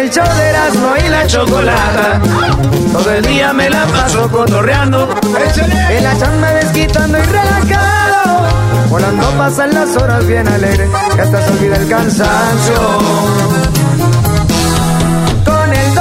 [0.00, 2.20] El show de Erasmo y la chocolata.
[2.92, 5.08] Todo el día me la paso cotorreando.
[5.90, 8.48] En la chamba desquitando y relajado.
[8.88, 10.88] Volando pasan las horas bien alegre.
[11.14, 12.74] Que hasta se olvida el cansancio.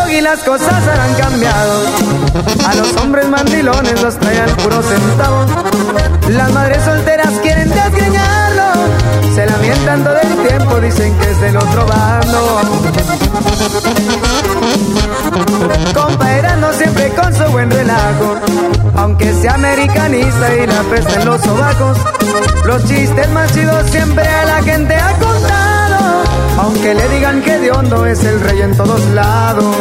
[0.10, 1.84] Y las cosas han cambiado.
[2.68, 5.50] A los hombres mandilones los traen puros centavos.
[6.30, 8.64] Las madres solteras quieren desgreñarlo.
[9.36, 12.62] Se lamentan todo el tiempo, dicen que es del otro bando.
[15.94, 18.36] Comparando siempre con su buen relajo.
[18.96, 21.98] Aunque sea americanista y la pesta en los sobacos.
[22.66, 25.29] Los chistes más chidos siempre a la gente contado.
[26.62, 29.76] Aunque le digan que de hondo es el rey en todos lados.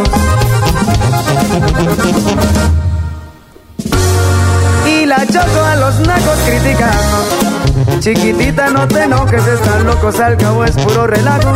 [4.87, 7.99] Y la choco a los nacos criticando.
[7.99, 11.53] Chiquitita, no te enojes, están locos, al cabo es puro relajo.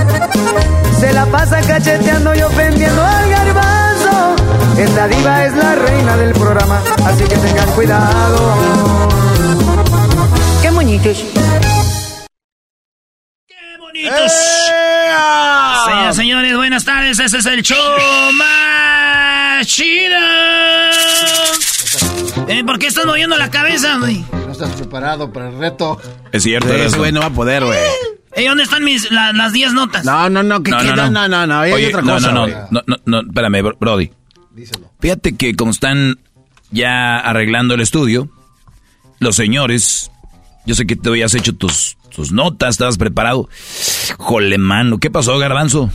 [0.99, 4.35] Se la pasa cacheteando y ofendiendo al garbanzo.
[4.77, 8.55] Esta diva es la reina del programa, así que tengan cuidado.
[10.63, 11.25] ¡Qué moñitos!
[13.93, 14.82] bonitos.
[15.87, 17.19] Señoras, señores, buenas tardes.
[17.19, 17.77] Ese es el show
[18.35, 20.17] más chido.
[22.49, 24.25] Eh, ¿Por qué estás moviendo la cabeza, güey?
[24.47, 26.01] No estás preparado para el reto.
[26.33, 26.99] Es cierto, Ese eso.
[26.99, 27.79] güey no va a poder, güey.
[28.35, 30.05] Ey, ¿dónde están mis, la- las 10 notas?
[30.07, 31.29] No, no, no, que No, no, no, no.
[31.29, 32.33] no, no, hay Oye, otra no, cosa.
[32.33, 34.11] no, no, no, no, no, espérame, bro- Brody.
[35.01, 36.19] Fíjate que como están
[36.71, 38.31] ya arreglando el estudio,
[39.19, 40.11] los señores,
[40.65, 43.49] yo sé que te habías hecho tus, tus notas, estabas preparado.
[44.19, 45.91] Jole, mano, ¿qué pasó, Garbanzo?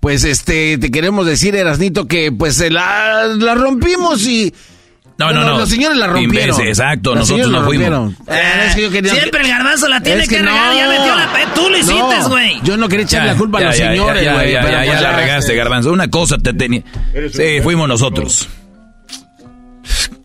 [0.00, 4.54] Pues este, te queremos decir, Erasnito, que pues se la, la rompimos y.
[5.18, 5.58] No, no, no.
[5.58, 6.48] Los señores la rompieron.
[6.48, 8.14] Imbécil, exacto, Los nosotros no la fuimos.
[8.26, 10.74] Eh, es que yo quería- Siempre el garbanzo la tiene Es que, regar.
[10.74, 11.30] Ya metió la...
[11.30, 12.58] pe- Tú lo hiciste, No, güey.
[12.64, 14.52] Yo no quería echarle la culpa a los ya, señores, ya, güey.
[14.52, 15.92] Ya, pero ya, ya pues la regaste, Garbanzo.
[15.92, 16.82] Una cosa te tenía.
[17.34, 18.48] Sí, fuimos nosotros.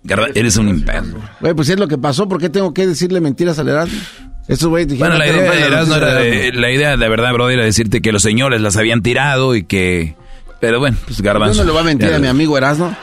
[0.06, 1.20] Garba- eres un imperro.
[1.42, 2.30] Güey, pues es lo que pasó.
[2.30, 4.00] ¿Por qué tengo que decirle mentiras al Erasmo?
[4.48, 5.18] Estos güeyes dijeron...
[5.18, 8.12] Bueno, la que idea, noticias era de la idea de verdad, bro, era decirte que
[8.12, 10.16] los señores las habían tirado y que...
[10.62, 11.60] Pero bueno, pues Garbanzo.
[11.60, 12.96] No le voy a mentir Ya- a mi amigo Erasmo.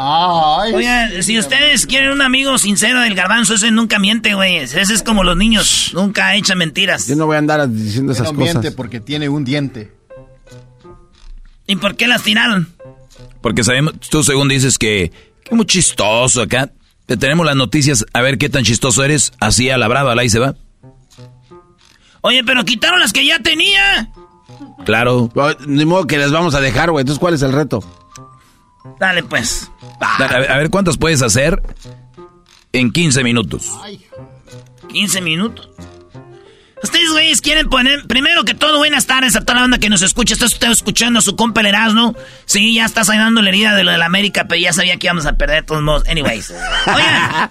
[0.00, 4.56] Oigan, si ustedes quieren un amigo sincero del garbanzo, ese nunca miente, güey.
[4.56, 5.90] Ese es como los niños.
[5.92, 7.08] Nunca echa mentiras.
[7.08, 8.54] Yo no voy a andar diciendo esas no cosas.
[8.54, 9.90] miente porque tiene un diente.
[11.66, 12.68] ¿Y por qué las tiraron?
[13.40, 15.10] Porque sabemos, tú según dices que,
[15.44, 16.70] que muy chistoso acá.
[17.06, 19.32] Te tenemos las noticias, a ver qué tan chistoso eres.
[19.40, 20.54] Así a la brava, ahí se va.
[22.20, 24.10] Oye, pero quitaron las que ya tenía.
[24.84, 25.30] Claro.
[25.66, 27.02] Ni modo que les vamos a dejar, güey.
[27.02, 27.82] Entonces, ¿cuál es el reto?
[28.98, 29.70] Dale, pues.
[30.00, 31.62] Dale, A ver, a ver cuántas puedes hacer
[32.72, 33.70] en 15 minutos.
[34.88, 35.68] 15 minutos.
[36.82, 38.06] Ustedes, güeyes, quieren poner.
[38.06, 40.34] Primero que todo, buenas tardes a toda la banda que nos escucha.
[40.34, 42.14] ¿Estás usted escuchando a su compa el Erasmo?
[42.44, 45.08] Sí, ya está sanando la herida de lo de la América, pero ya sabía que
[45.08, 46.08] íbamos a perder de todos modos.
[46.08, 46.52] Anyways.
[46.86, 47.50] Oigan,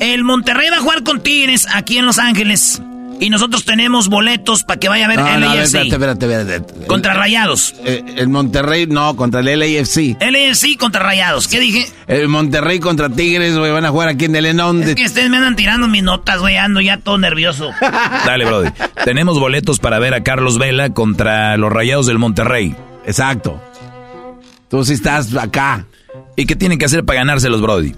[0.00, 2.82] el Monterrey va a jugar con Tigres aquí en Los Ángeles.
[3.20, 6.86] Y nosotros tenemos boletos para que vaya a ver No, no, espérate, espérate, espérate.
[6.86, 7.74] Contra Rayados.
[7.84, 10.16] Eh, el Monterrey, no, contra el LAFC.
[10.20, 11.48] LAFC contra Rayados.
[11.48, 11.86] ¿Qué dije?
[12.06, 14.82] El Monterrey contra Tigres, güey, van a jugar aquí en el Enón.
[14.82, 16.56] Es que ustedes me andan tirando mis notas, güey.
[16.56, 17.70] Ando ya todo nervioso.
[18.26, 18.70] Dale, Brody.
[19.04, 22.74] Tenemos boletos para ver a Carlos Vela contra los Rayados del Monterrey.
[23.06, 23.60] Exacto.
[24.68, 25.86] Tú sí estás acá.
[26.36, 27.94] ¿Y qué tienen que hacer para ganárselos, Brody?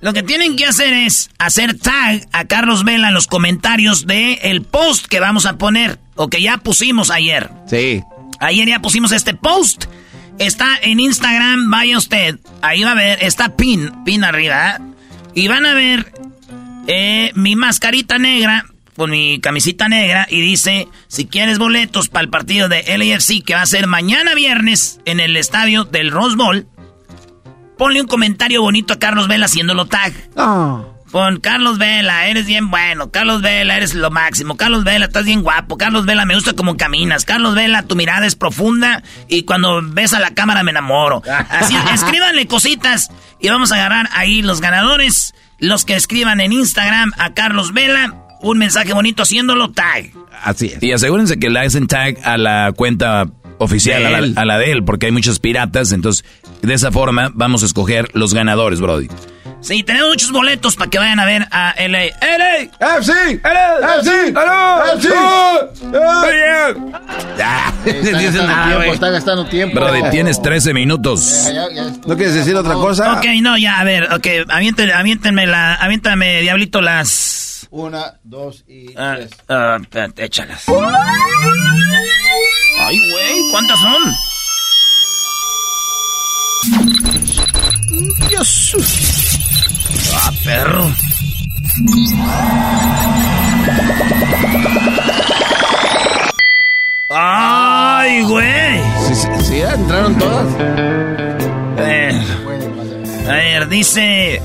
[0.00, 4.34] Lo que tienen que hacer es hacer tag a Carlos Vela en los comentarios de
[4.42, 7.50] el post que vamos a poner o que ya pusimos ayer.
[7.66, 8.02] Sí.
[8.40, 9.84] Ayer ya pusimos este post.
[10.38, 12.38] Está en Instagram, vaya usted.
[12.62, 14.76] Ahí va a ver, está pin, pin arriba.
[14.76, 14.78] ¿eh?
[15.34, 16.10] Y van a ver
[16.86, 18.64] eh, mi mascarita negra
[18.96, 23.54] con mi camisita negra y dice, si quieres boletos para el partido de LAFC que
[23.54, 26.66] va a ser mañana viernes en el estadio del Rose Bowl,
[27.80, 30.12] ponle un comentario bonito a Carlos Vela haciéndolo tag.
[30.36, 30.82] Ah.
[31.10, 33.10] Pon Carlos Vela, eres bien bueno.
[33.10, 34.58] Carlos Vela, eres lo máximo.
[34.58, 35.78] Carlos Vela, estás bien guapo.
[35.78, 37.24] Carlos Vela, me gusta cómo caminas.
[37.24, 41.22] Carlos Vela, tu mirada es profunda y cuando ves a la cámara me enamoro.
[41.48, 43.10] Así, escríbanle cositas
[43.40, 45.32] y vamos a agarrar ahí los ganadores.
[45.58, 50.10] Los que escriban en Instagram a Carlos Vela un mensaje bonito haciéndolo tag.
[50.42, 50.82] Así es.
[50.82, 53.26] Y asegúrense que le hacen tag a la cuenta
[53.60, 55.92] oficial, a la, a la, de él, porque hay muchos piratas.
[55.92, 56.24] Entonces,
[56.62, 59.08] de esa forma vamos a escoger los ganadores, Brody.
[59.62, 62.04] Sí, tenemos muchos boletos para que vayan a ver a LA.
[62.22, 62.96] LA.
[62.98, 63.40] FC.
[63.44, 63.96] LA.
[63.98, 64.32] FC.
[64.32, 65.08] FC.
[68.92, 69.74] Está gastando tiempo.
[69.78, 71.46] Brody, tienes 13 minutos.
[72.06, 73.14] ¿No quieres decir otra cosa?
[73.18, 77.66] Ok, no, ya, a ver, ok, aviéntenme, la, aviéntame, diablito, las...
[77.70, 79.30] Una, dos y Ah, tres.
[79.48, 79.78] ah,
[80.16, 80.64] échalas.
[82.78, 84.02] Ay, güey, ¿cuántas son?
[88.28, 88.76] Dios.
[90.14, 90.90] Ah, perro.
[97.08, 98.80] Ay, güey.
[99.08, 100.46] Sí, sí, sí, entraron todas.
[101.78, 102.22] Eh,
[103.28, 104.40] a ver, dice...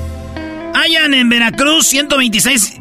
[0.74, 2.78] Hayan en Veracruz 126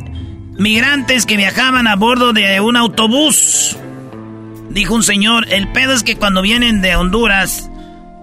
[0.57, 3.77] migrantes que viajaban a bordo de un autobús.
[4.69, 7.69] Dijo un señor, el pedo es que cuando vienen de Honduras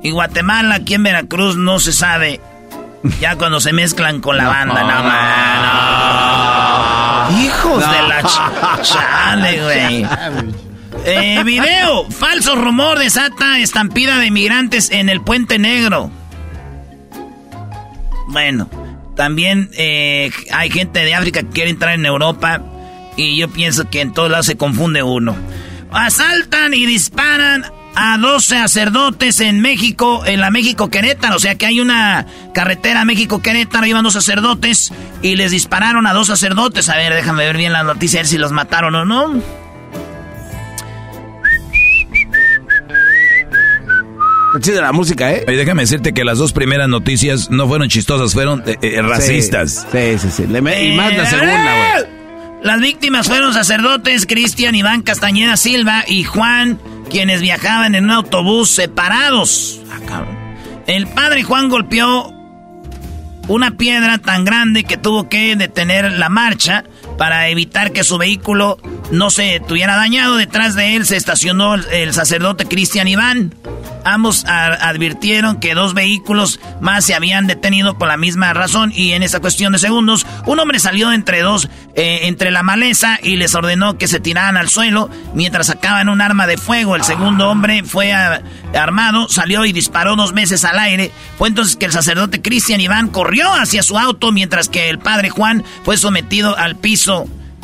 [0.03, 2.41] y Guatemala, aquí en Veracruz no se sabe.
[3.21, 5.63] Ya cuando se mezclan con la banda, no, man,
[7.31, 7.41] no.
[7.41, 10.07] Hijos de la ch- chale, güey.
[11.05, 12.09] Eh, video.
[12.11, 16.11] Falso rumor desata estampida de migrantes en el Puente Negro.
[18.29, 18.69] Bueno,
[19.17, 22.61] también eh, hay gente de África que quiere entrar en Europa
[23.17, 25.35] y yo pienso que en todos lados se confunde uno.
[25.91, 31.37] Asaltan y disparan a dos sacerdotes en México, en la México Querétaro.
[31.37, 34.93] O sea que hay una carretera México Querétaro, iban dos sacerdotes
[35.23, 36.89] y les dispararon a dos sacerdotes.
[36.89, 39.43] A ver, déjame ver bien la noticia, a ver si los mataron o no.
[44.55, 45.45] Está chida la música, ¿eh?
[45.49, 49.87] Oye, déjame decirte que las dos primeras noticias no fueron chistosas, fueron eh, eh, racistas.
[49.91, 50.47] Sí, sí, sí.
[50.47, 52.23] Le me- y más la Eh, segunda, güey.
[52.63, 56.79] Las víctimas fueron sacerdotes Cristian Iván Castañeda Silva y Juan,
[57.13, 59.81] quienes viajaban en un autobús separados.
[60.09, 60.25] Ah.
[60.87, 62.33] El padre Juan golpeó
[63.49, 66.85] una piedra tan grande que tuvo que detener la marcha
[67.23, 68.79] para evitar que su vehículo
[69.13, 70.35] no se tuviera dañado.
[70.37, 73.55] Detrás de él se estacionó el, sacerdote Cristian Iván.
[74.05, 79.23] Ambos advirtieron que dos vehículos más se habían detenido por la misma razón y en
[79.23, 83.55] esa cuestión de segundos un hombre salió entre dos, eh, entre la maleza y les
[83.55, 86.97] ordenó que se tiraran al suelo mientras sacaban un arma de fuego.
[86.97, 88.43] El segundo hombre fue a-
[88.75, 91.13] armado, salió y disparó dos veces al aire.
[91.39, 95.31] Fue entonces que el sacerdote Cristian Iván corrió hacia su auto mientras que el padre
[95.31, 97.12] Juan fue sometido al piso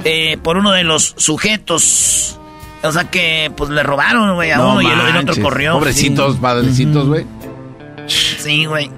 [0.05, 2.39] eh, por uno de los sujetos.
[2.83, 5.75] O sea que pues le robaron, güey, a No uno y el, otro corrió.
[5.75, 7.27] Pobrecitos, padrecitos, güey.
[8.07, 8.91] Sí, güey.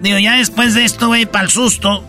[0.00, 2.04] Digo, ya después de esto, güey, para el susto,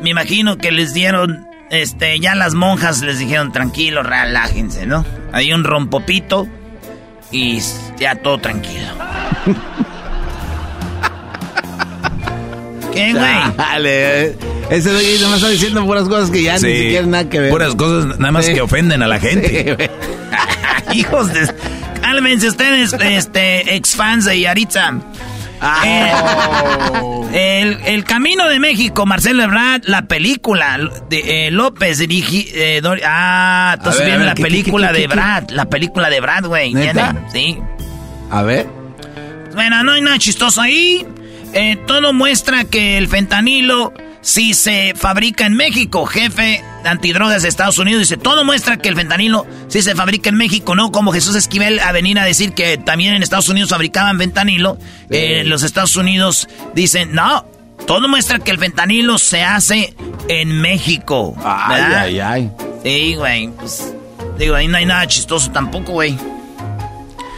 [0.00, 5.04] me imagino que les dieron, este, ya las monjas les dijeron, tranquilo, relájense, ¿no?
[5.32, 6.46] Hay un rompopito
[7.30, 7.60] y
[7.98, 8.86] ya todo tranquilo.
[13.06, 13.56] ¿Qué, güey?
[13.56, 14.36] Dale, eh.
[14.70, 17.50] ese güey nomás está diciendo puras cosas que ya Sí, ni siquiera nada que ver.
[17.50, 18.54] Puras cosas nada más Sí.
[18.54, 19.76] que ofenden a la gente.
[20.92, 20.98] Sí.
[21.00, 21.52] Hijos de...
[22.00, 24.94] Cálmense ustedes, este, ex fans de Yaritza.
[25.84, 26.12] Eh,
[27.32, 30.78] el, el Camino de México, Marcelo Ebrard, la película
[31.10, 35.06] de eh, López dirigi, eh, ah, entonces viene la ¿qué, qué, película de?
[35.06, 36.74] Brad, la película de Brad, güey.
[37.32, 37.58] Sí.
[38.30, 38.66] A ver.
[39.54, 41.06] Bueno, no hay nada chistoso ahí.
[41.52, 43.92] Eh, todo muestra que el fentanilo
[44.22, 46.06] sí se fabrica en México.
[46.06, 50.28] Jefe de antidrogas de Estados Unidos dice, todo muestra que el fentanilo sí se fabrica
[50.28, 50.92] en México, ¿no?
[50.92, 54.78] Como Jesús Esquivel a venir a decir que también en Estados Unidos fabricaban fentanilo.
[55.10, 57.44] Eh, los Estados Unidos dicen, no,
[57.86, 59.94] todo muestra que el fentanilo se hace
[60.28, 61.34] en México.
[61.42, 62.00] Ay, ¿verdad?
[62.02, 62.50] ay, ay.
[62.84, 63.94] Sí, güey, pues...
[64.38, 66.16] Digo, ahí no hay nada chistoso tampoco, güey.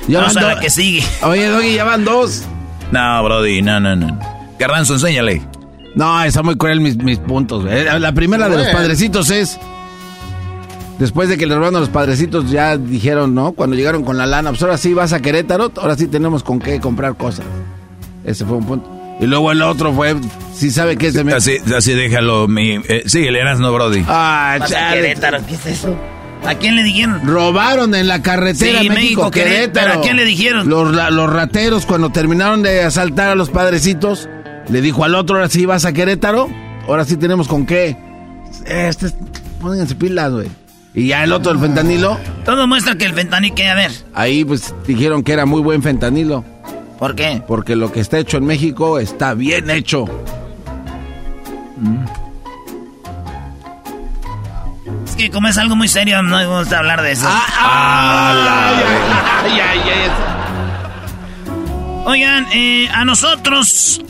[0.06, 1.04] Ya Vamos van a la do- que sigue.
[1.22, 2.42] Oye, Doggy, ya van dos.
[2.92, 4.18] No, Brody, no, no, no.
[4.58, 5.42] Garbanzo, enséñale.
[5.94, 7.64] No, está muy cruel mis, mis puntos.
[7.64, 7.84] güey.
[7.98, 9.58] La primera de los padrecitos es.
[10.98, 13.52] Después de que le robaron a los padrecitos, ya dijeron, ¿no?
[13.52, 16.60] Cuando llegaron con la lana, pues ahora sí vas a Querétaro, ahora sí tenemos con
[16.60, 17.44] qué comprar cosas.
[18.24, 18.88] Ese fue un punto.
[19.20, 20.14] Y luego el otro fue,
[20.54, 22.76] si sabe que es de Así, así déjalo, mi...
[22.88, 24.04] Eh, sí, el Erasmo, Brody.
[24.06, 25.00] Ah, Vas a chale.
[25.00, 25.96] Querétaro, ¿qué es eso?
[26.46, 27.26] ¿A quién le dijeron?
[27.26, 29.30] Robaron en la carretera Sí, México, México-Querétaro.
[29.30, 30.00] Querétaro.
[30.00, 30.68] ¿A quién le dijeron?
[30.68, 34.28] Los, la- los rateros, cuando terminaron de asaltar a los padrecitos,
[34.68, 36.48] le dijo al otro, ahora sí vas a Querétaro,
[36.88, 37.96] ahora sí tenemos con qué.
[38.66, 39.14] Este, es-
[39.60, 40.48] pónganse pilas, güey.
[40.94, 44.44] Y ya el otro, el fentanilo, Todo muestra que el fentanil, que a ver, ahí
[44.44, 46.44] pues dijeron que era muy buen fentanilo,
[46.98, 47.40] ¿por qué?
[47.46, 50.04] porque lo que está hecho en México está bien hecho.
[50.04, 50.10] Es
[55.22, 57.26] que como es algo muy serio, no me gusta hablar de eso.
[57.28, 58.72] Ah,
[59.44, 60.10] ay, ay, ay,
[62.04, 64.00] Oigan, eh, a nosotros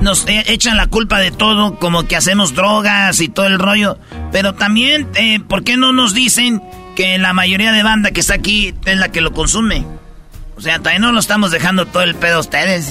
[0.00, 3.98] nos eh, echan la culpa de todo, como que hacemos drogas y todo el rollo.
[4.32, 6.62] Pero también, eh, ¿por qué no nos dicen
[6.96, 9.84] que la mayoría de banda que está aquí es la que lo consume?
[10.56, 12.90] O sea, también no lo estamos dejando todo el pedo a ustedes.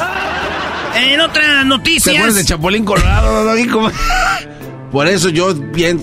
[0.96, 2.16] En otras ¿Te noticias...
[2.16, 3.56] acuerdas de Chapulín Colorado?
[3.72, 3.92] ¿Cómo?
[4.92, 6.00] Por eso yo bien...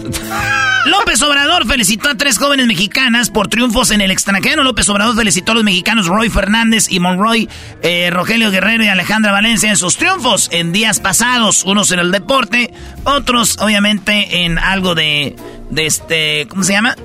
[0.87, 4.63] López Obrador felicitó a tres jóvenes mexicanas por triunfos en el extranjero.
[4.63, 7.49] López Obrador felicitó a los mexicanos Roy Fernández y Monroy,
[7.83, 11.65] eh, Rogelio Guerrero y Alejandra Valencia en sus triunfos en días pasados.
[11.65, 12.73] Unos en el deporte,
[13.05, 15.37] otros obviamente en algo de,
[15.71, 16.97] de este, ¿cómo se llama?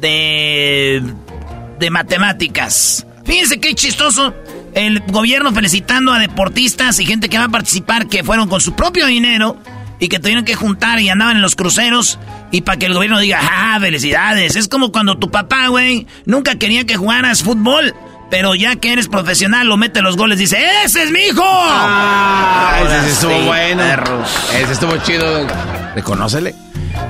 [0.00, 1.00] De,
[1.78, 3.06] de matemáticas.
[3.24, 4.34] Fíjense qué chistoso.
[4.74, 8.74] El gobierno felicitando a deportistas y gente que va a participar que fueron con su
[8.74, 9.56] propio dinero
[10.00, 12.18] y que tuvieron que juntar y andaban en los cruceros
[12.50, 14.56] y para que el gobierno diga, ah, felicidades.
[14.56, 17.94] Es como cuando tu papá, güey, nunca quería que jugaras fútbol,
[18.30, 21.42] pero ya que eres profesional lo mete los goles, dice, ese es mi hijo.
[21.46, 23.82] Ah, ese sí estuvo sí, bueno.
[23.82, 24.22] perro.
[24.54, 25.46] Ese estuvo chido.
[25.94, 26.54] Reconócele.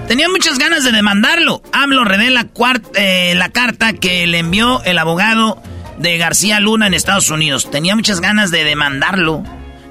[0.09, 1.63] Tenía muchas ganas de demandarlo.
[1.73, 5.63] AMLO revela cuart- eh, la carta que le envió el abogado
[5.99, 7.71] de García Luna en Estados Unidos.
[7.71, 9.43] Tenía muchas ganas de demandarlo.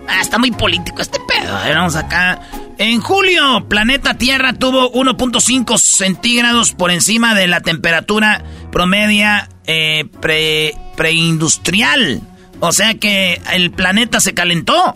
[0.07, 1.55] Ah, está muy político este pedo.
[1.55, 2.39] A ver, Vamos acá.
[2.77, 10.73] En julio, planeta Tierra tuvo 1.5 centígrados por encima de la temperatura promedia eh, pre-
[10.97, 12.21] preindustrial.
[12.59, 14.95] O sea que el planeta se calentó.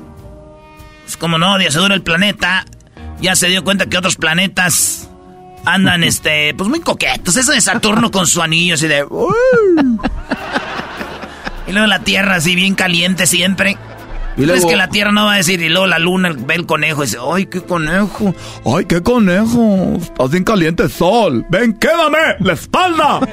[1.04, 2.66] Pues como no, ya se dura el planeta.
[3.22, 5.10] Ya se dio cuenta que otros planetas
[5.66, 7.36] andan, este, pues muy coquetos.
[7.38, 9.04] Eso de Saturno con su anillo así de...
[9.04, 9.34] "Uh".
[11.68, 13.78] y luego la Tierra así bien caliente siempre.
[14.38, 17.04] Y que la Tierra no va a decir, y luego la Luna ve el conejo
[17.04, 18.36] y dice, ¡ay, qué conejo!
[18.66, 19.98] ¡Ay, qué conejo!
[20.00, 21.46] Estás bien caliente el sol.
[21.50, 22.36] ¡Ven, quédame!
[22.40, 23.20] ¡La espalda!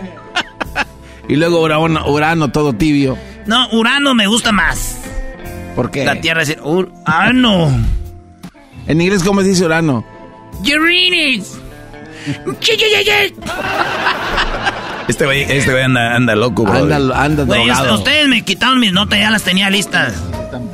[1.27, 3.17] Y luego Urano, Urano todo tibio.
[3.47, 4.99] No, Urano me gusta más.
[5.75, 6.05] ¿Por qué?
[6.05, 7.71] La Tierra dice, ¡Urano!
[8.87, 10.05] En inglés, ¿cómo se dice Urano?
[10.61, 11.59] ¡Uranus!
[15.09, 16.75] Este güey este anda, anda loco, bro.
[16.75, 17.95] Anda, anda Güey, drogado.
[17.97, 20.15] ustedes me quitaron mis notas, ya las tenía listas.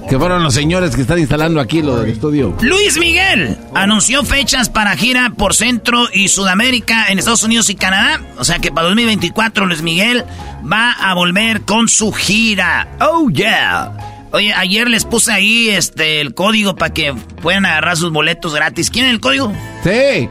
[0.09, 2.55] Que fueron los señores que están instalando aquí lo del estudio.
[2.61, 8.21] Luis Miguel anunció fechas para gira por Centro y Sudamérica en Estados Unidos y Canadá.
[8.39, 10.25] O sea que para 2024 Luis Miguel
[10.71, 12.89] va a volver con su gira.
[13.01, 13.93] Oh yeah.
[14.33, 18.91] Oye, ayer les puse ahí este el código para que puedan agarrar sus boletos gratis.
[18.91, 19.53] ¿Quieren el código?
[19.85, 20.29] Sí.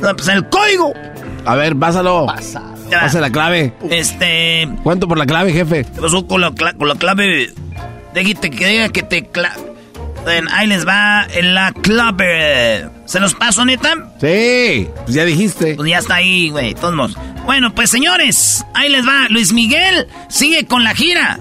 [0.00, 0.92] No, pues el código.
[1.44, 2.26] A ver, pásalo.
[2.26, 2.62] Ya.
[3.00, 3.72] Pasa la clave.
[3.90, 5.84] Este, ¿Cuánto por la clave, jefe?
[5.84, 7.52] ¿qué pasó con la, con la clave?
[8.14, 9.28] Déjate que diga que te
[10.52, 12.88] ahí les va la clave.
[13.06, 13.94] ¿Se los paso, neta?
[14.20, 14.88] Sí.
[15.04, 15.74] Pues ya dijiste.
[15.74, 17.16] Pues ya está ahí, güey, de todos modos.
[17.44, 19.26] Bueno, pues señores, ahí les va.
[19.30, 21.38] Luis Miguel sigue con la gira.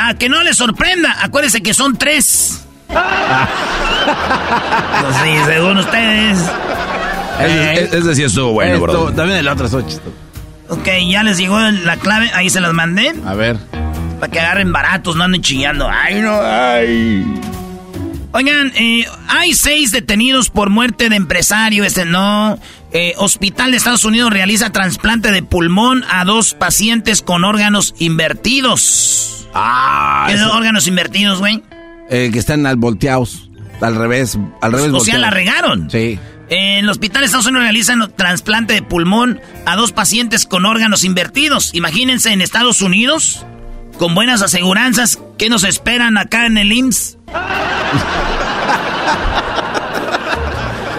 [0.00, 2.64] A que no les sorprenda, acuérdense que son tres.
[5.02, 6.38] Pues sí, según ustedes.
[7.40, 9.12] Ese, ese- ese sí estuvo bueno, Esto, bro.
[9.12, 10.00] También el otro es ocho.
[10.70, 13.12] Ok, ya les llegó la clave, ahí se las mandé.
[13.26, 13.56] A ver.
[14.20, 15.88] Para que agarren baratos, no anden chillando.
[15.90, 17.24] Ay, no, ay.
[18.32, 21.82] Oigan, eh, hay seis detenidos por muerte de empresario.
[21.84, 22.58] Este no.
[22.92, 29.48] Eh, Hospital de Estados Unidos realiza trasplante de pulmón a dos pacientes con órganos invertidos.
[29.54, 31.62] Ah, ¿Qué eso- órganos invertidos, güey?
[32.08, 33.48] eh, que están al volteados.
[33.80, 34.36] Al revés.
[34.60, 35.88] Al revés O sea, la regaron.
[35.90, 36.18] Sí.
[36.50, 41.04] En el Hospital de Estados Unidos realizan trasplante de pulmón a dos pacientes con órganos
[41.04, 41.72] invertidos.
[41.74, 43.46] Imagínense en Estados Unidos,
[43.98, 47.18] con buenas aseguranzas, ¿qué nos esperan acá en el IMSS?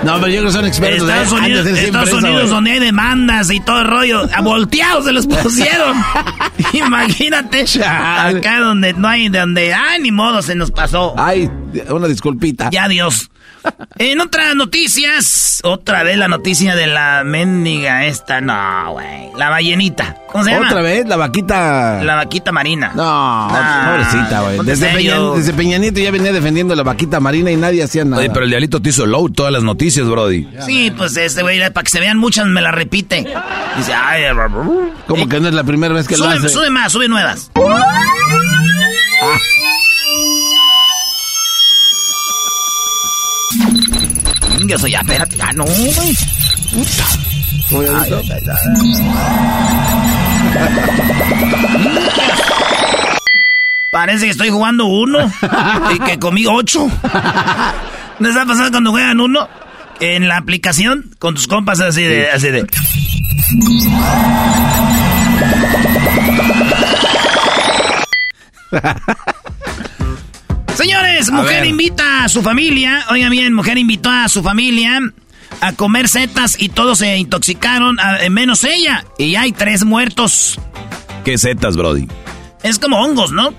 [0.04, 1.08] No, pero yo creo que son expertos.
[1.08, 1.36] Estados ¿eh?
[1.36, 5.12] Unidos, Han de Estados Unidos donde hay demandas y todo el rollo, a volteados se
[5.12, 5.96] los pusieron.
[6.74, 8.40] Imagínate, Chale.
[8.40, 11.14] acá donde no hay, donde, ay, ni modo, se nos pasó.
[11.18, 11.50] Ay,
[11.90, 12.70] Una disculpita.
[12.72, 13.30] Ya, Dios.
[13.98, 19.30] En otras noticias, otra vez la noticia de la mendiga esta, no, güey.
[19.38, 20.18] La ballenita.
[20.32, 20.68] ¿Cómo se llama?
[20.68, 21.06] ¿Otra vez?
[21.08, 22.02] La vaquita.
[22.04, 22.92] La vaquita marina.
[22.96, 24.60] No, Nah, pobrecita, güey.
[24.64, 25.34] Desde, Peña, serio.
[25.36, 28.18] desde Peña Nieto ya venía defendiendo la vaquita marina y nadie hacía nada.
[28.22, 30.48] Oye, pero el diablito te hizo low todas las noticias, Brody.
[30.66, 33.28] Sí, pues este güey, para que se vean muchas, me la repite.
[33.78, 34.24] Dice, ay,
[35.08, 36.50] Como que no es la primera vez que lo sube, hace.
[36.50, 37.52] sube más, sube nuevas.
[37.56, 37.62] Yo
[44.78, 46.18] soy ya, espérate, ya no, güey.
[53.92, 55.32] Parece que estoy jugando uno
[55.94, 56.88] y que comí ocho.
[58.20, 59.48] ¿No está pasando cuando juegan uno?
[60.00, 62.32] En la aplicación, con tus compas así de...
[62.32, 62.66] Así de...
[70.76, 71.66] Señores, mujer ver.
[71.66, 73.06] invita a su familia.
[73.10, 75.00] Oiga bien, mujer invitó a su familia
[75.60, 79.06] a comer setas y todos se intoxicaron, a- menos ella.
[79.18, 80.60] Y hay tres muertos.
[81.24, 82.08] ¿Qué setas, Brody?
[82.64, 83.54] Es como hongos, ¿no?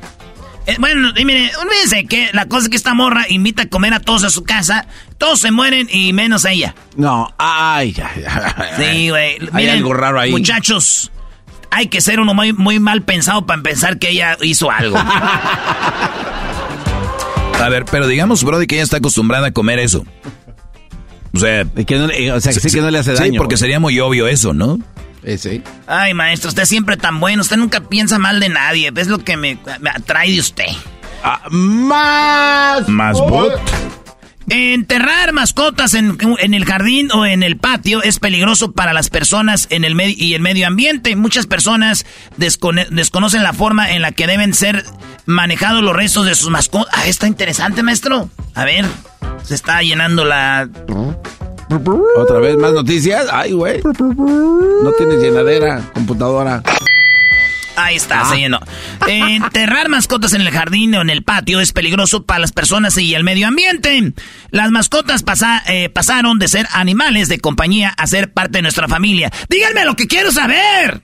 [0.66, 3.94] Eh, bueno, y mire, olvídense que la cosa es que esta morra invita a comer
[3.94, 4.86] a todos a su casa,
[5.18, 6.74] todos se mueren y menos ella.
[6.96, 8.68] No, ay, ay, ay.
[8.76, 9.38] Sí, güey.
[9.52, 10.30] Hay algo raro ahí.
[10.30, 11.10] Muchachos,
[11.70, 14.96] hay que ser uno muy, muy mal pensado para pensar que ella hizo algo.
[17.62, 20.04] A ver, pero digamos, Brody, que ella está acostumbrada a comer eso.
[21.34, 23.32] O sea, Y que no o sea, que sí que no le hace daño.
[23.32, 23.58] Sí, porque güey.
[23.60, 24.78] sería muy obvio eso, ¿no?
[25.22, 25.62] Eh, sí.
[25.86, 29.36] Ay, maestro, usted siempre tan bueno, usted nunca piensa mal de nadie, es lo que
[29.36, 30.66] me, me atrae de usted.
[31.22, 32.88] Ah, más.
[32.88, 33.52] Más bot.
[34.48, 39.66] Enterrar mascotas en, en el jardín o en el patio es peligroso para las personas
[39.70, 41.14] en el y el medio ambiente.
[41.16, 42.04] Muchas personas
[42.38, 44.84] descone- desconocen la forma en la que deben ser
[45.26, 46.92] manejados los restos de sus mascotas.
[46.96, 48.28] Ah, está interesante, maestro.
[48.54, 48.84] A ver,
[49.44, 50.68] se está llenando la...
[52.18, 53.26] Otra vez, más noticias.
[53.32, 53.80] Ay, güey.
[53.82, 56.62] No tienes llenadera, computadora.
[57.76, 58.60] Ahí está, se llenó.
[59.06, 63.14] Enterrar mascotas en el jardín o en el patio es peligroso para las personas y
[63.14, 64.12] el medio ambiente.
[64.50, 68.88] Las mascotas pasa- eh, pasaron de ser animales de compañía a ser parte de nuestra
[68.88, 69.30] familia.
[69.48, 71.00] Díganme lo que quiero saber.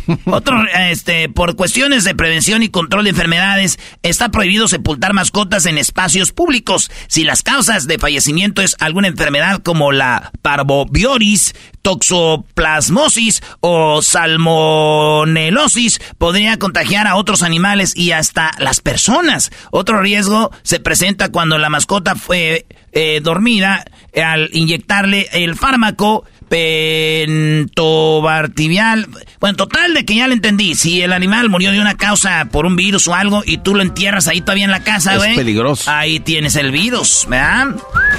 [0.26, 5.78] Otro, este, por cuestiones de prevención y control de enfermedades, está prohibido sepultar mascotas en
[5.78, 6.90] espacios públicos.
[7.08, 16.58] Si las causas de fallecimiento es alguna enfermedad como la parvovioris, toxoplasmosis o salmonelosis, podría
[16.58, 19.50] contagiar a otros animales y hasta las personas.
[19.70, 29.08] Otro riesgo se presenta cuando la mascota fue eh, dormida al inyectarle el fármaco pentobartibial.
[29.40, 30.74] Bueno, total de que ya lo entendí.
[30.74, 33.82] Si el animal murió de una causa por un virus o algo y tú lo
[33.82, 35.34] entierras ahí todavía en la casa, Es güey.
[35.36, 35.90] peligroso.
[35.90, 37.76] Ahí tienes el virus, ¿verdad?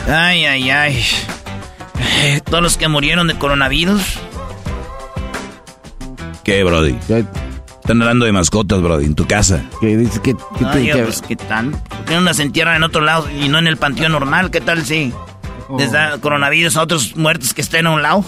[0.07, 1.03] Ay, ay, ay.
[2.23, 4.01] Eh, Todos los que murieron de coronavirus.
[6.43, 6.95] ¿Qué, Brody?
[7.07, 7.23] ¿Qué,
[7.81, 9.63] Están hablando de mascotas, Brody, en tu casa.
[9.79, 11.71] qué dice que, que- Ay, que- pues, ¿qué tal?
[11.71, 14.49] ¿Por qué no las entierran en otro lado y no en el panteón normal?
[14.51, 15.13] ¿Qué tal si
[15.77, 18.23] les da coronavirus a otros muertos que estén a un lado?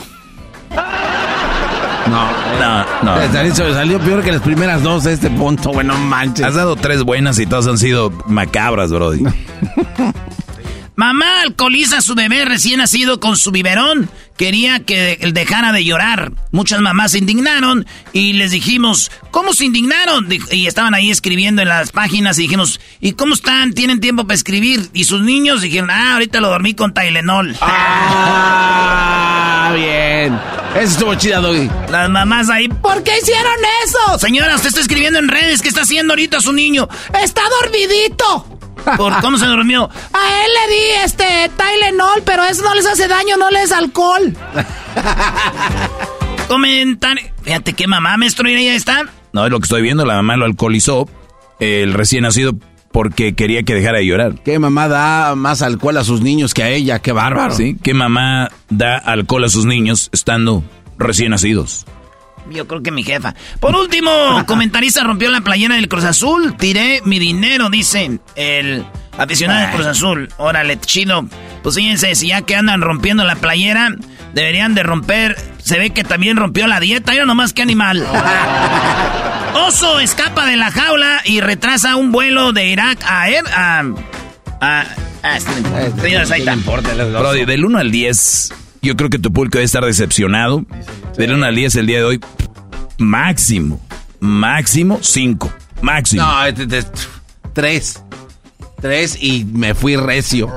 [2.08, 2.28] No,
[2.60, 3.22] No, no.
[3.22, 6.46] Eh, Salió, salió peor que las primeras dos de este punto, güey, no manches.
[6.46, 9.24] Has dado tres buenas y todas han sido macabras, Brody.
[10.98, 14.10] Mamá alcoholiza a su bebé recién nacido con su biberón.
[14.38, 16.32] Quería que de- dejara de llorar.
[16.52, 20.28] Muchas mamás se indignaron y les dijimos, ¿cómo se indignaron?
[20.52, 23.74] Y estaban ahí escribiendo en las páginas y dijimos, ¿y cómo están?
[23.74, 24.90] ¿Tienen tiempo para escribir?
[24.94, 27.56] Y sus niños dijeron, ah, ahorita lo dormí con Tylenol.
[27.62, 30.40] Ah, bien.
[30.76, 31.70] Eso estuvo chida, Doggy.
[31.90, 33.54] Las mamás ahí, ¿por qué hicieron
[33.86, 34.20] eso?
[34.20, 36.90] Señora, usted está escribiendo en redes, ¿qué está haciendo ahorita su niño?
[37.24, 38.55] Está dormidito.
[38.98, 39.84] ¿Por cómo se durmió?
[39.86, 44.36] A él le di este Tylenol, pero eso no les hace daño, no les alcohol.
[46.48, 47.18] Comentan.
[47.42, 49.06] Fíjate qué mamá, maestro, y ahí está.
[49.34, 51.10] No, es lo que estoy viendo, la mamá lo alcoholizó,
[51.60, 52.54] el recién nacido,
[52.92, 54.36] porque quería que dejara de llorar.
[54.44, 57.00] ¿Qué mamá da más alcohol a sus niños que a ella?
[57.00, 57.54] Qué bárbaro.
[57.54, 57.76] ¿Sí?
[57.82, 60.64] ¿Qué mamá da alcohol a sus niños estando
[60.98, 61.86] recién nacidos?
[62.52, 63.34] Yo creo que mi jefa.
[63.60, 66.56] Por último, comentarista rompió la playera del Cruz Azul.
[66.58, 68.86] Tiré mi dinero, dice el
[69.18, 70.30] aficionado del Cruz Azul.
[70.38, 71.26] Órale, chido.
[71.64, 73.90] Pues fíjense, si ya que andan rompiendo la playera,
[74.34, 75.36] deberían de romper.
[75.64, 77.12] Se ve que también rompió la dieta.
[77.14, 78.06] Mira nomás qué animal.
[79.68, 83.30] Oso escapa de la jaula y retrasa un vuelo de Irak a...
[83.30, 83.84] Er- a,
[84.62, 84.86] a-
[85.24, 86.56] a- señores, ahí está.
[86.56, 88.54] Brody, del 1 al 10,
[88.86, 90.66] yo creo que tu público debe estar decepcionado.
[91.18, 92.20] Del 1 al 10 el día de hoy,
[92.98, 93.82] máximo,
[94.20, 95.54] máximo 5.
[95.82, 96.24] Máximo.
[96.24, 97.08] No, este, este,
[97.54, 98.04] tres.
[98.80, 100.50] Tres y me fui recio.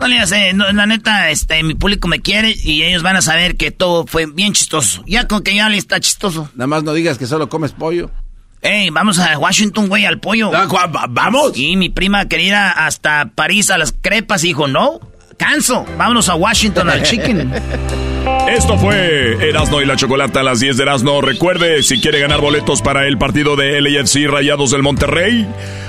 [0.00, 3.56] No le hace, la neta, este, mi público me quiere y ellos van a saber
[3.56, 5.04] que todo fue bien chistoso.
[5.06, 6.50] Ya con que ya le está chistoso.
[6.54, 8.10] Nada más no digas que solo comes pollo.
[8.62, 10.50] Ey, vamos a Washington, güey, al pollo.
[11.10, 11.52] ¿Vamos?
[11.56, 15.00] Y mi prima querida hasta París a las crepas dijo, no,
[15.36, 17.52] canso, vámonos a Washington al chicken.
[18.48, 21.20] Esto fue Erasno y la Chocolata a las 10 de Erasno.
[21.20, 25.46] Recuerde, si quiere ganar boletos para el partido de LAFC Rayados del Monterrey,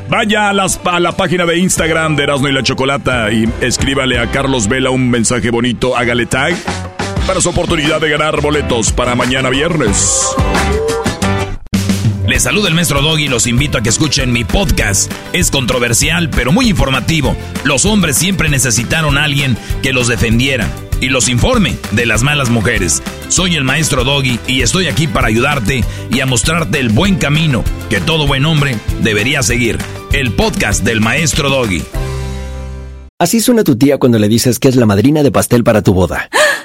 [0.10, 4.68] vaya a la página de Instagram de Erasno y la Chocolata y escríbale a Carlos
[4.68, 6.56] Vela un mensaje bonito, hágale tag
[7.28, 10.36] para su oportunidad de ganar boletos para mañana viernes.
[12.34, 15.12] Les saluda el maestro Doggy y los invito a que escuchen mi podcast.
[15.34, 17.38] Es controversial, pero muy informativo.
[17.64, 20.68] Los hombres siempre necesitaron a alguien que los defendiera
[21.00, 23.04] y los informe de las malas mujeres.
[23.28, 27.64] Soy el maestro Doggy y estoy aquí para ayudarte y a mostrarte el buen camino
[27.92, 29.78] que todo buen hombre debería seguir.
[30.12, 31.84] El podcast del maestro Doggy.
[33.20, 35.94] Así suena tu tía cuando le dices que es la madrina de pastel para tu
[35.94, 36.30] boda.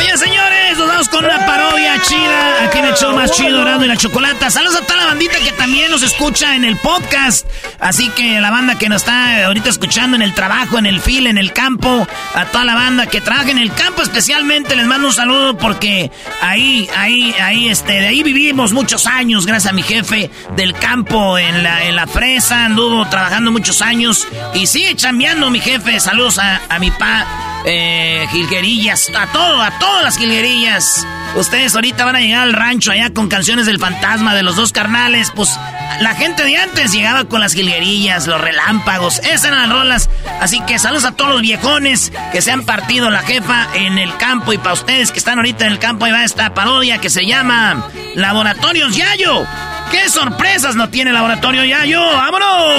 [0.00, 2.64] Oye, señores, nos vamos con una parodia chida.
[2.64, 4.48] Aquí en el show más chido, Dorado y la Chocolata.
[4.50, 7.46] Saludos a toda la bandita que también nos escucha en el podcast.
[7.78, 11.26] Así que la banda que nos está ahorita escuchando en el trabajo, en el fil,
[11.26, 12.08] en el campo.
[12.34, 16.10] A toda la banda que trabaja en el campo especialmente, les mando un saludo porque
[16.40, 21.36] ahí, ahí, ahí, este, de ahí vivimos muchos años, gracias a mi jefe del campo
[21.36, 22.64] en la, en la fresa.
[22.64, 26.00] Anduvo trabajando muchos años y sigue chambeando mi jefe.
[26.00, 31.06] Saludos a, a mi pa eh, jilguerillas, a todo, a todas las jilguerillas.
[31.34, 34.72] Ustedes ahorita van a llegar al rancho allá con canciones del fantasma de los dos
[34.72, 35.30] carnales.
[35.34, 35.58] Pues
[36.00, 40.10] la gente de antes llegaba con las jilguerillas, los relámpagos, esas eran las rolas.
[40.40, 44.16] Así que saludos a todos los viejones que se han partido la jefa en el
[44.16, 44.52] campo.
[44.52, 47.26] Y para ustedes que están ahorita en el campo, ahí va esta parodia que se
[47.26, 49.46] llama Laboratorios Yayo.
[49.90, 52.00] ¡Qué sorpresas no tiene Laboratorio Yayo!
[52.00, 52.76] ¡Vámonos!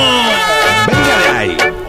[1.42, 1.81] Venga.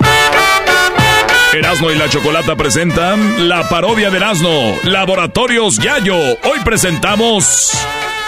[1.55, 6.17] Erasmo y la Chocolata presentan la parodia de Erasmo, Laboratorios Yayo.
[6.17, 7.73] Hoy presentamos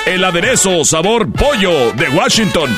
[0.04, 2.68] el aderezo sabor pollo de Washington.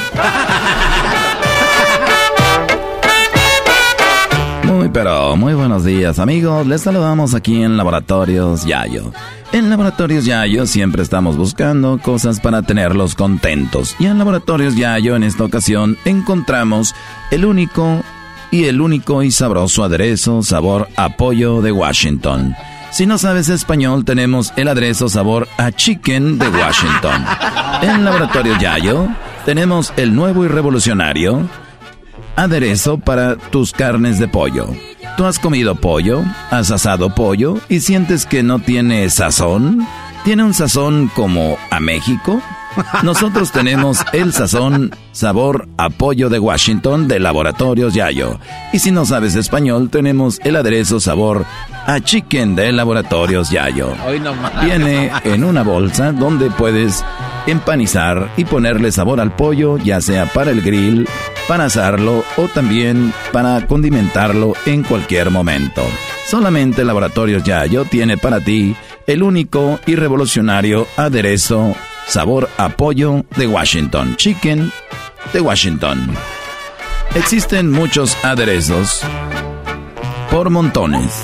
[4.69, 9.13] Muy pero muy buenos días amigos, les saludamos aquí en Laboratorios Yayo.
[9.51, 13.97] En Laboratorios Yayo siempre estamos buscando cosas para tenerlos contentos.
[13.99, 16.95] Y en Laboratorios Yayo en esta ocasión encontramos
[17.33, 18.05] el único
[18.51, 22.55] y el único y sabroso aderezo sabor a pollo de Washington.
[22.91, 27.25] Si no sabes español, tenemos el aderezo sabor a chicken de Washington.
[27.83, 29.09] En Laboratorio Yayo
[29.45, 31.49] tenemos el nuevo y revolucionario
[32.37, 34.69] aderezo para tus carnes de pollo.
[35.17, 36.23] ¿Tú has comido pollo?
[36.51, 37.59] ¿Has asado pollo?
[37.69, 39.87] ¿Y sientes que no tiene sazón?
[40.25, 42.41] ¿Tiene un sazón como a México?
[43.03, 48.39] Nosotros tenemos el sazón sabor apoyo de Washington de Laboratorios Yayo.
[48.73, 51.45] Y si no sabes español, tenemos el aderezo sabor
[51.87, 53.95] a chicken de Laboratorios Yayo.
[54.63, 57.05] Viene en una bolsa donde puedes
[57.47, 61.09] empanizar y ponerle sabor al pollo, ya sea para el grill,
[61.49, 65.83] para asarlo o también para condimentarlo en cualquier momento.
[66.27, 68.75] Solamente Laboratorios Yayo tiene para ti
[69.07, 71.75] el único y revolucionario aderezo
[72.07, 74.73] sabor a pollo de Washington, chicken
[75.33, 76.15] de Washington.
[77.15, 79.01] Existen muchos aderezos
[80.31, 81.23] por montones.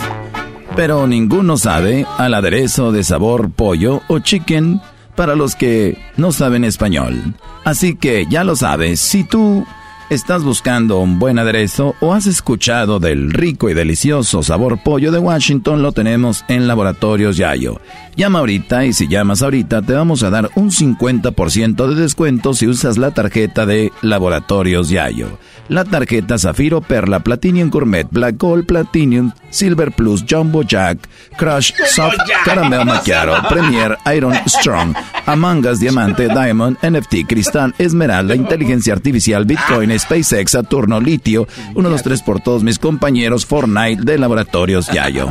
[0.76, 4.80] pero ninguno sabe al aderezo de sabor pollo o chicken
[5.14, 7.34] para los que no saben español.
[7.64, 9.66] Así que ya lo sabes, si tú
[10.12, 15.18] ¿Estás buscando un buen aderezo o has escuchado del rico y delicioso sabor pollo de
[15.18, 15.80] Washington?
[15.80, 17.80] Lo tenemos en Laboratorios Yayo.
[18.14, 22.66] Llama ahorita y si llamas ahorita te vamos a dar un 50% de descuento si
[22.66, 25.38] usas la tarjeta de Laboratorios Yayo.
[25.68, 30.98] La tarjeta Zafiro, Perla, Platinum Gourmet, Black Gold, Platinum, Silver Plus, Jumbo Jack,
[31.38, 34.94] Crush, Soft, Caramel Macchiato, Premier, Iron Strong,
[35.24, 42.02] Among Us, Diamante, Diamond, NFT, Cristal, Esmeralda, Inteligencia Artificial, Bitcoin, SpaceX, Saturno, Litio, uno, dos,
[42.02, 45.28] tres por todos mis compañeros Fortnite de Laboratorios Yayo.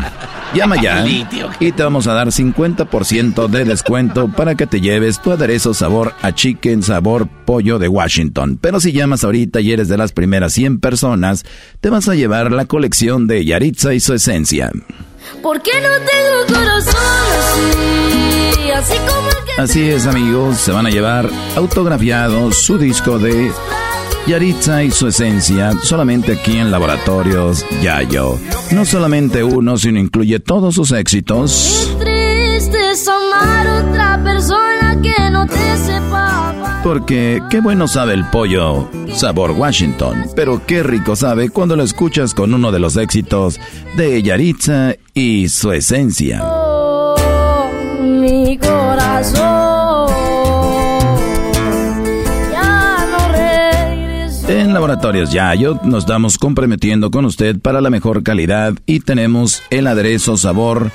[0.53, 1.05] Llama ya
[1.59, 6.13] y te vamos a dar 50% de descuento para que te lleves tu aderezo sabor
[6.21, 8.57] a chicken sabor pollo de Washington.
[8.59, 11.45] Pero si llamas ahorita y eres de las primeras 100 personas,
[11.79, 14.71] te vas a llevar la colección de Yaritza y su esencia.
[15.41, 16.95] ¿Por qué no tengo corazón
[17.39, 18.71] así?
[18.71, 23.51] Así como el que Así es amigos, se van a llevar autografiados su disco de
[24.27, 28.37] Yaritza y su esencia solamente aquí en Laboratorios Yayo.
[28.71, 31.95] No solamente uno, sino incluye todos sus éxitos.
[31.99, 36.81] triste es amar a otra persona que no te sepa.
[36.83, 42.33] Porque qué bueno sabe el pollo, sabor Washington, pero qué rico sabe cuando lo escuchas
[42.33, 43.59] con uno de los éxitos
[43.97, 46.41] de Yaritza y su esencia.
[46.43, 47.69] Oh,
[48.01, 49.80] mi corazón.
[54.81, 60.37] Laboratorios Yayo nos estamos comprometiendo con usted para la mejor calidad y tenemos el aderezo
[60.37, 60.89] sabor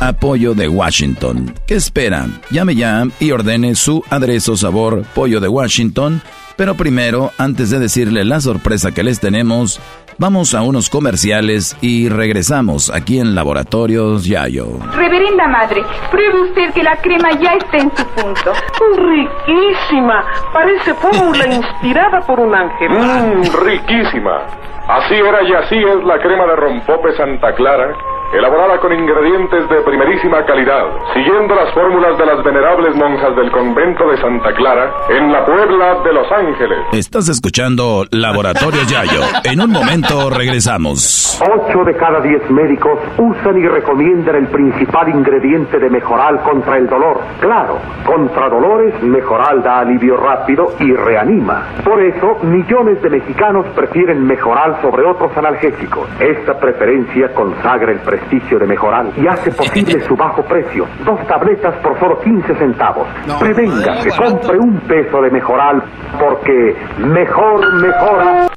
[0.00, 1.54] apoyo de Washington.
[1.66, 2.26] ¿Qué espera?
[2.50, 6.22] Llame ya y ordene su aderezo sabor pollo de Washington.
[6.56, 9.78] Pero primero, antes de decirle la sorpresa que les tenemos,
[10.18, 14.66] vamos a unos comerciales y regresamos aquí en Laboratorios Yayo.
[14.94, 18.52] Reverenda madre, pruebe usted que la crema ya está en su punto.
[18.96, 20.24] Riquísima.
[20.52, 22.90] Parece fórmula inspirada por un ángel.
[22.90, 24.42] Mmm, riquísima.
[24.88, 27.92] Así era y así es la crema de rompope Santa Clara,
[28.32, 34.08] elaborada con ingredientes de primerísima calidad, siguiendo las fórmulas de las venerables monjas del convento
[34.08, 36.78] de Santa Clara en la Puebla de Los Ángeles.
[36.92, 39.20] Estás escuchando Laboratorios Yayo.
[39.44, 41.38] En un momento regresamos.
[41.40, 46.88] Ocho de cada diez médicos usan y recomiendan el principal ingrediente de Mejoral contra el
[46.88, 47.20] dolor.
[47.40, 51.68] Claro, contra dolores, Mejoral da alivio rápido y reanima.
[51.84, 56.08] Por eso, millones de mexicanos prefieren Mejoral sobre otros analgésicos.
[56.20, 60.86] Esta preferencia consagra el prestigio de Mejoral y hace posible su bajo precio.
[61.04, 63.06] Dos tabletas por solo 15 centavos.
[63.40, 65.82] Prevenga que compre un peso de Mejoral
[66.18, 68.48] porque mejor mejora.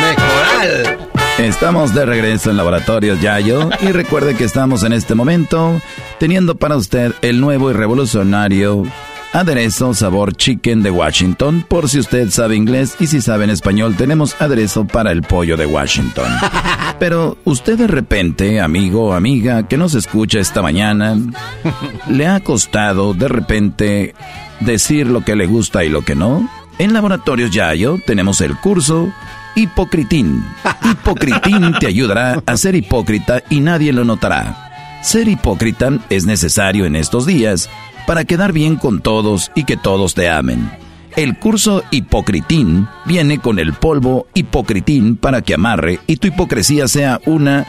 [0.00, 1.08] Mejoral.
[1.38, 5.80] Estamos de regreso en Laboratorios Yayo y recuerde que estamos en este momento
[6.18, 8.84] teniendo para usted el nuevo y revolucionario
[9.32, 11.64] aderezo sabor chicken de Washington.
[11.68, 15.56] Por si usted sabe inglés y si sabe en español, tenemos aderezo para el pollo
[15.56, 16.30] de Washington.
[16.98, 21.16] Pero usted de repente, amigo o amiga que nos escucha esta mañana,
[22.08, 24.14] le ha costado de repente
[24.60, 26.48] decir lo que le gusta y lo que no.
[26.78, 29.12] En Laboratorios Yayo tenemos el curso
[29.54, 30.44] Hipocritín.
[30.84, 35.00] Hipocritín te ayudará a ser hipócrita y nadie lo notará.
[35.02, 37.68] Ser hipócrita es necesario en estos días
[38.06, 40.70] para quedar bien con todos y que todos te amen.
[41.16, 47.20] El curso Hipocritín viene con el polvo Hipocritín para que amarre y tu hipocresía sea
[47.26, 47.66] una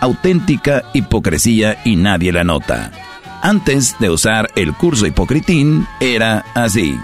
[0.00, 2.90] auténtica hipocresía y nadie la nota.
[3.42, 6.98] Antes de usar el curso Hipocritín era así.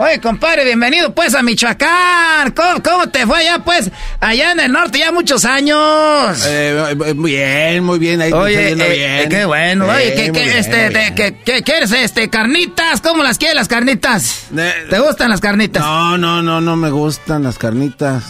[0.00, 2.52] Oye, compadre, bienvenido pues a Michoacán.
[2.52, 3.90] ¿Cómo, cómo te fue allá pues?
[4.20, 6.40] Allá en el norte ya muchos años.
[6.46, 8.20] Eh, muy bien, muy bien.
[8.22, 9.10] Ahí te está Oye, yendo eh, bien.
[9.22, 9.86] eh, qué bueno.
[9.88, 13.00] Oye, ¿qué, qué, este, qué- qué quieres, este, carnitas?
[13.00, 14.42] ¿Cómo las quieres las carnitas?
[14.88, 15.82] ¿Te gustan las carnitas?
[15.82, 18.22] No, no, no, no me gustan las carnitas.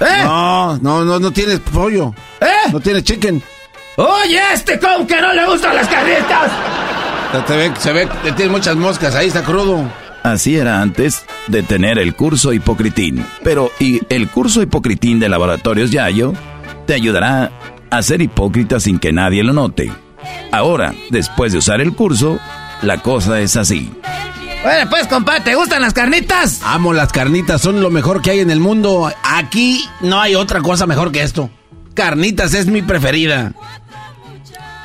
[0.00, 0.24] ¿Eh?
[0.24, 2.14] No, no, no, no tienes pollo.
[2.42, 2.70] ¿Eh?
[2.70, 3.42] No tienes chicken.
[3.96, 6.50] Oye, este, ¿cómo que no le gustan las carnitas?
[7.46, 9.90] Se, ve, se ve que tienes muchas moscas, ahí está crudo.
[10.24, 13.24] Así era antes de tener el curso Hipocritín.
[13.42, 16.32] Pero y el curso Hipocritín de Laboratorios Yayo
[16.86, 17.52] te ayudará
[17.90, 19.92] a ser hipócrita sin que nadie lo note.
[20.50, 22.38] Ahora, después de usar el curso,
[22.80, 23.92] la cosa es así.
[24.62, 26.62] Bueno, pues, compadre, ¿te gustan las carnitas?
[26.64, 29.12] Amo las carnitas, son lo mejor que hay en el mundo.
[29.22, 31.50] Aquí no hay otra cosa mejor que esto.
[31.92, 33.52] Carnitas es mi preferida.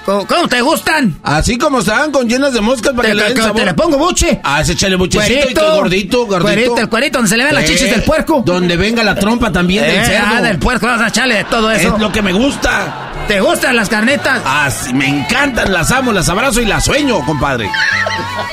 [0.10, 1.20] ¿Cómo, cómo te gustan?
[1.22, 3.56] Así como están, con llenas de moscas para Te, que le den sabor.
[3.58, 4.40] te le pongo buche.
[4.44, 6.42] Ah, ese échale buchecito y que gordito, gordito.
[6.42, 8.42] Cuerito, el cuerito donde se le ven las Eh, chichis del puerco.
[8.44, 10.26] Donde venga la trompa también del Eh, cerdo.
[10.38, 11.94] ah, del puerco, vamos a echarle de todo eso.
[11.96, 13.09] Es lo que me gusta.
[13.30, 14.42] ¿Te gustan las carnetas?
[14.44, 17.70] Ah, sí, me encantan, las amo, las abrazo y las sueño, compadre.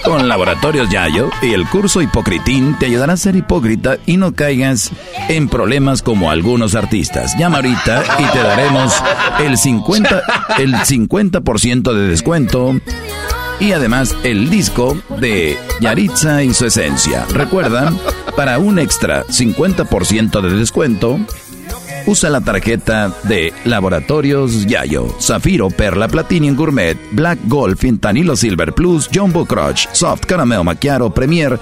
[0.05, 4.91] Con Laboratorios Yayo y el curso Hipocritín te ayudará a ser hipócrita y no caigas
[5.31, 7.35] en problemas como algunos artistas.
[7.39, 8.93] Llama ahorita y te daremos
[9.41, 10.23] el 50,
[10.59, 12.79] el 50% de descuento
[13.59, 17.25] y además el disco de Yaritza y su esencia.
[17.33, 17.95] Recuerda,
[18.37, 21.19] para un extra 50% de descuento,
[22.07, 29.09] usa la tarjeta de Laboratorios Yayo, Zafiro, Perla, Platinum Gourmet, Black Gold, Fintanilo Silver Plus,
[29.13, 31.59] Jumbo Crush, Soft Caramel Macchiato, Premier,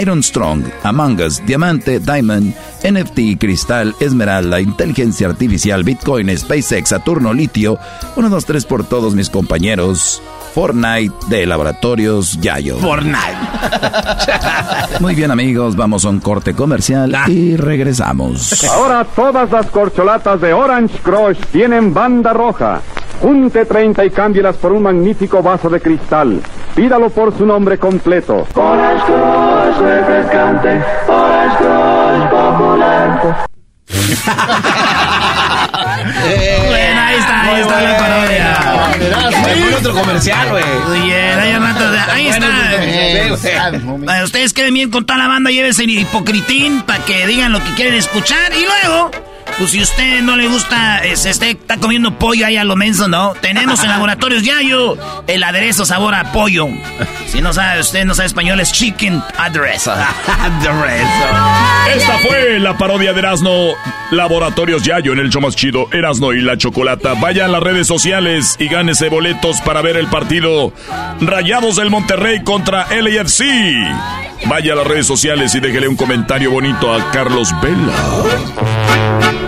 [0.00, 7.78] Iron Strong, Among Us, Diamante, Diamond, NFT, Cristal, Esmeralda, Inteligencia Artificial, Bitcoin, SpaceX, Saturno, Litio,
[8.16, 10.22] 1, 2, 3 por todos mis compañeros.
[10.58, 12.78] Fortnite de Laboratorios Yayo.
[12.78, 13.36] Fortnite.
[15.00, 18.64] Muy bien amigos, vamos a un corte comercial y regresamos.
[18.64, 22.80] Ahora todas las corcholatas de Orange Crush tienen banda roja.
[23.22, 26.40] Junte 30 y cámbielas por un magnífico vaso de cristal.
[26.74, 28.44] Pídalo por su nombre completo.
[28.56, 33.46] Orange Crush refrescante, Orange Crush popular.
[36.68, 38.57] bueno, ahí está, ahí está la parodia.
[39.78, 40.64] Otro comercial, güey.
[42.12, 43.72] Ahí, está.
[44.24, 47.94] Ustedes queden bien con toda la banda, llévense hipocritín para que digan lo que quieren
[47.94, 49.10] escuchar y luego
[49.58, 52.76] pues si usted no le gusta, eh, se esté, está comiendo pollo ahí a lo
[52.76, 53.34] menso, ¿no?
[53.40, 56.68] Tenemos en Laboratorios Yayo el aderezo sabor a pollo.
[57.26, 59.92] Si no sabe, usted no sabe español, es chicken aderezo.
[61.94, 63.72] Esta fue la parodia de Erasno
[64.12, 67.14] Laboratorios Yayo en el show más chido, Erasno y la Chocolata.
[67.14, 70.72] Vaya a las redes sociales y gánese boletos para ver el partido
[71.20, 73.42] Rayados del Monterrey contra LAFC.
[74.46, 79.47] Vaya a las redes sociales y déjele un comentario bonito a Carlos Vela.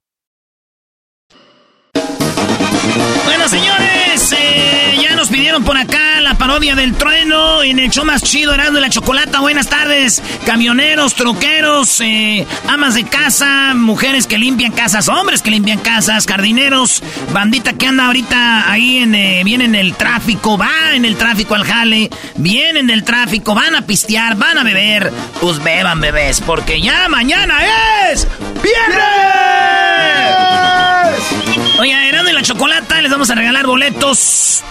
[3.25, 8.03] Bueno, señores, eh, ya nos pidieron por acá la parodia del trueno en el show
[8.03, 9.39] más chido, Erasmo y la Chocolata.
[9.39, 15.77] Buenas tardes, camioneros, troqueros, eh, amas de casa, mujeres que limpian casas, hombres que limpian
[15.77, 21.05] casas, jardineros, bandita que anda ahorita ahí en, eh, viene en el tráfico, va en
[21.05, 25.13] el tráfico al jale, vienen del tráfico, van a pistear, van a beber.
[25.39, 27.59] Pues beban, bebés, porque ya mañana
[28.11, 28.27] es
[28.63, 29.80] viernes.
[31.81, 34.63] Oye, Erasmo y la Chocolata, les vamos a regalar boletos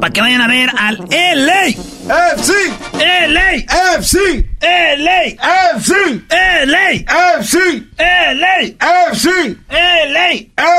[0.00, 1.66] para que vayan a ver al LA.
[1.66, 2.52] FC.
[3.28, 3.56] LA.
[3.98, 4.18] FC.
[4.62, 5.24] LA.
[5.76, 5.92] FC.
[6.64, 6.92] LA.
[7.40, 7.58] FC.
[7.98, 9.10] LA.
[9.10, 9.56] FC.
[9.68, 10.30] LA.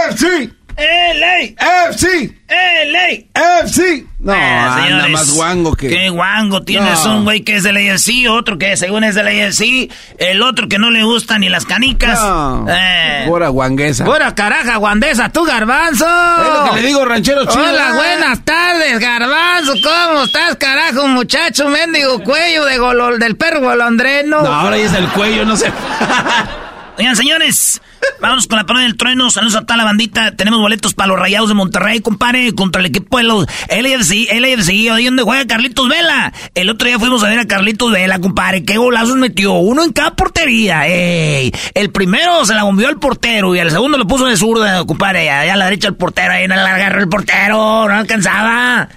[0.09, 0.64] FC.
[0.77, 1.55] LA.
[1.89, 2.35] FC.
[2.49, 3.59] LA.
[3.61, 4.05] FC.
[4.19, 5.87] No, Eh, anda señores, más guango que.
[5.89, 6.63] Qué guango.
[6.63, 7.17] Tienes No.
[7.17, 10.77] un güey que es del AFC, otro que según es del AFC, el otro que
[10.79, 12.19] no le gustan ni las canicas.
[12.19, 12.65] No.
[12.69, 14.03] Eh, Pura guanguesa.
[14.03, 16.05] Pura caraja, guandesa, tú, garbanzo.
[16.05, 17.63] Es lo que le digo, ranchero chido.
[17.63, 19.73] Hola, buenas tardes, garbanzo.
[19.83, 21.69] ¿Cómo estás, carajo, muchacho?
[21.69, 24.41] Mendigo cuello de golol, del perro golondreno.
[24.41, 25.71] No, ahora ya es el cuello, no sé.
[26.97, 27.81] Oigan, señores,
[28.21, 29.29] vamos con la parodia del trueno.
[29.29, 30.31] Saludos a toda la bandita.
[30.31, 34.91] Tenemos boletos para los rayados de Monterrey, compadre, contra el equipo de los LFC, LFC.
[34.91, 36.31] Ahí donde juega Carlitos Vela.
[36.53, 38.63] El otro día fuimos a ver a Carlitos Vela, compadre.
[38.63, 39.53] ¿Qué golazos metió?
[39.53, 40.87] Uno en cada portería.
[40.87, 41.51] ¡Ey!
[41.73, 45.29] El primero se la bombeó el portero y el segundo lo puso de zurda, compadre.
[45.29, 46.31] Allá a la derecha el portero.
[46.31, 47.89] Ahí no la agarró el portero.
[47.89, 48.87] No alcanzaba.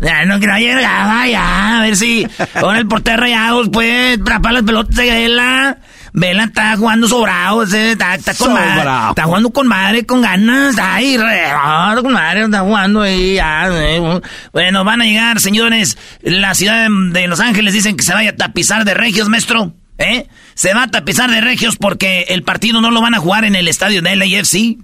[0.00, 1.78] Ya, no, que no llegaba, ya.
[1.78, 5.78] A ver si ahora el portero rayados puede atrapar las pelotas de Vela.
[6.12, 9.08] Vela está jugando sobrado, está, está con madre.
[9.10, 10.70] Está jugando con madre, con ganas.
[10.70, 13.34] Está ahí, ah, con madre, está jugando ahí.
[13.34, 14.20] ya, eh.
[14.52, 15.98] Bueno, van a llegar, señores.
[16.22, 19.74] La ciudad de, Los Ángeles dicen que se vaya a tapizar de regios, maestro.
[19.98, 20.28] ¿Eh?
[20.54, 23.56] Se va a tapizar de regios porque el partido no lo van a jugar en
[23.56, 24.78] el estadio de LAFC.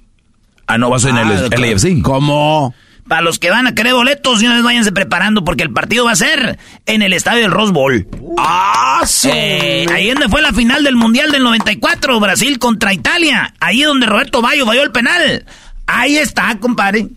[0.67, 2.03] Ah, no, vas en el Ah, LAFC.
[2.03, 2.75] ¿Cómo?
[3.09, 6.07] Para los que van a querer boletos, y una vez váyanse preparando porque el partido
[6.07, 8.07] va a ser en el estadio del Rose Bowl.
[8.39, 9.03] ¡Ah!
[9.07, 13.53] su- Eh, ahí donde fue la final del Mundial del 94, Brasil contra Italia.
[13.61, 15.45] Ahí donde Roberto Bayo falló el penal.
[15.87, 17.09] Ahí está, compadre.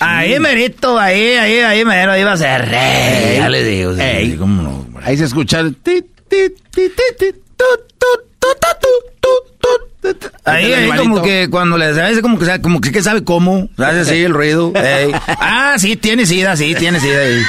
[0.00, 2.68] Ahí merito, ahí, ahí, ahí mero, ahí va a ser.
[2.72, 3.94] Ey, ya le digo.
[3.94, 4.36] sí.
[4.38, 4.86] ¿Cómo no?
[5.02, 6.36] Ahí se escucha el tu, tu,
[6.72, 7.24] tu, tu,
[7.56, 9.07] tu.
[10.44, 14.00] Ahí, ahí como que cuando le hace como que sabe, como que, sabe cómo, hace
[14.00, 14.72] así el ruido.
[14.74, 15.12] Ey.
[15.40, 17.42] Ah, sí, tiene sida, sí, tiene sida ahí.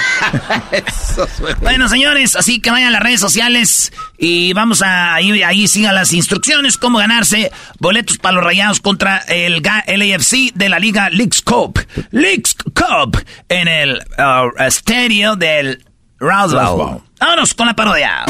[0.71, 1.27] Eso.
[1.61, 5.95] Bueno, señores, así que vayan a las redes sociales y vamos a ahí, ahí sigan
[5.95, 11.41] las instrucciones cómo ganarse boletos para los rayados contra el LAFC de la Liga Leagues
[11.41, 11.79] Cup.
[12.11, 15.83] Leagues Cup en el uh, estadio del.
[16.19, 17.01] Bowl.
[17.19, 18.25] Vámonos con la parodia.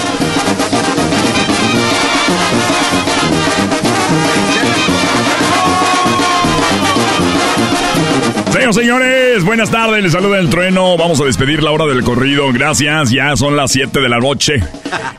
[8.51, 10.97] Señoras señores, buenas tardes, les saluda el trueno.
[10.97, 12.51] Vamos a despedir la hora del corrido.
[12.51, 14.63] Gracias, ya son las 7 de la noche.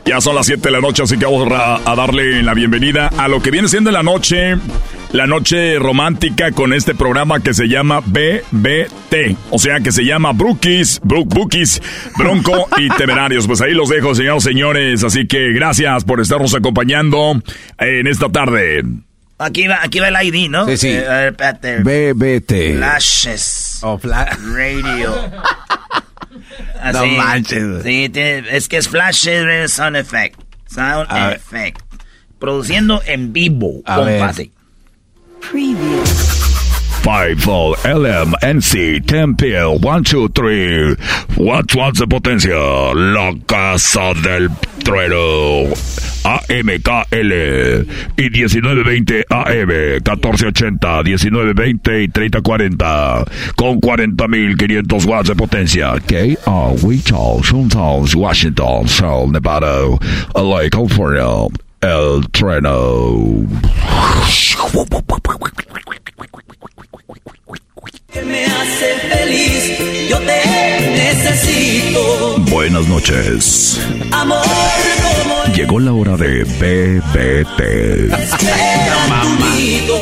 [0.04, 3.28] Ya son las 7 de la noche, así que vamos a darle la bienvenida a
[3.28, 4.56] lo que viene siendo la noche,
[5.12, 9.36] la noche romántica con este programa que se llama BBT.
[9.50, 11.82] O sea, que se llama Brookies, Brook Bookies,
[12.16, 13.46] Bronco y Temerarios.
[13.46, 15.04] Pues ahí los dejo, señoras señores.
[15.04, 17.42] Así que gracias por estarnos acompañando
[17.78, 18.84] en esta tarde.
[19.38, 20.66] Aquí va, aquí va el ID, ¿no?
[20.66, 20.88] Sí, sí.
[20.90, 21.78] Eh, a ver, espérate.
[21.78, 22.76] BBT.
[22.76, 23.78] Flashes.
[23.82, 25.14] Oh, fla- Radio.
[26.92, 27.10] No Así.
[27.10, 27.82] manches.
[27.82, 30.40] Sí, tiene- es que es Flashes Radio Sound Effect.
[30.66, 31.36] Sound A ver.
[31.36, 31.80] Effect.
[32.38, 34.18] Produciendo en vivo, A ver.
[34.18, 34.50] compadre.
[37.02, 40.96] Five Volt LM NC 10 Pill 1 2 3
[41.38, 44.50] Watts watts de potencia La casa del
[44.84, 45.72] trueno.
[46.22, 47.32] AMKL
[48.16, 53.24] y 1920 AM 1480 1920 y 3040
[53.56, 55.94] con 40.500 watts de potencia.
[56.06, 59.84] KR Wichita Shuntown Washington Seoul Nevada
[60.34, 61.48] LA California
[61.82, 63.46] El trueno
[68.14, 70.40] me hace feliz, yo te
[70.90, 72.38] necesito.
[72.50, 73.80] Buenas noches.
[74.10, 74.40] Amor
[75.22, 77.60] como Llegó la hora de BBT.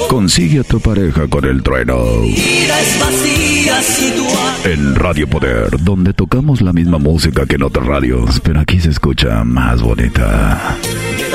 [0.08, 2.20] Consigue a tu pareja con el trueno.
[2.22, 4.26] Vida es vacía si tú
[4.64, 8.90] En Radio Poder, donde tocamos la misma música que en otras radios, pero aquí se
[8.90, 10.76] escucha más bonita.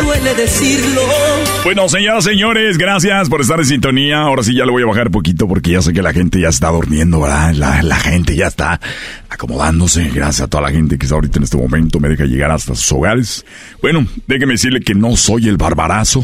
[0.04, 1.02] duele decirlo.
[1.64, 4.22] Bueno, señoras, señores, gracias por estar en sintonía.
[4.22, 6.50] Ahora sí ya le voy a bajar poquito porque ya sé que la gente ya
[6.50, 7.54] está durmiendo, ¿verdad?
[7.54, 8.80] La, la gente ya está
[9.30, 10.10] acomodándose.
[10.10, 12.00] Gracias a toda la gente que está ahorita en este momento.
[12.00, 13.46] Me deja llegar hasta sus hogares.
[13.82, 16.24] Bueno, déjeme decirle que no soy el barbarazo.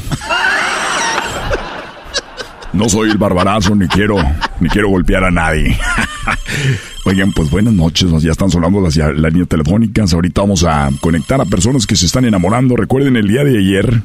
[2.72, 4.18] No soy el barbarazo, ni quiero,
[4.60, 5.78] ni quiero golpear a nadie.
[7.06, 10.14] Oigan, pues buenas noches, ya están sonando las líneas telefónicas.
[10.14, 12.76] Ahorita vamos a conectar a personas que se están enamorando.
[12.76, 14.04] Recuerden el día de ayer,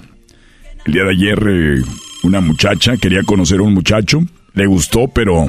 [0.86, 1.82] el día de ayer eh,
[2.22, 4.20] una muchacha quería conocer a un muchacho,
[4.54, 5.48] le gustó, pero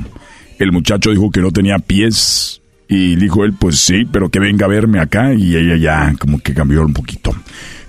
[0.59, 2.61] el muchacho dijo que no tenía pies.
[2.87, 5.33] Y dijo él, pues sí, pero que venga a verme acá.
[5.33, 7.31] Y ella ya como que cambió un poquito.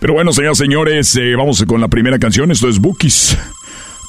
[0.00, 2.50] Pero bueno, señoras señores, eh, vamos con la primera canción.
[2.50, 3.36] Esto es Bookies.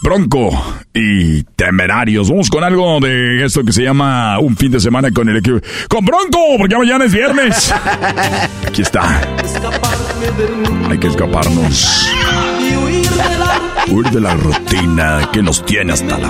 [0.01, 0.51] Bronco
[0.93, 2.29] y Temerarios.
[2.29, 5.59] Vamos con algo de esto que se llama un fin de semana con el equipo.
[5.89, 6.39] ¡Con Bronco!
[6.57, 7.73] Porque ya mañana es viernes.
[8.67, 9.21] Aquí está.
[10.89, 12.07] Hay que escaparnos.
[13.89, 16.27] Huir de la rutina que nos tiene hasta la...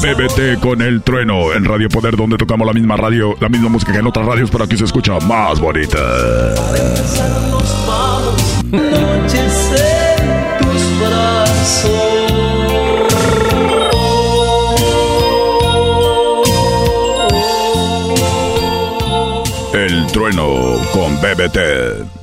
[0.00, 3.92] BBT con el trueno en Radio Poder, donde tocamos la misma radio, la misma música
[3.92, 5.98] que en otras radios, pero aquí se escucha más bonita.
[19.72, 22.17] El trueno con BBT.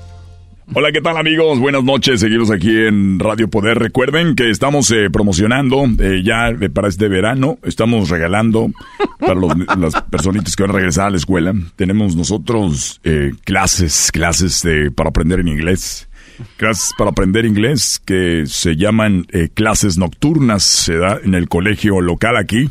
[0.77, 1.57] Hola, ¿qué tal amigos?
[1.59, 3.79] Buenas noches, seguimos aquí en Radio Poder.
[3.79, 8.71] Recuerden que estamos eh, promocionando eh, ya para este verano, estamos regalando
[9.17, 11.53] para los- las personitas que van a regresar a la escuela.
[11.77, 16.09] Tenemos nosotros eh, clases, clases eh, para aprender en inglés.
[16.57, 20.63] clases para aprender inglés que se llaman eh, clases nocturnas.
[20.63, 22.69] Se da en el colegio local aquí.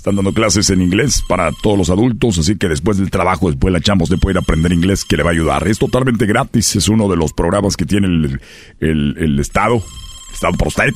[0.00, 3.70] Están dando clases en inglés para todos los adultos, así que después del trabajo, después
[3.70, 5.68] de la chamba, usted puede ir a aprender inglés que le va a ayudar.
[5.68, 8.40] Es totalmente gratis, es uno de los programas que tiene el,
[8.80, 9.82] el, el Estado,
[10.32, 10.94] Estado por usted.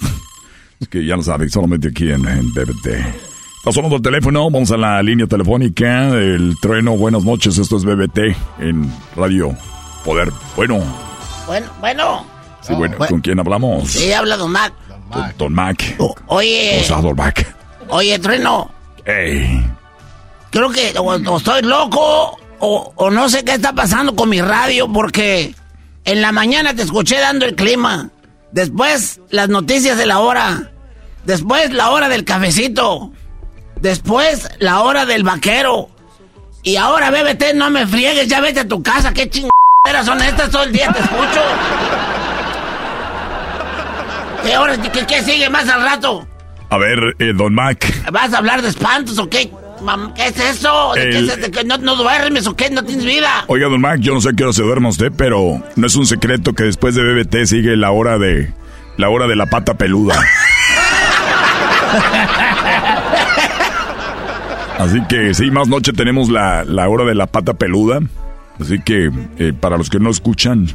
[0.80, 2.86] Es que ya lo sabe, solamente aquí en, en BBT.
[3.58, 7.84] Está sonando el teléfono, vamos a la línea telefónica, el trueno, buenas noches, esto es
[7.84, 8.18] BBT
[8.60, 9.54] en Radio
[10.02, 10.32] Poder.
[10.56, 10.82] Bueno,
[11.46, 12.26] Bueno, bueno.
[12.62, 13.86] sí, bueno, ¿con quién hablamos?
[13.90, 14.72] Sí, habla Don Mac.
[15.10, 15.94] Don, Don Mac.
[16.28, 17.54] Oye, ¿Cómo está, Don Mac?
[17.88, 18.70] oye, Trueno.
[20.50, 20.94] Creo que
[21.36, 25.54] estoy loco o, no sé qué está pasando con mi radio porque
[26.04, 28.10] en la mañana te escuché dando el clima.
[28.52, 30.70] Después las noticias de la hora.
[31.24, 33.10] Después la hora del cafecito.
[33.80, 35.88] Después la hora del vaquero.
[36.62, 39.12] Y ahora bébete, no me friegues, ya vete a tu casa.
[39.12, 40.50] ¿Qué chingaderas son estas?
[40.50, 41.42] Todo el día te escucho.
[44.44, 44.76] ¿Qué hora?
[44.80, 46.26] ¿Qué, qué sigue más al rato?
[46.74, 47.86] A ver, eh, Don Mac.
[48.12, 49.48] ¿Vas a hablar de espantos o qué?
[50.16, 50.92] ¿Qué es eso?
[50.96, 52.68] ¿De qué es- de que no, no duermes o qué?
[52.68, 53.44] ¿No tienes vida?
[53.46, 56.04] Oiga, Don Mac, yo no sé qué hora se duerma usted, pero no es un
[56.04, 58.52] secreto que después de BBT sigue la hora de...
[58.96, 60.20] La hora de la pata peluda.
[64.78, 68.00] Así que sí, más noche tenemos la, la hora de la pata peluda.
[68.60, 70.66] Así que eh, para los que no escuchan...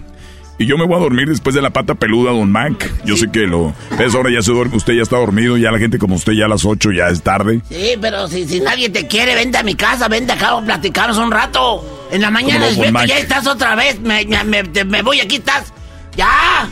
[0.59, 2.91] Y yo me voy a dormir después de la pata peluda, Don Mac.
[3.05, 3.73] Yo sé que lo...
[3.97, 6.45] Es hora ya se duerme, usted ya está dormido, ya la gente como usted ya
[6.45, 7.61] a las 8 ya es tarde.
[7.69, 11.17] Sí, pero si, si nadie te quiere, vente a mi casa, vente acá a platicarnos
[11.17, 12.07] un rato.
[12.11, 14.01] En la mañana, ¿Cómo no, vete, ya estás otra vez.
[14.01, 15.71] Me, me, me- te- me voy, aquí estás.
[16.17, 16.67] ¡Ya!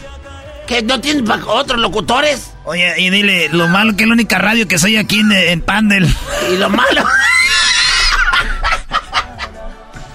[0.68, 2.52] ¿Que no tienes otros locutores?
[2.66, 5.62] Oye, y dile, lo malo que es la única radio que soy aquí en, en
[5.62, 6.06] Pandel.
[6.54, 7.06] Y lo malo...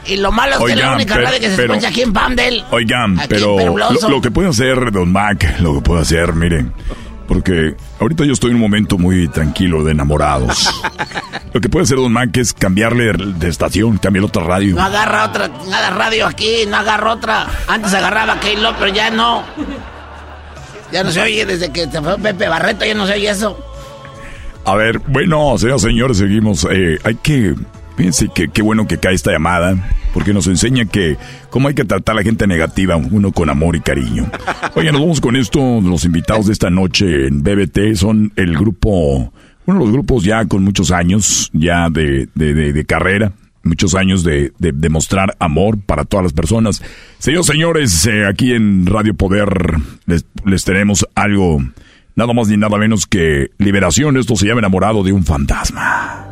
[0.06, 2.12] y lo malo es que la única pero- radio que se pero- escucha aquí en
[2.12, 2.64] Pandel.
[2.70, 6.72] Oigan, Aquí, pero lo, lo que puede hacer Don Mac, lo que puede hacer, miren,
[7.28, 10.68] porque ahorita yo estoy en un momento muy tranquilo de enamorados.
[11.52, 14.74] lo que puede hacer Don Mac es cambiarle de estación, cambiar otra radio.
[14.74, 17.46] No agarra otra nada radio aquí, no agarra otra.
[17.68, 19.44] Antes agarraba K-Lo, pero ya no.
[20.92, 23.58] Ya no se oye desde que se fue Pepe Barreto, ya no se oye eso.
[24.66, 26.66] A ver, bueno, señoras y señores, seguimos.
[26.70, 27.54] Eh, hay que,
[27.96, 31.16] fíjense que qué bueno que cae esta llamada, porque nos enseña que
[31.50, 34.30] cómo hay que tratar a la gente negativa, uno con amor y cariño.
[34.74, 35.80] Oye, nos vamos con esto.
[35.80, 39.32] Los invitados de esta noche en BBT son el grupo,
[39.66, 43.32] uno de los grupos ya con muchos años, ya de, de, de- de carrera.
[43.64, 46.82] Muchos años de, de, de mostrar amor para todas las personas.
[47.20, 49.76] Señores, señores, eh, aquí en Radio Poder
[50.06, 51.62] les, les tenemos algo,
[52.16, 54.16] nada más ni nada menos que liberación.
[54.16, 56.26] Esto se llama enamorado de un fantasma.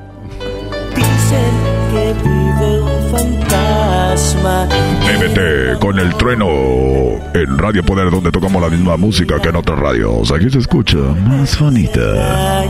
[1.31, 1.55] Dicen
[1.93, 4.67] que vive un fantasma.
[4.67, 6.49] BBT con el trueno
[7.35, 10.33] en Radio Poder, donde tocamos la misma música que en otras radios.
[10.33, 12.65] Aquí se escucha más bonita.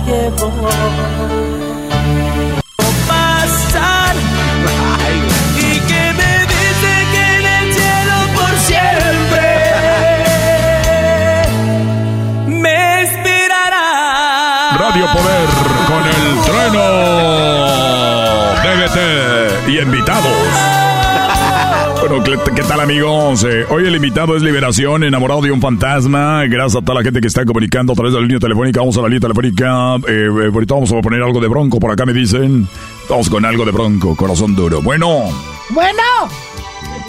[22.70, 23.42] Tal amigos?
[23.42, 26.44] Eh, hoy el invitado es Liberación, enamorado de un fantasma.
[26.46, 28.78] Gracias a toda la gente que está comunicando a través de la línea telefónica.
[28.78, 29.96] Vamos a la línea telefónica.
[30.06, 31.80] Eh, eh, ahorita vamos a poner algo de bronco.
[31.80, 32.68] Por acá me dicen.
[33.08, 34.80] Vamos con algo de bronco, corazón duro.
[34.82, 35.24] Bueno,
[35.70, 36.02] Bueno,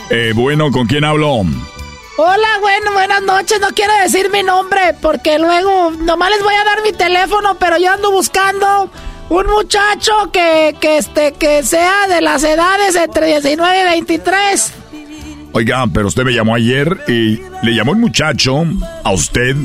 [0.09, 1.41] eh, bueno, ¿con quién hablo?
[2.18, 3.59] hola, bueno, buenas noches.
[3.62, 7.78] No quiero decir mi nombre porque luego nomás les voy a dar mi teléfono, pero
[7.78, 8.89] yo ando buscando
[9.30, 14.81] un muchacho que, que, este, que sea de las edades entre 19 y 23.
[15.54, 18.64] Oiga, pero usted me llamó ayer y le llamó un muchacho
[19.04, 19.56] a usted.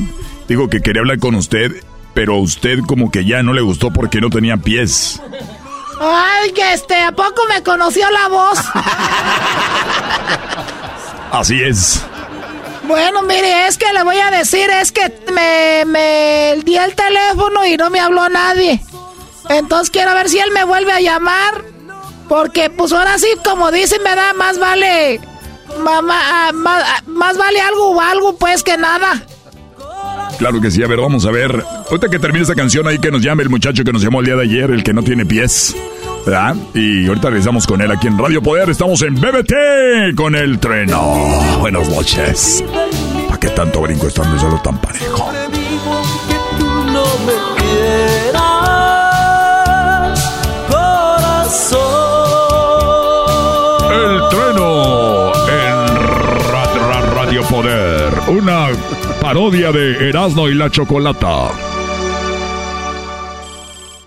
[0.47, 1.71] Dijo que quería hablar con usted,
[2.13, 5.21] pero a usted como que ya no le gustó porque no tenía pies.
[5.99, 8.59] Ay, que este, ¿a poco me conoció la voz?
[11.31, 12.01] Así es.
[12.83, 17.65] Bueno, mire, es que le voy a decir, es que me, me di el teléfono
[17.65, 18.81] y no me habló nadie.
[19.49, 21.63] Entonces quiero ver si él me vuelve a llamar.
[22.27, 25.21] Porque pues ahora sí, como dicen, me da más vale...
[25.83, 29.21] ma- ma- ah, ah, más, vale algo o algo pues que nada.
[30.37, 31.63] Claro que sí, a ver, vamos a ver.
[31.89, 34.25] Ahorita que termine esta canción ahí que nos llame el muchacho que nos llamó el
[34.27, 35.75] día de ayer, el que no tiene pies.
[36.25, 36.55] ¿Verdad?
[36.73, 38.69] Y ahorita regresamos con él aquí en Radio Poder.
[38.69, 41.01] Estamos en BBT con el treno.
[41.59, 42.63] Buenas noches.
[43.27, 45.31] ¿Para qué tanto brinco estando solo tan parejo?
[57.57, 58.13] Poder.
[58.27, 58.67] Una
[59.19, 61.49] parodia de Erasmo y la Chocolata.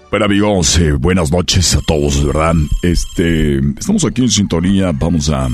[0.09, 2.55] Bueno amigos, eh, buenas noches a todos, ¿verdad?
[2.83, 5.49] Este, estamos aquí en sintonía, vamos a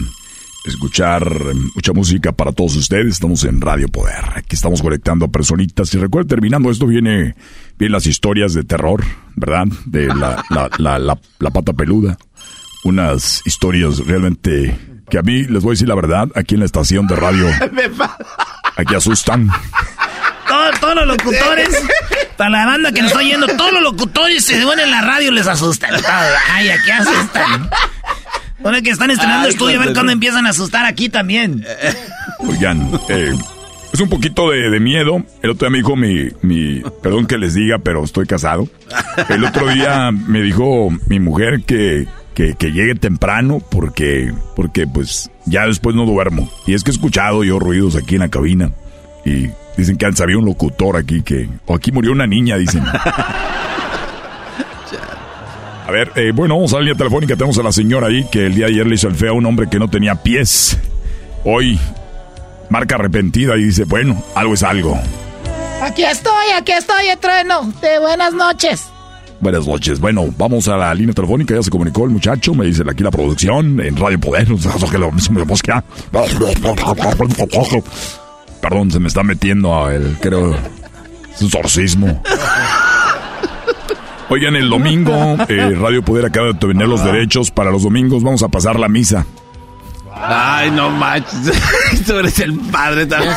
[0.67, 1.27] escuchar
[1.75, 3.15] mucha música para todos ustedes.
[3.15, 4.25] Estamos en Radio Poder.
[4.35, 5.95] Aquí estamos conectando a personitas.
[5.95, 7.35] Y recuerden, terminando esto, viene,
[7.79, 9.03] vienen las historias de terror,
[9.37, 9.69] ¿verdad?
[9.87, 12.19] De la, la, la, la, la pata peluda.
[12.85, 16.67] Unas historias realmente que a mí, les voy a decir la verdad, aquí en la
[16.67, 17.47] estación de radio,
[18.77, 19.49] aquí asustan.
[20.49, 21.83] Todos, todos los locutores,
[22.37, 25.31] para la banda que nos está oyendo, todos los locutores se ven en la radio
[25.33, 25.91] les asustan.
[26.53, 27.69] Ay, aquí asustan.
[28.65, 31.65] Ahora que están estrenando Ay, estudio, a ver cuando- cuándo empiezan a asustar aquí también.
[32.41, 33.33] Oigan, eh,
[33.93, 35.25] es un poquito de, de miedo.
[35.43, 38.69] El otro día me dijo mi, mi, perdón que les diga, pero estoy casado.
[39.29, 45.31] El otro día me dijo mi mujer que, que, que llegue temprano porque, porque pues
[45.47, 46.49] ya después no duermo.
[46.67, 48.71] Y es que he escuchado yo ruidos aquí en la cabina
[49.25, 52.85] y dicen que había un locutor aquí que, o aquí murió una niña, dicen.
[55.87, 57.37] A ver, eh, bueno, vamos a la línea telefónica.
[57.37, 59.35] Tenemos a la señora ahí que el día de ayer le hizo el feo a
[59.35, 60.77] un hombre que no tenía pies.
[61.45, 61.79] Hoy
[62.69, 65.01] marca arrepentida y dice, bueno, algo es algo.
[65.81, 67.73] Aquí estoy, aquí estoy, Etreno.
[67.81, 68.89] De buenas noches.
[69.41, 70.01] Buenas noches.
[70.01, 71.55] Bueno, vamos a la línea telefónica.
[71.55, 72.55] Ya se comunicó el muchacho.
[72.55, 74.49] Me dice aquí la producción en Radio Poder.
[78.61, 80.57] Perdón, se me está metiendo a el, creo,
[81.35, 82.23] es un sorcismo.
[84.29, 88.25] Oigan, el domingo, eh, Radio Poder acaba de tener los derechos para los domingos.
[88.25, 89.25] Vamos a pasar la misa.
[90.19, 91.53] Ay, no manches.
[92.07, 93.35] Tú eres el padre también.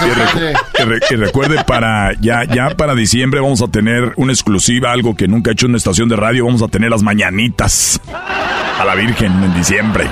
[0.74, 5.16] Que, re- que recuerde para ya ya para diciembre vamos a tener una exclusiva, algo
[5.16, 8.96] que nunca ha hecho una estación de radio, vamos a tener las mañanitas a la
[8.96, 10.08] Virgen en diciembre.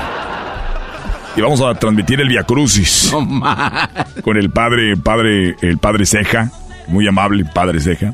[1.38, 3.14] Y vamos a transmitir el Via Crucis
[4.24, 6.52] con el padre, padre, el padre Ceja,
[6.88, 8.14] muy amable padre Ceja,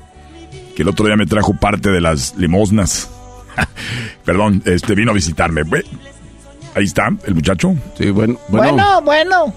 [0.75, 3.09] que el otro día me trajo parte de las limosnas.
[4.25, 5.63] Perdón, este vino a visitarme.
[6.75, 7.75] Ahí está el muchacho.
[7.97, 9.53] Sí, bueno, Bueno, bueno.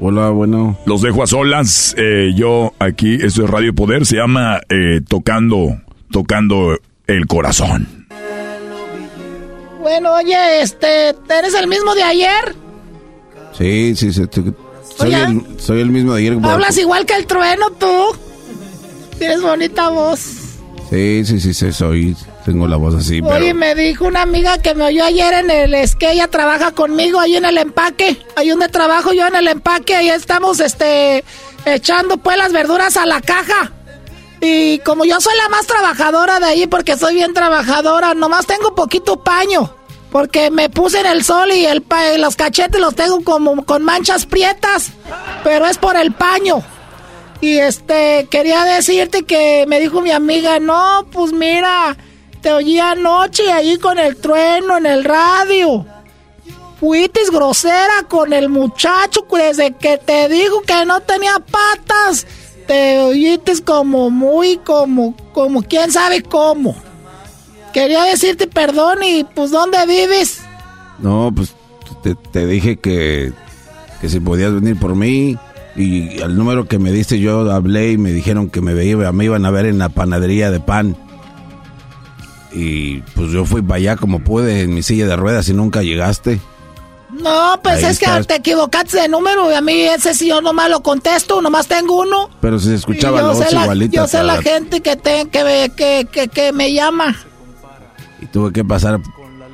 [0.00, 0.78] Hola, bueno.
[0.86, 1.94] Los dejo a solas.
[1.98, 5.76] eh, yo aquí, esto es Radio Poder, se llama eh, Tocando,
[6.10, 8.06] Tocando el Corazón.
[9.80, 12.54] Bueno, oye, este, ¿eres el mismo de ayer?
[13.56, 14.26] Sí, sí, sí.
[14.26, 14.54] tú-
[14.96, 15.22] Soy, Oye.
[15.24, 16.38] el, soy el mismo de ayer.
[16.42, 17.86] Hablas igual que el trueno, tú.
[19.18, 20.20] Tienes bonita voz.
[20.90, 22.16] Sí, sí, sí, sí, soy.
[22.48, 23.34] Tengo la voz así, pero.
[23.34, 25.74] Oye, me dijo una amiga que me oyó ayer en el...
[25.74, 28.24] Es que ella trabaja conmigo ahí en el empaque.
[28.36, 29.94] Ahí donde trabajo yo en el empaque.
[29.94, 31.24] Ahí estamos, este...
[31.66, 33.70] Echando, pues, las verduras a la caja.
[34.40, 38.74] Y como yo soy la más trabajadora de ahí, porque soy bien trabajadora, nomás tengo
[38.74, 39.74] poquito paño.
[40.10, 43.84] Porque me puse en el sol y el pa- los cachetes los tengo como con
[43.84, 44.92] manchas prietas.
[45.44, 46.62] Pero es por el paño.
[47.42, 51.94] Y este, quería decirte que me dijo mi amiga, no, pues mira,
[52.40, 55.84] te oí anoche allí con el trueno en el radio.
[56.80, 62.26] Fuiste grosera con el muchacho desde que te dijo que no tenía patas.
[62.66, 66.76] Te oíste como muy, como, como quién sabe cómo.
[67.72, 70.40] Quería decirte perdón y pues ¿dónde vives?
[70.98, 71.54] No, pues
[72.32, 73.32] te, dije que,
[74.00, 75.36] que si podías venir por mí.
[75.74, 79.46] Y al número que me diste yo hablé y me dijeron que me, me iban
[79.46, 80.96] a ver en la panadería de pan.
[82.60, 85.82] Y pues yo fui para allá como pude en mi silla de ruedas y nunca
[85.82, 86.40] llegaste.
[87.10, 90.40] No, pues Ahí es que te equivocaste de número y a mí ese sí yo
[90.40, 92.28] nomás lo contesto, nomás tengo uno.
[92.40, 93.96] Pero se escuchaba la yo voz sé la, igualita.
[93.96, 97.14] yo sé la gente que, te, que, me- que, que, que me llama.
[98.20, 98.98] Y tuve que pasar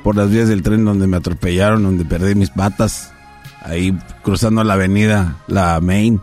[0.03, 3.11] por las vías del tren donde me atropellaron, donde perdí mis patas.
[3.61, 6.19] Ahí cruzando la avenida, la Main.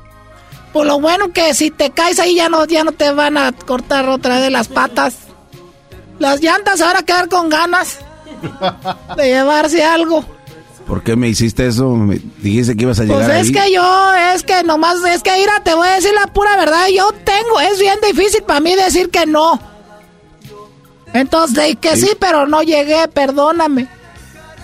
[0.73, 3.53] Por lo bueno que si te caes ahí ya no, ya no te van a
[3.53, 5.15] cortar otra vez las patas.
[6.23, 7.99] Las llantas se van a quedar con ganas
[9.17, 10.25] de llevarse algo.
[10.87, 11.91] ¿Por qué me hiciste eso?
[11.97, 13.53] Me dijiste que ibas a llegar Pues es ahí.
[13.53, 16.87] que yo, es que nomás, es que mira, te voy a decir la pura verdad,
[16.97, 19.61] yo tengo, es bien difícil para mí decir que no.
[21.13, 23.89] Entonces, de que sí, pero no llegué, perdóname.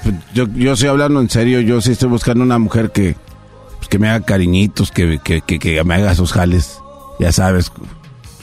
[0.04, 3.16] Pues, Yo, yo estoy hablando en serio, yo sí estoy buscando una mujer que,
[3.78, 6.78] pues, que me haga cariñitos, que, que, que, que me haga sus jales.
[7.18, 7.72] Ya sabes,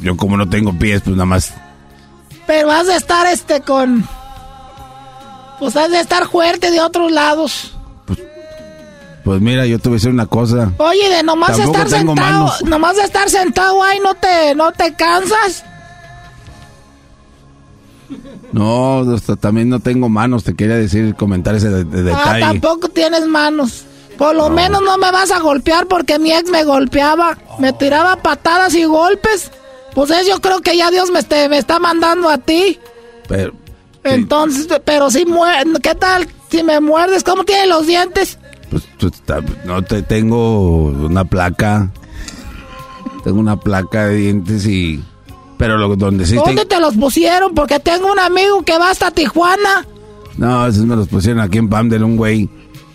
[0.02, 1.54] yo como no tengo pies, pues nada más.
[2.48, 4.08] Pero has de estar este con.
[5.60, 7.72] Pues has de estar fuerte de otros lados.
[9.24, 10.72] Pues mira, yo te voy a decir una cosa.
[10.78, 12.64] Oye, de nomás Tampoco estar sentado, manos.
[12.66, 15.64] nomás de estar sentado ahí no te, no te cansas.
[18.52, 22.40] No, hasta también no tengo manos, te quería decir, comentar ese de- de Ah, detalle.
[22.42, 23.86] tampoco tienes manos.
[24.18, 27.38] Por lo menos no me vas a golpear porque mi ex me golpeaba.
[27.60, 29.52] Me tiraba patadas y golpes.
[29.96, 32.78] Pues es, yo creo que ya Dios me, este- me está mandando a ti.
[33.28, 33.54] Pero,
[34.04, 35.26] Entonces, pero si
[35.82, 37.24] ¿qué tal si me muerdes?
[37.24, 38.38] ¿Cómo tienen los dientes?
[38.70, 38.84] pues,
[39.66, 41.90] no te tengo una placa.
[43.24, 45.04] Tengo una placa de dientes y.
[45.58, 46.36] Pero lo, donde sí.
[46.36, 47.56] ¿Dónde te- te los pusieron?
[47.56, 49.88] Porque tengo un amigo que va hasta Tijuana.
[50.38, 52.04] No, esos me los pusieron aquí en Pamdel.
[52.04, 52.50] Un güey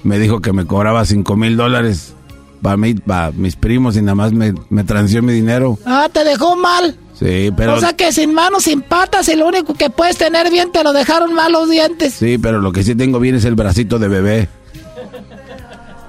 [0.05, 2.14] me dijo que me cobraba cinco mil dólares
[2.62, 5.78] para mí, para mis primos y nada más me, me transió mi dinero.
[5.84, 6.96] Ah, te dejó mal.
[7.18, 7.74] Sí, pero.
[7.74, 10.82] O sea que sin manos, sin patas y lo único que puedes tener bien te
[10.82, 12.14] lo dejaron mal los dientes.
[12.14, 14.48] Sí, pero lo que sí tengo bien es el bracito de bebé.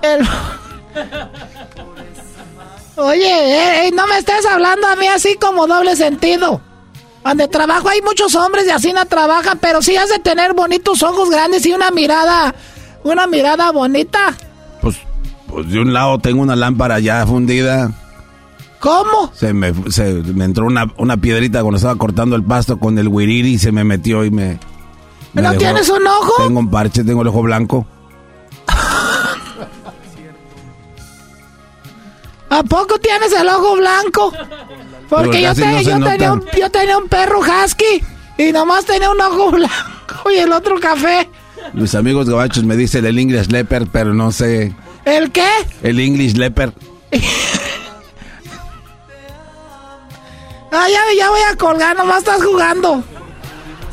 [0.02, 0.26] El-
[2.98, 6.62] Oye, eh, eh, no me estés hablando a mí así como doble sentido.
[7.24, 11.04] Donde trabajo hay muchos hombres y así no trabajan, pero sí has de tener bonitos
[11.04, 12.54] ojos grandes y una mirada,
[13.04, 14.36] una mirada bonita.
[15.52, 17.92] Pues, de un lado tengo una lámpara ya fundida.
[18.80, 19.32] ¿Cómo?
[19.36, 23.08] Se me, se me entró una, una piedrita cuando estaba cortando el pasto con el
[23.10, 24.58] wiriri y se me metió y me.
[25.34, 26.34] me ¿No tienes un ojo?
[26.48, 27.86] Tengo un parche, tengo el ojo blanco.
[32.50, 34.34] ¿A poco tienes el ojo blanco?
[35.10, 38.04] Porque yo, te- no yo tenía un, yo tenía un perro husky
[38.38, 41.30] y nomás tenía un ojo blanco y el otro café.
[41.74, 44.76] Mis amigos gabachos me dicen el English Leopard, pero no sé.
[45.06, 45.50] ¿El qué?
[45.84, 46.74] El English Leopard.
[50.74, 53.04] Ah, ya, ya voy a colgar, nomás estás jugando.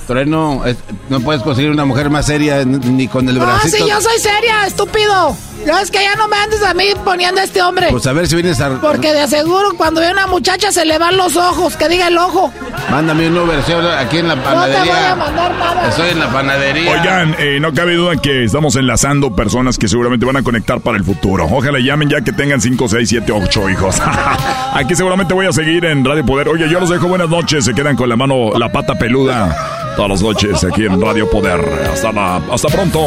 [0.09, 0.78] Trueno, es-
[1.11, 3.76] no puedes conseguir una mujer más seria ni con el Ah, bracito.
[3.76, 5.36] sí, yo soy seria, estúpido.
[5.66, 7.88] Ya es que ya no me andes a mí poniendo a este hombre.
[7.90, 8.70] Pues a ver si vienes a.
[8.80, 12.16] Porque de aseguro cuando ve una muchacha se le van los ojos, que diga el
[12.16, 12.50] ojo.
[12.90, 15.14] Mándame una versión aquí en la No te voy a panadería.
[15.16, 15.88] mandar nada.
[15.90, 16.90] Estoy en la panadería.
[16.90, 20.96] Oigan, eh, no cabe duda que estamos enlazando personas que seguramente van a conectar para
[20.96, 21.46] el futuro.
[21.50, 23.96] Ojalá llamen ya que tengan 5, 6, 7, 8 hijos.
[24.72, 26.48] Aquí seguramente voy a seguir en Radio Poder.
[26.48, 27.64] Oye, yo los dejo buenas noches.
[27.66, 29.78] Se quedan con la mano, la pata peluda.
[29.99, 31.59] Todas las noches aquí en Radio Poder.
[31.92, 33.01] Hasta, hasta pronto.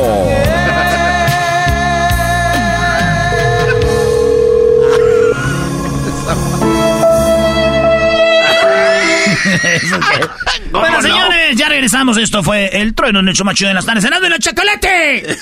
[10.72, 12.18] Bueno, señores, ya regresamos.
[12.18, 14.04] Esto fue el trueno en el show más chido de las tardes.
[14.04, 15.38] ¡Cenando en el chocolate!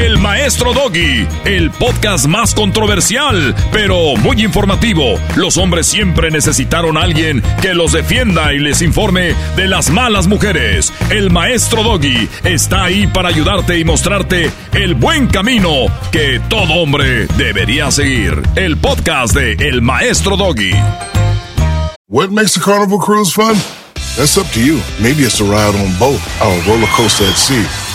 [0.00, 5.20] El Maestro Doggy, el podcast más controversial, pero muy informativo.
[5.36, 10.26] Los hombres siempre necesitaron a alguien que los defienda y les informe de las malas
[10.26, 10.90] mujeres.
[11.10, 17.26] El Maestro Doggy está ahí para ayudarte y mostrarte el buen camino que todo hombre
[17.36, 18.42] debería seguir.
[18.56, 20.72] El podcast de El Maestro Doggy.
[22.08, 23.54] What makes a carnival cruise fun?
[24.16, 24.80] That's up to you.
[24.98, 27.64] Maybe it's a ride on boat, or a roller coaster at sea,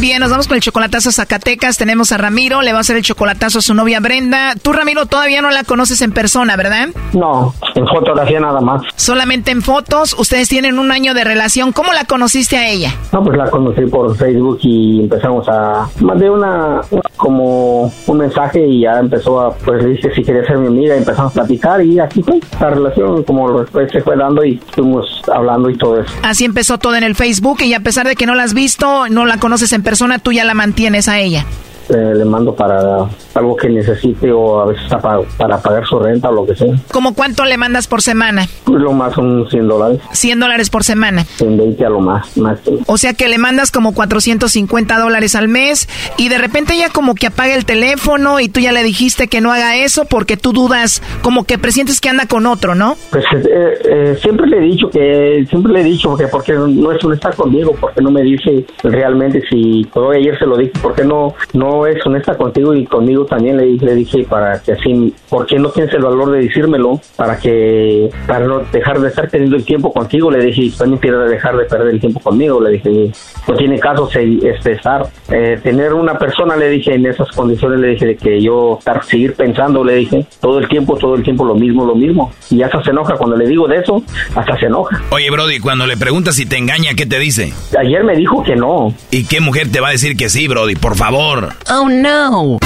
[0.00, 1.76] Bien, nos vamos con el chocolatazo a Zacatecas.
[1.76, 4.54] Tenemos a Ramiro, le va a hacer el chocolatazo a su novia Brenda.
[4.54, 6.88] Tú, Ramiro, todavía no la conoces en persona, ¿verdad?
[7.12, 8.80] No, en fotografía nada más.
[8.96, 10.16] Solamente en fotos.
[10.18, 11.72] Ustedes tienen un año de relación.
[11.72, 12.94] ¿Cómo la conociste a ella?
[13.12, 15.86] No, pues la conocí por Facebook y empezamos a...
[16.00, 16.80] Mandé una,
[17.18, 19.54] como un mensaje y ya empezó a...
[19.54, 22.40] Pues le dije si quería ser mi amiga y empezamos a platicar y así fue.
[22.58, 26.10] La relación como después se fue dando y estuvimos hablando y todo eso.
[26.22, 29.06] Así empezó todo en el Facebook y a pesar de que no la has visto,
[29.10, 31.44] no la conoces en persona, tú ya la mantienes a ella.
[31.90, 36.30] Eh, le mando para algo que necesite o a veces para, para pagar su renta
[36.30, 36.74] o lo que sea.
[36.92, 38.46] ¿Cómo cuánto le mandas por semana?
[38.64, 41.24] Pues lo más son 100 dólares, 100 dólares por semana.
[41.24, 42.36] 120 a lo más.
[42.36, 46.90] más O sea que le mandas como 450 dólares al mes y de repente ella
[46.92, 50.36] como que apaga el teléfono y tú ya le dijiste que no haga eso porque
[50.36, 52.96] tú dudas, como que presientes que anda con otro, ¿no?
[53.10, 56.92] Pues eh, eh, siempre le he dicho que, siempre le he dicho que porque no
[56.92, 60.72] es un estar conmigo, porque no me dice realmente si, todo ayer se lo dije,
[60.80, 64.72] porque no, no es honesta contigo y conmigo también le dije, le dije para que
[64.72, 67.00] así, ¿por qué no tienes el valor de decírmelo?
[67.16, 71.20] Para que, para no dejar de estar teniendo el tiempo contigo, le dije, también quiero
[71.20, 73.12] dejar de perder el tiempo conmigo, le dije,
[73.48, 77.88] no tiene caso este, estar, eh, tener una persona, le dije, en esas condiciones, le
[77.88, 81.44] dije, de que yo estar, seguir pensando, le dije, todo el tiempo, todo el tiempo
[81.44, 84.02] lo mismo, lo mismo, y hasta se enoja cuando le digo de eso,
[84.34, 85.00] hasta se enoja.
[85.10, 87.52] Oye, Brody, cuando le preguntas si te engaña, ¿qué te dice?
[87.78, 88.94] Ayer me dijo que no.
[89.10, 90.74] ¿Y qué mujer te va a decir que sí, Brody?
[90.74, 91.50] Por favor.
[91.68, 92.58] Oh, no.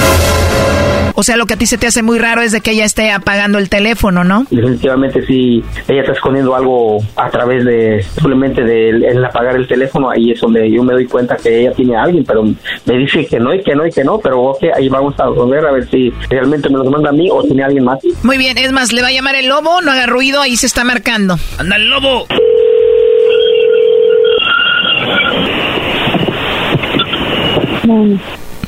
[1.16, 2.84] O sea, lo que a ti se te hace muy raro es de que ella
[2.84, 4.47] esté apagando el teléfono, ¿no?
[4.51, 10.11] Definitivamente sí, ella está escondiendo algo a través de simplemente de el apagar el teléfono,
[10.11, 13.26] ahí es donde yo me doy cuenta que ella tiene a alguien, pero me dice
[13.26, 15.72] que no y que no y que no, pero ok, ahí vamos a ver a
[15.72, 18.01] ver si realmente me lo manda a mí o tiene alguien más.
[18.24, 20.66] Muy bien, es más, le va a llamar el lobo, no haga ruido, ahí se
[20.66, 21.38] está marcando.
[21.59, 22.26] ¡Anda el lobo!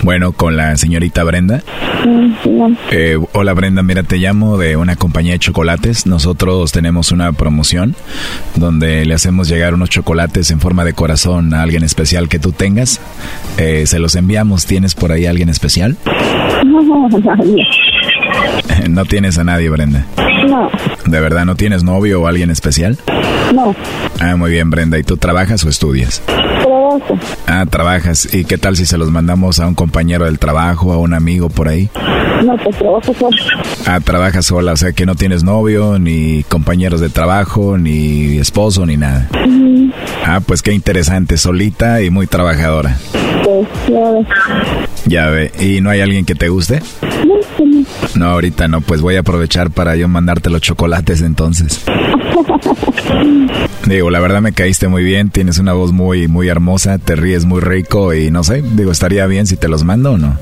[0.07, 1.64] Bueno, con la señorita Brenda.
[2.92, 6.07] Eh, hola Brenda, mira, te llamo de una compañía de chocolates.
[6.07, 7.96] Nosotros tenemos una promoción
[8.54, 12.52] donde le hacemos llegar unos chocolates en forma de corazón a alguien especial que tú
[12.52, 13.00] tengas.
[13.59, 14.64] Eh, se los enviamos.
[14.64, 15.96] ¿Tienes por ahí alguien especial?
[16.64, 17.66] No, nadie.
[18.88, 20.07] No tienes a nadie, Brenda.
[20.48, 20.70] No.
[21.04, 22.96] ¿De verdad no tienes novio o alguien especial?
[23.52, 23.74] No.
[24.20, 25.00] Ah, muy bien, Brenda.
[25.00, 26.22] ¿Y tú trabajas o estudias?
[26.99, 27.18] Trabajo.
[27.47, 28.28] Ah, trabajas.
[28.32, 31.49] ¿Y qué tal si se los mandamos a un compañero del trabajo, a un amigo
[31.49, 31.90] por ahí?
[32.44, 33.36] No, pues trabajo sola.
[33.86, 38.86] Ah, trabajas sola, o sea que no tienes novio, ni compañeros de trabajo, ni esposo,
[38.86, 39.28] ni nada.
[40.24, 42.97] Ah, pues qué interesante, solita y muy trabajadora.
[43.44, 44.24] Pues, claro.
[45.07, 46.80] Ya ve, ¿y no hay alguien que te guste?
[47.03, 47.86] No, no.
[48.16, 51.84] No, ahorita no, pues voy a aprovechar para yo mandarte los chocolates entonces.
[53.86, 57.45] Digo, la verdad me caíste muy bien, tienes una voz muy, muy hermosa, te ríes
[57.45, 60.37] muy rico y no sé, digo, estaría bien si te los mando o no.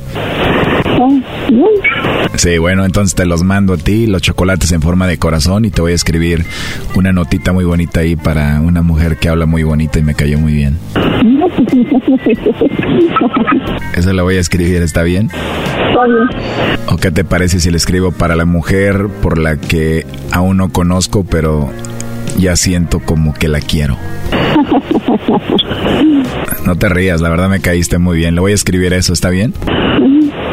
[2.37, 5.71] Sí, bueno, entonces te los mando a ti, los chocolates en forma de corazón y
[5.71, 6.45] te voy a escribir
[6.95, 10.39] una notita muy bonita ahí para una mujer que habla muy bonita y me cayó
[10.39, 10.79] muy bien.
[13.95, 15.31] Eso la voy a escribir, ¿está bien?
[16.89, 20.71] ¿O qué te parece si le escribo para la mujer por la que aún no
[20.71, 21.71] conozco, pero
[22.37, 23.97] ya siento como que la quiero?
[26.65, 28.35] No te rías, la verdad me caíste muy bien.
[28.35, 29.53] Le voy a escribir eso, ¿está bien?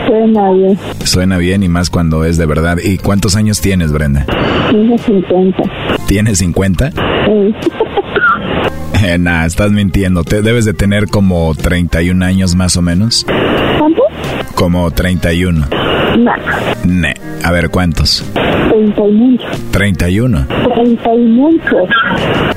[0.07, 0.77] Suena bien.
[1.03, 2.77] Suena bien y más cuando es de verdad.
[2.83, 4.25] ¿Y cuántos años tienes, Brenda?
[4.71, 5.63] Tengo 50.
[6.07, 6.91] ¿Tienes 50?
[6.91, 6.97] Sí.
[9.03, 10.23] Eh, nah, estás mintiendo.
[10.23, 13.25] Te debes de tener como 31 años más o menos.
[13.79, 14.00] ¿Cuánto?
[14.55, 15.67] Como 31.
[16.17, 16.31] No.
[16.85, 17.13] Ne.
[17.43, 18.25] A ver, ¿cuántos?
[18.71, 19.71] 30 y muchos.
[19.71, 20.45] 31.
[20.75, 21.89] 30 y muchos.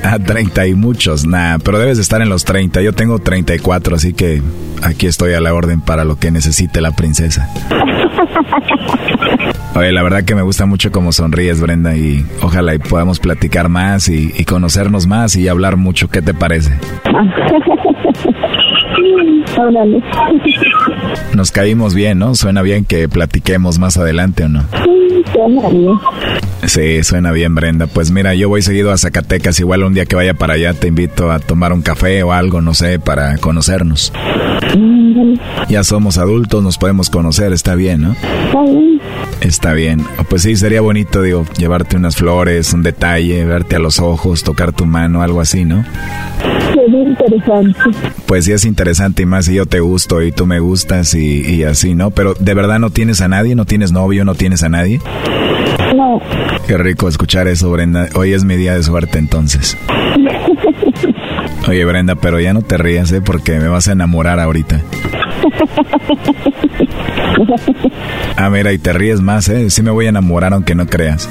[0.03, 1.25] Ah, 30 y muchos.
[1.25, 2.81] Nah, pero debes de estar en los 30.
[2.81, 4.41] Yo tengo 34, así que
[4.81, 7.49] aquí estoy a la orden para lo que necesite la princesa.
[9.75, 13.67] Oye, la verdad que me gusta mucho cómo sonríes, Brenda, y ojalá y podamos platicar
[13.67, 16.07] más y, y conocernos más y hablar mucho.
[16.07, 16.71] ¿Qué te parece?
[19.57, 20.03] Órale.
[21.33, 22.35] Nos caímos bien, ¿no?
[22.35, 24.61] Suena bien que platiquemos más adelante, ¿o no?
[24.61, 25.99] Sí, suena bien.
[26.65, 27.87] Sí, suena bien, Brenda.
[27.87, 29.59] Pues mira, yo voy seguido a Zacatecas.
[29.59, 32.61] Igual un día que vaya para allá te invito a tomar un café o algo,
[32.61, 34.11] no sé, para conocernos.
[35.69, 38.11] Ya somos adultos, nos podemos conocer, está bien, ¿no?
[38.13, 39.01] Está bien.
[39.41, 40.05] Está bien.
[40.29, 44.71] Pues sí, sería bonito, digo, llevarte unas flores, un detalle, verte a los ojos, tocar
[44.71, 45.83] tu mano, algo así, ¿no?
[46.73, 47.79] Sería interesante.
[48.25, 51.41] Pues sí es interesante y más si yo te gusto y tú me gustas y,
[51.41, 52.11] y así, ¿no?
[52.11, 54.99] Pero de verdad no tienes a nadie, no tienes novio, no tienes a nadie.
[55.95, 56.19] No.
[56.67, 58.09] Qué rico escuchar eso, Brenda.
[58.15, 59.77] Hoy es mi día de suerte entonces.
[61.67, 63.21] Oye, Brenda, pero ya no te rías, ¿eh?
[63.21, 64.81] Porque me vas a enamorar ahorita.
[68.37, 69.69] Ah, mira, y te ríes más, ¿eh?
[69.69, 71.29] Sí me voy a enamorar aunque no creas.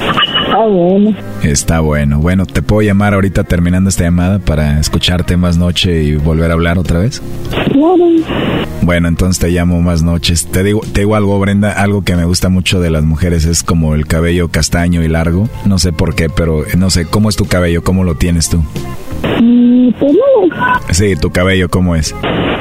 [0.54, 1.16] Está bueno.
[1.42, 2.20] Está bueno.
[2.20, 6.54] Bueno, ¿te puedo llamar ahorita terminando esta llamada para escucharte más noche y volver a
[6.54, 7.20] hablar otra vez?
[7.72, 8.04] Claro.
[8.82, 10.46] Bueno, entonces te llamo más noches.
[10.46, 13.64] Te digo, te digo algo, Brenda, algo que me gusta mucho de las mujeres es
[13.64, 15.48] como el cabello castaño y largo.
[15.64, 17.82] No sé por qué, pero no sé, ¿cómo es tu cabello?
[17.82, 18.62] ¿Cómo lo tienes tú?
[19.42, 20.22] Mi pelo
[20.90, 22.14] Sí, tu cabello, ¿cómo es?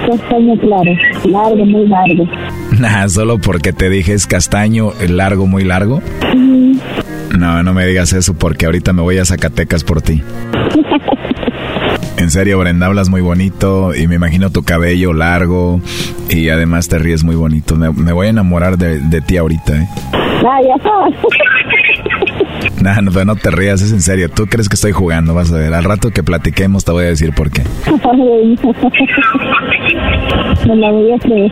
[0.10, 0.91] castaño claro.
[1.26, 2.28] Largo, muy largo.
[2.80, 6.02] Nah, solo porque te dije es castaño, largo, muy largo.
[6.36, 6.78] Mm.
[7.38, 10.21] No, no me digas eso porque ahorita me voy a Zacatecas por ti.
[12.17, 15.81] En serio, Brenda, hablas muy bonito y me imagino tu cabello largo
[16.29, 17.75] y además te ríes muy bonito.
[17.75, 19.88] Me, me voy a enamorar de, de ti ahorita, ¿eh?
[20.13, 21.15] Ah, ya sabes.
[22.81, 24.29] Nah, no, no te rías, es en serio.
[24.29, 25.73] Tú crees que estoy jugando, vas a ver.
[25.73, 27.63] Al rato que platiquemos te voy a decir por qué.
[30.67, 31.51] Me la voy a creer.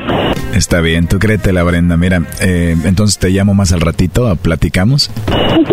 [0.54, 1.98] Está bien, tú créetela, Brenda.
[1.98, 5.12] Mira, eh, entonces te llamo más al ratito, platicamos.
[5.60, 5.72] Ok.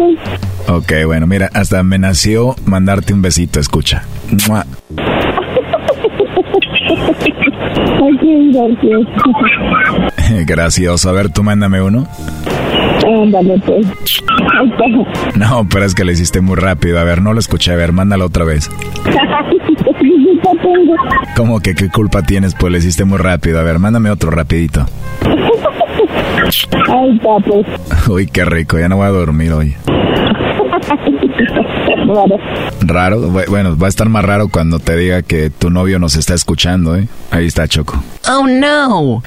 [0.69, 4.05] Ok, bueno, mira, hasta me nació mandarte un besito, escucha.
[4.49, 4.67] Mua.
[8.01, 10.47] Ay, qué gracias.
[10.47, 11.09] Gracioso.
[11.09, 12.07] A ver, tú mándame uno.
[13.07, 13.87] Ándale, pues.
[15.37, 16.99] No, pero es que lo hiciste muy rápido.
[16.99, 17.73] A ver, no lo escuché.
[17.73, 18.71] A ver, mándalo otra vez.
[20.43, 20.95] Tengo.
[21.37, 22.55] ¿Cómo que qué culpa tienes?
[22.55, 23.59] Pues lo hiciste muy rápido.
[23.61, 24.87] A ver, mándame otro rapidito.
[26.49, 27.67] Está, pues.
[28.09, 28.79] Uy, qué rico.
[28.79, 29.75] Ya no voy a dormir hoy.
[32.87, 33.19] Raro.
[33.31, 36.35] Bu- Bueno, va a estar más raro cuando te diga que tu novio nos está
[36.35, 37.07] escuchando, ¿eh?
[37.31, 38.03] Ahí está, Choco.
[38.29, 39.23] Oh no.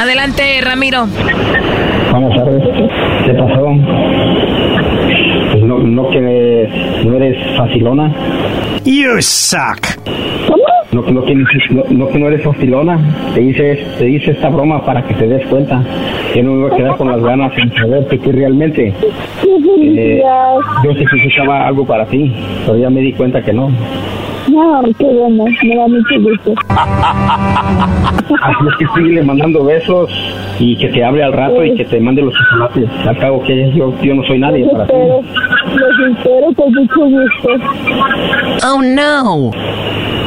[0.00, 1.06] Adelante, Ramiro.
[2.10, 2.62] Buenas tardes.
[3.26, 3.66] ¿Qué pasó?
[5.52, 8.12] Pues no, no que no eres facilona.
[8.84, 9.98] You suck.
[10.92, 12.98] No, no, que, no que no eres facilona.
[13.34, 15.82] Te hice, te hice esta broma para que te des cuenta.
[16.32, 18.94] Que no me iba a quedar con las ganas en saber que, realmente
[19.82, 20.22] eh,
[20.84, 22.32] yo sé que algo para ti,
[22.66, 23.70] pero ya me di cuenta que no.
[24.50, 25.44] No, qué bueno.
[25.62, 26.54] Me da mucho gusto.
[28.42, 30.10] Así es que sigue mandando besos
[30.58, 32.88] y que te hable al rato y que te mande los chocolates.
[33.06, 34.92] Al cabo que yo, yo no soy nadie Los para ti.
[34.94, 35.22] espero.
[35.74, 37.48] Los espero con mucho gusto.
[38.66, 39.50] Oh no.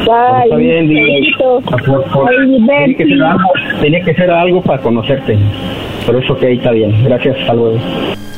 [0.06, 0.44] Bye.
[0.46, 3.44] Está bien, tenía, que ser algo,
[3.82, 5.38] tenía que ser algo para conocerte.
[6.06, 7.04] Por eso que ahí está bien.
[7.04, 7.78] Gracias, hasta luego.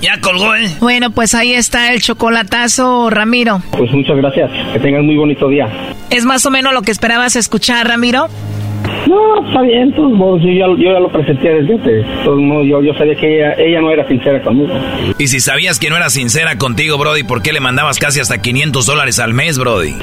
[0.04, 0.70] Ya colgó, ¿eh?
[0.82, 3.62] Bueno, pues ahí está el chocolatazo, Ramiro.
[3.72, 4.51] Pues muchas gracias.
[4.74, 5.70] Que tengas muy bonito día.
[6.10, 8.28] ¿Es más o menos lo que esperabas escuchar, Ramiro?
[9.08, 12.06] No, está bien, pues, vos, yo, ya, yo ya lo presenté desde antes.
[12.24, 14.74] Todos modos, yo, yo sabía que ella, ella no era sincera conmigo.
[15.18, 18.42] Y si sabías que no era sincera contigo, Brody, ¿por qué le mandabas casi hasta
[18.42, 19.94] 500 dólares al mes, Brody?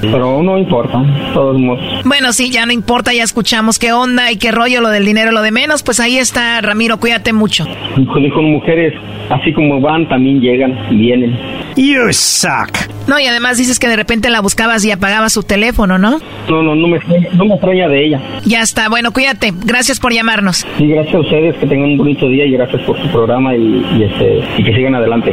[0.00, 1.82] Pero no importa, todos modos.
[2.04, 5.32] Bueno, sí, ya no importa, ya escuchamos qué onda y qué rollo, lo del dinero,
[5.32, 5.82] lo de menos.
[5.82, 7.66] Pues ahí está, Ramiro, cuídate mucho.
[7.94, 8.92] Con, con mujeres,
[9.30, 11.38] así como van, también llegan, vienen.
[11.76, 12.70] You suck.
[13.08, 16.18] No, y además dices que de repente la buscabas y apagabas su teléfono, ¿no?
[16.48, 16.98] No, no, no me,
[17.34, 18.20] no me extraña de ella.
[18.44, 19.52] Ya está, bueno, cuídate.
[19.64, 20.66] Gracias por llamarnos.
[20.78, 23.84] Y gracias a ustedes, que tengan un bonito día y gracias por su programa y,
[23.98, 25.32] y este, y que sigan adelante.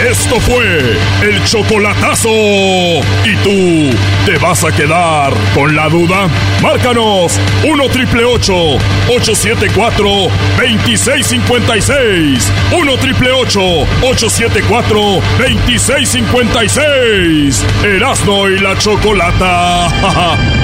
[0.00, 2.28] Esto fue el chocolatazo.
[2.28, 3.90] ¿Y tú
[4.26, 6.28] te vas a quedar con la duda?
[6.60, 10.04] Márcanos 1 triple 874
[10.58, 12.52] 2656.
[12.76, 15.00] 1 triple 874
[15.38, 17.64] 2656.
[17.84, 19.86] Erasno y la chocolata.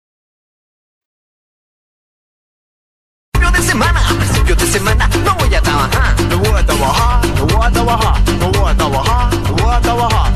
[4.71, 8.71] Semana, no voy a trabajar, no voy a trabajar, no voy a trabajar, no voy
[8.71, 10.31] a trabajar, no voy a trabajar.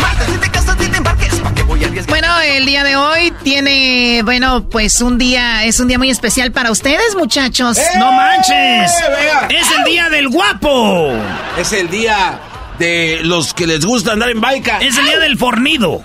[0.00, 2.20] Martes, si te casas, si te embarques, ¿pa' qué voy a arriesgar?
[2.20, 6.52] Bueno, el día de hoy tiene, bueno, pues un día, es un día muy especial
[6.52, 7.78] para ustedes, muchachos.
[7.98, 8.92] ¡No manches!
[9.50, 11.14] ¡Es el día del guapo!
[11.58, 12.40] Es el día
[12.78, 14.78] de los que les gusta andar en baica.
[14.78, 16.00] Es el día del fornido.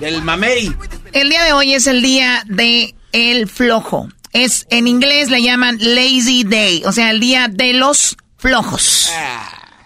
[0.00, 0.74] Del mamey.
[1.12, 4.08] El día de hoy es el día de el flojo.
[4.32, 9.10] Es, en inglés le llaman lazy day, o sea, el día de los flojos.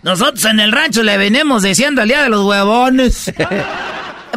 [0.03, 3.33] Nosotros en el rancho le venimos diciendo el día de los huevones.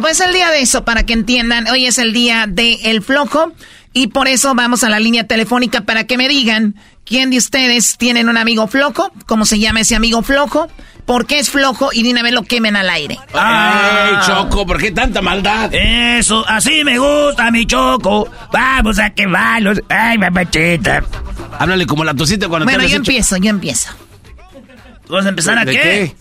[0.00, 3.52] Pues el día de eso, para que entiendan, hoy es el día de el flojo
[3.92, 7.96] y por eso vamos a la línea telefónica para que me digan quién de ustedes
[7.98, 10.68] tienen un amigo flojo, cómo se llama ese amigo flojo,
[11.08, 13.18] por qué es flojo y de una vez lo quemen al aire.
[13.32, 14.64] ¡Ay, Choco!
[14.66, 15.70] ¿Por qué tanta maldad?
[15.74, 18.30] Eso, así me gusta mi choco.
[18.52, 19.80] Vamos a quemarlos.
[19.88, 21.02] Ay, mamachita.
[21.58, 23.90] Háblale como la tosita cuando Bueno, te yo hablas hecho- empiezo, yo empiezo.
[25.08, 26.14] ¿Vas a empezar a qué?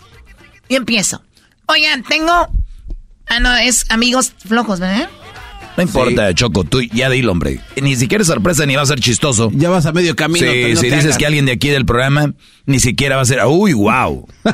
[0.69, 1.21] Yo empiezo.
[1.67, 2.47] Oigan, tengo
[3.29, 5.09] Ah, no, es amigos flojos, ¿verdad?
[5.77, 7.59] No importa, Choco, tú ya dilo, hombre.
[7.79, 9.51] Ni siquiera es sorpresa ni va a ser chistoso.
[9.53, 10.51] Ya vas a medio camino.
[10.51, 12.33] Sí, no si dices que alguien de aquí del programa,
[12.65, 14.27] ni siquiera va a ser, uy, wow.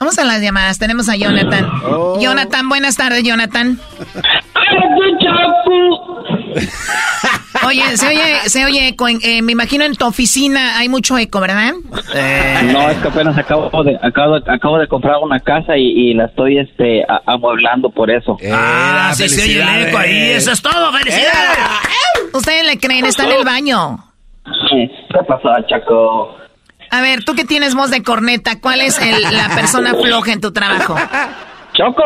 [0.00, 0.78] Vamos a las llamadas.
[0.78, 1.70] Tenemos a Jonathan.
[2.18, 3.78] Jonathan, buenas tardes, Jonathan.
[7.66, 9.08] Oye, se oye, se oye eco.
[9.08, 11.72] en- eh, me imagino en tu oficina hay mucho eco, ¿verdad?
[12.72, 16.26] No, es que apenas acabo de, acabo, acabo de comprar una casa y, y la
[16.26, 18.36] estoy este, a- amueblando por eso.
[18.52, 20.30] Ah, sí, se oye el eco ahí.
[20.32, 21.58] Eso es todo, felicidades.
[22.32, 23.98] Ustedes le creen, está en el baño.
[24.70, 26.36] ¿Qué pasó, Chaco?
[26.90, 30.40] A ver, tú que tienes voz de corneta, ¿cuál es el- la persona floja en
[30.40, 30.94] tu trabajo?
[31.74, 32.02] Choco.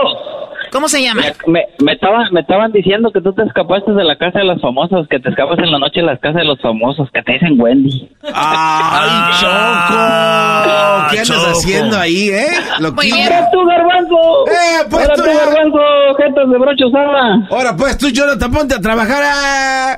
[0.77, 1.23] ¿Cómo se llama?
[1.47, 4.45] Me, me, me estaban, me estaban diciendo que tú te escapaste de la casa de
[4.45, 7.23] los famosos, que te escapas en la noche de las casas de los famosos, que
[7.23, 8.11] te dicen Wendy.
[8.35, 11.09] ¡Ay, Choco!
[11.11, 11.51] ¿Qué andas Choco.
[11.59, 12.47] haciendo ahí, eh?
[12.81, 13.33] Lo Muy que- bien.
[13.33, 14.17] ¡Ahora tú, garbanzo!
[14.49, 15.23] ¡Eh, pues ¡Ahora tú!
[15.25, 15.79] garbanzo!
[16.19, 17.49] ¡Jetas de brocha usada!
[17.51, 19.23] Ahora pues tú, Jonathan, ponte a trabajar.
[19.25, 19.97] ah.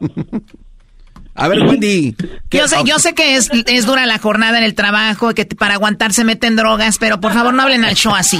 [1.40, 2.14] A ver, Wendy.
[2.50, 5.46] ¿qué- Yo sé, yo sé que es, es dura la jornada en el trabajo, que
[5.46, 8.38] para aguantar se meten drogas, pero por favor no hablen al show así.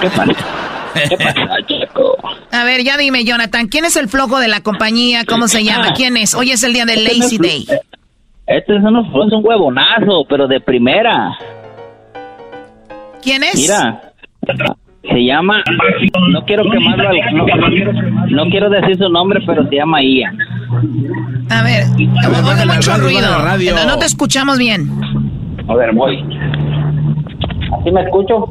[0.00, 0.32] ¿Qué pasa?
[1.08, 2.16] ¿Qué pasa, Chaco?
[2.52, 5.24] A ver, ya dime, Jonathan, ¿quién es el flojo de la compañía?
[5.24, 5.92] ¿Cómo se llama?
[5.94, 6.34] ¿Quién es?
[6.34, 7.66] Hoy es el día del Lazy Day.
[8.46, 11.30] Este es, uno- es un huevonazo, pero de primera.
[13.22, 13.54] ¿Quién es?
[13.54, 14.12] Mira,
[15.10, 15.62] se llama.
[16.32, 17.08] No quiero quemarlo.
[17.08, 17.46] al- No,
[18.44, 20.36] no quiero, decir su nombre, pero se llama Ian.
[21.50, 21.84] A ver,
[22.66, 23.38] mucho radio, ruido.
[23.44, 23.74] radio.
[23.76, 24.88] No, no te escuchamos bien.
[25.68, 26.18] A ver, voy.
[27.80, 28.46] ¿Así me escucho?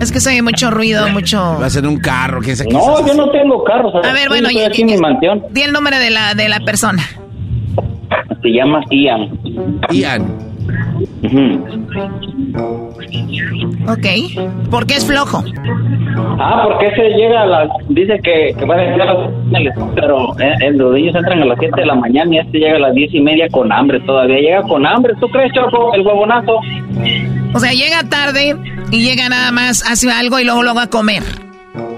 [0.00, 1.56] Es que se oye mucho ruido, mucho...
[1.60, 3.90] Vas en un carro, ¿quién sabe No, yo no tengo carro.
[4.04, 5.42] A ver, bueno, estoy y- aquí en mi mansión.
[5.52, 7.02] Di el nombre de la, de la persona.
[8.42, 9.30] Se llama Ian.
[9.90, 10.53] Ian.
[13.88, 14.70] Ok.
[14.70, 15.42] ¿Por qué es flojo?
[16.38, 17.68] Ah, porque ese llega a las.
[17.88, 19.30] Dice que, que va a llegar a las.
[19.94, 22.76] Pero eh, eh, los niños entran a las 7 de la mañana y este llega
[22.76, 24.38] a las 10 y media con hambre todavía.
[24.38, 25.14] Llega con hambre.
[25.20, 25.94] ¿Tú crees, Choco?
[25.94, 26.60] El huevonazo.
[27.54, 28.56] O sea, llega tarde
[28.90, 31.22] y llega nada más, hace algo y luego luego a comer.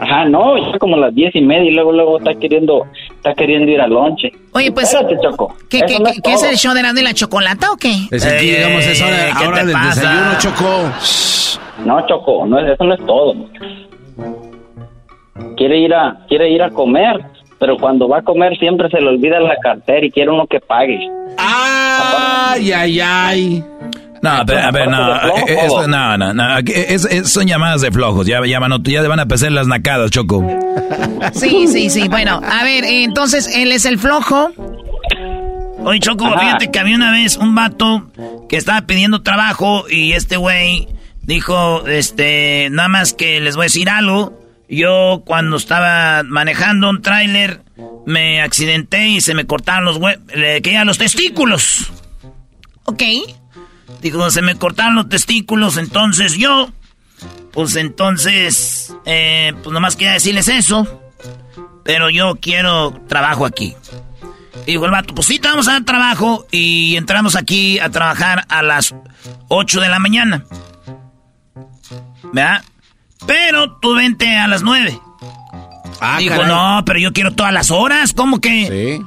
[0.00, 2.86] Ajá, no, llega como a las 10 y media y luego luego está queriendo
[3.28, 4.30] está queriendo ir al lonche.
[4.52, 4.92] Oye, pues...
[4.92, 5.54] Espérate, Choco.
[5.68, 7.76] ¿Qué, Eso qué- no qué- qué es el show de Erasmo y la Chocolata o
[7.76, 7.92] qué?
[8.10, 10.00] Es aquí, digamos, es hora, Eh, ¿qué ahora del pasa?
[10.00, 11.84] desayuno, Choco.
[11.84, 13.34] No, Choco, no, es- eso no es todo.
[15.56, 17.20] Quiere ir a quiere ir a comer,
[17.58, 20.60] pero cuando va a comer siempre se le olvida la cartera y quiere uno que
[20.60, 20.98] pague.
[21.38, 23.64] Ay, ay, ay.
[24.26, 27.46] No, a ver, a ver, no, eh, esto- no, no, no, aquí es- es- son
[27.46, 30.44] llamadas de flojos, ya, ya, van a- ya van a empezar las nacadas, Choco.
[31.34, 32.08] Sí, sí, sí.
[32.08, 34.50] Bueno, a ver, eh, entonces él es el flojo.
[35.84, 38.10] Oye, Choco, fíjate que había una vez un vato
[38.48, 40.88] que estaba pidiendo trabajo y este güey
[41.22, 44.40] dijo, este, nada más que les voy a decir algo.
[44.68, 47.60] Yo cuando estaba manejando un tráiler
[48.04, 51.92] me accidenté y se me cortaron los hue- le caían los testículos.
[52.84, 53.02] Ok.
[54.00, 56.70] Dijo, se me cortaron los testículos, entonces yo,
[57.52, 61.02] pues entonces, eh, pues nomás quería decirles eso,
[61.84, 63.74] pero yo quiero trabajo aquí.
[64.66, 67.90] Y dijo el vato, pues sí, te vamos a dar trabajo y entramos aquí a
[67.90, 68.94] trabajar a las
[69.48, 70.44] 8 de la mañana.
[72.32, 72.64] ¿Verdad?
[73.26, 75.00] Pero tú vente a las 9.
[76.18, 76.48] Dijo, caray.
[76.48, 79.00] no, pero yo quiero todas las horas, ¿cómo que?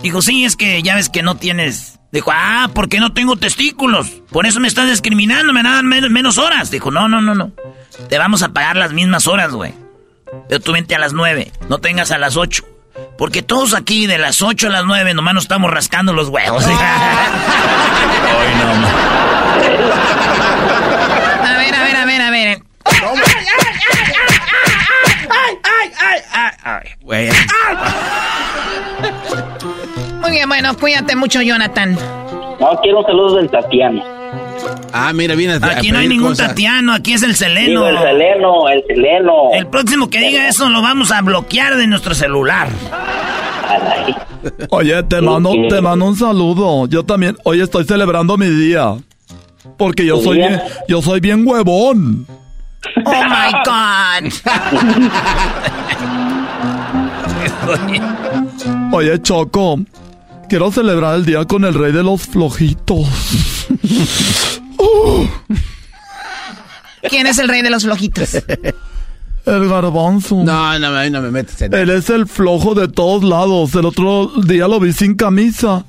[0.00, 1.93] Dijo, sí, es que ya ves que no tienes.
[2.14, 4.08] Dijo, ah, porque no tengo testículos.
[4.30, 6.70] Por eso me estás discriminando, me dan men- menos horas.
[6.70, 7.50] Dijo, no, no, no, no.
[8.08, 9.74] Te vamos a pagar las mismas horas, güey.
[10.48, 12.64] Pero tú vente a las 9, no tengas a las 8.
[13.18, 16.64] Porque todos aquí de las 8 a las 9 nomás nos estamos rascando los huevos.
[21.42, 22.62] A ver, a ver, a ver, a ver.
[27.02, 27.28] Güey.
[27.28, 27.36] Muy
[30.34, 31.96] bien, bueno, cuídate mucho, Jonathan.
[32.60, 34.02] No, quiero un saludo del Tatiano.
[34.92, 36.48] Ah, mira, viene a Aquí no hay ningún cosas.
[36.48, 37.86] Tatiano, aquí es el Seleno.
[37.86, 39.32] Digo, el Seleno, el Seleno.
[39.52, 42.68] El próximo que diga eso lo vamos a bloquear de nuestro celular.
[44.70, 46.86] Oye, te mando, te mando un saludo.
[46.88, 48.94] Yo también, hoy estoy celebrando mi día.
[49.78, 50.48] Porque yo ¿Tu soy día?
[50.48, 52.26] bien, yo soy bien huevón.
[53.04, 54.30] Oh my God.
[58.92, 59.80] Oye, Choco,
[60.48, 63.06] quiero celebrar el día con el rey de los flojitos.
[64.78, 65.26] Uh,
[67.08, 68.34] ¿Quién es el rey de los flojitos?
[69.46, 70.36] el garbanzo.
[70.42, 73.74] No, no, no me metes en Él es el flojo de todos lados.
[73.74, 75.84] El otro día lo vi sin camisa.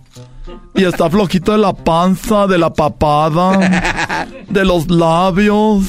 [0.75, 5.85] Y está flojito de la panza, de la papada, de los labios,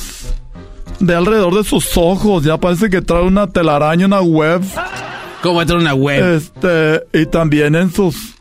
[1.01, 2.45] de alrededor de sus ojos.
[2.45, 4.63] Ya parece que trae una telaraña, una web.
[5.43, 6.37] ¿Cómo trae una web?
[6.37, 8.36] Este, y también en sus...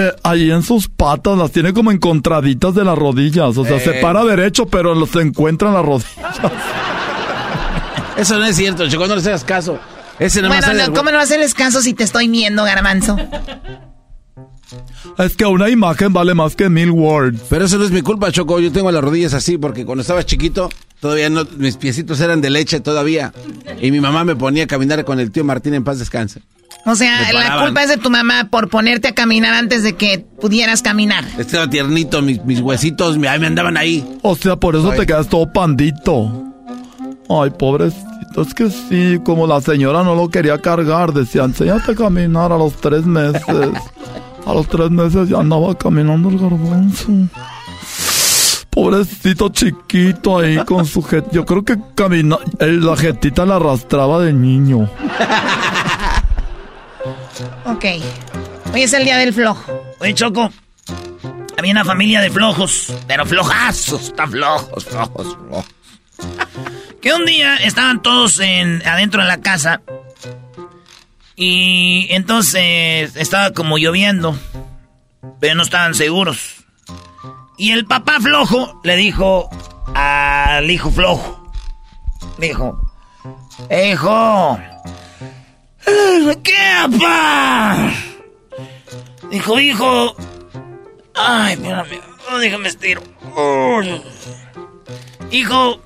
[0.00, 3.58] Eh, ahí en sus patas las tiene como encontraditas de las rodillas.
[3.58, 4.00] O sea, se Eh.
[4.00, 6.36] para derecho, pero se encuentra en las rodillas.
[8.16, 9.78] Eso no es cierto, Choco, no le hagas caso.
[10.20, 13.16] Ese nomás Bueno, no, ¿cómo no hacerles caso si te estoy viendo, garbanzo?
[15.18, 17.40] Es que una imagen vale más que mil words.
[17.48, 18.60] Pero eso no es mi culpa, Choco.
[18.60, 20.68] Yo tengo las rodillas así porque cuando estaba chiquito,
[21.00, 23.32] todavía no, mis piecitos eran de leche todavía.
[23.80, 26.42] Y mi mamá me ponía a caminar con el tío Martín en paz descanse.
[26.86, 30.24] O sea, la culpa es de tu mamá por ponerte a caminar antes de que
[30.40, 31.24] pudieras caminar.
[31.36, 34.06] Estaba tiernito, mis, mis huesitos me, ahí me andaban ahí.
[34.22, 34.98] O sea, por eso Ay.
[35.00, 36.32] te quedas todo pandito.
[37.28, 38.06] Ay, pobrecito.
[38.40, 42.56] Es que sí, como la señora no lo quería cargar, decía, enséñate a caminar a
[42.56, 43.42] los tres meses.
[44.46, 47.08] A los tres meses ya andaba caminando el garbanzo.
[48.70, 51.26] Pobrecito chiquito ahí con su jet.
[51.32, 54.88] Yo creo que camina, el- la jetita la arrastraba de niño.
[57.64, 57.84] Ok.
[58.72, 59.62] Hoy es el día del flojo.
[60.00, 60.50] Oye, Choco,
[61.56, 65.64] había una familia de flojos, pero flojazos, están flojos, flojos, flojos.
[67.00, 69.82] Que un día estaban todos en, adentro de la casa
[71.36, 74.36] y entonces estaba como lloviendo,
[75.38, 76.64] pero no estaban seguros.
[77.56, 79.48] Y el papá flojo le dijo
[79.94, 81.52] al hijo flojo,
[82.38, 82.80] dijo,
[83.70, 84.58] hijo,
[86.42, 86.54] ¿qué,
[86.98, 87.92] papá?
[89.30, 90.16] Dijo, hijo.
[91.14, 92.00] Ay, espérame.
[92.30, 93.02] Oh, déjame estiro.
[95.30, 95.80] Hijo,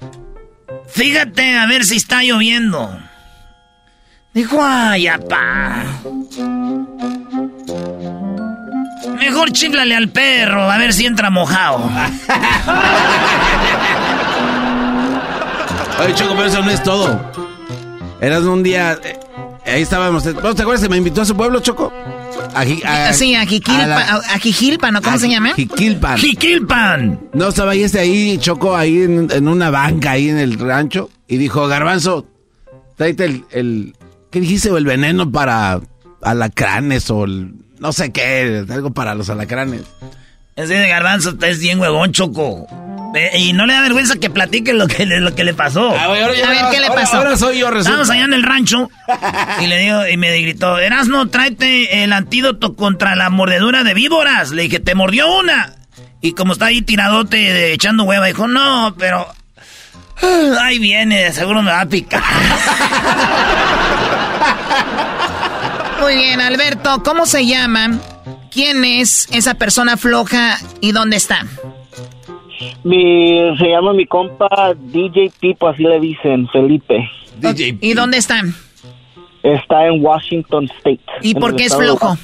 [0.89, 2.99] fíjate a ver si está lloviendo.
[4.35, 5.85] Dijo, ay, apá.
[9.19, 11.79] Mejor chiflale al perro a ver si entra mojado.
[16.01, 17.33] Oye, Choco, pero eso no es todo.
[18.21, 18.99] Eras un día.
[19.67, 20.25] Ahí estábamos.
[20.25, 21.93] ¿No te acuerdas que me invitó a su pueblo, Choco?
[22.55, 25.01] A, sí, a Jiquilpa, a la- a, a Jijilpa, ¿no?
[25.01, 25.55] ¿Cómo a se llama?
[25.55, 26.19] Jiquilpan.
[26.19, 27.21] Jiquilpan.
[27.33, 31.11] No, estaba ahí este ahí, Choco, ahí en, en una banca, ahí en el rancho.
[31.29, 32.27] Y dijo, Garbanzo,
[32.97, 33.95] tráete el, el-
[34.31, 34.69] ¿Qué dijiste?
[34.71, 35.81] El veneno para
[36.23, 39.83] alacranes o el- no sé qué, algo para los alacranes.
[40.57, 42.67] Ese de garbanzo es bien huevón, Choco.
[43.15, 45.91] Eh, y no le da vergüenza que platique lo que le, lo que le pasó.
[45.91, 47.19] Ah, ya A ver, ¿qué le pasó?
[47.19, 47.91] Ahora soy yo, resulta.
[47.91, 48.91] Estábamos allá en el rancho
[49.61, 54.51] y le digo, y me gritó, Erasno, tráete el antídoto contra la mordedura de víboras.
[54.51, 55.75] Le dije, te mordió una.
[56.21, 59.27] Y como está ahí tiradote de, echando hueva, dijo, no, pero
[60.23, 62.23] ah, ahí viene, seguro me va a picar.
[66.01, 67.99] Muy bien, Alberto, ¿cómo se llama?
[68.51, 71.47] ¿Quién es esa persona floja y dónde está?
[72.85, 77.09] Mi, se llama mi compa DJ Pipo, así le dicen, Felipe.
[77.39, 78.41] DJ ¿Y dónde está?
[79.43, 81.01] Está en Washington State.
[81.23, 82.17] ¿Y por qué es flojo?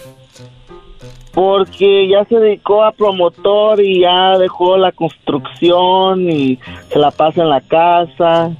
[1.32, 6.58] Porque ya se dedicó a promotor y ya dejó la construcción y
[6.92, 8.50] se la pasa en la casa.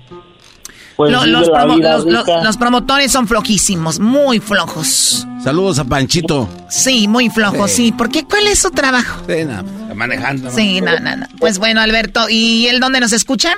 [0.97, 5.27] Pues los, la promo- vida los- los- promotores son flojísimos, muy flojos.
[5.43, 6.49] Saludos a Panchito.
[6.69, 7.87] Sí, muy flojos, Sí.
[7.87, 7.93] sí.
[7.93, 8.25] ¿Por qué?
[8.25, 9.23] ¿Cuál es su trabajo?
[9.29, 9.63] Sí, no,
[9.99, 10.51] manejando.
[10.51, 11.27] Sí, no, no, no.
[11.39, 13.51] Pues bueno, Alberto, ¿y él dónde nos escucha?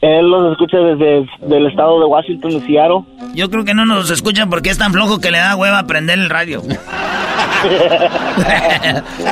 [0.00, 1.26] Él los escucha desde
[1.56, 3.00] el estado de Washington, de Seattle.
[3.34, 6.18] Yo creo que no nos escuchan porque es tan flojo que le da hueva prender
[6.18, 6.62] el radio.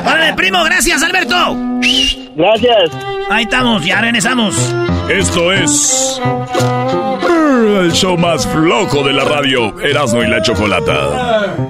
[0.05, 1.55] Órale, primo, gracias, Alberto.
[2.35, 2.89] Gracias.
[3.29, 4.55] Ahí estamos, ya regresamos.
[5.09, 6.19] Esto es
[7.81, 11.69] el show más flojo de la radio, Erasmo y la Chocolata.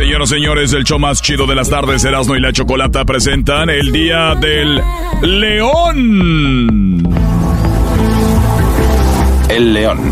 [0.00, 3.68] Señoras y señores, el show más chido de las tardes, Erasmo y la Chocolata presentan
[3.68, 4.82] el Día del
[5.20, 7.02] León.
[9.50, 10.10] El león.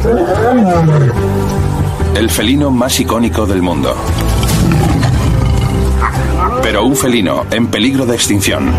[2.15, 3.97] El felino más icónico del mundo.
[6.63, 8.71] Pero un felino en peligro de extinción.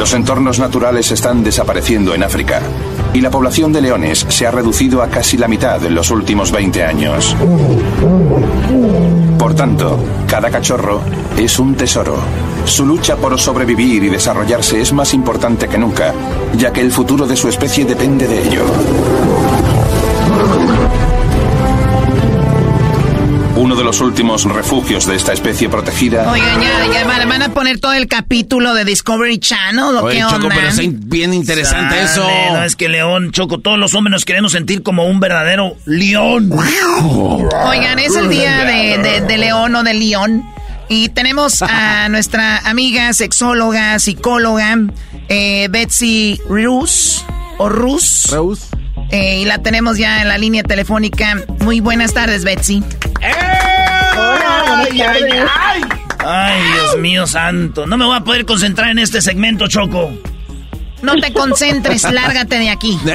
[0.00, 2.62] Los entornos naturales están desapareciendo en África
[3.12, 6.50] y la población de leones se ha reducido a casi la mitad en los últimos
[6.50, 7.36] 20 años.
[9.38, 11.02] Por tanto, cada cachorro
[11.36, 12.16] es un tesoro.
[12.64, 16.14] Su lucha por sobrevivir y desarrollarse es más importante que nunca,
[16.56, 18.64] ya que el futuro de su especie depende de ello.
[23.70, 26.28] Uno de los últimos refugios de esta especie protegida.
[26.32, 29.94] Oigan, ya, ya van, van a poner todo el capítulo de Discovery Channel.
[29.94, 30.56] ¿o Oye, qué Choco, onda?
[30.56, 32.28] pero es bien interesante Sale, eso.
[32.52, 36.50] No, es que León, Choco, todos los hombres nos queremos sentir como un verdadero león.
[36.52, 40.44] Oigan, es el día de, de- de León o de León.
[40.88, 44.78] Y tenemos a nuestra amiga sexóloga, psicóloga,
[45.28, 47.24] eh, Betsy Rus,
[47.56, 48.24] o Rus.
[49.12, 51.36] Eh, y la tenemos ya en la línea telefónica.
[51.60, 52.82] Muy buenas tardes, Betsy.
[54.16, 55.44] Hola, buenas tardes.
[56.24, 57.86] Ay, Dios mío santo.
[57.86, 60.10] No me voy a poder concentrar en este segmento, Choco.
[61.02, 62.98] No te concentres, lárgate de aquí.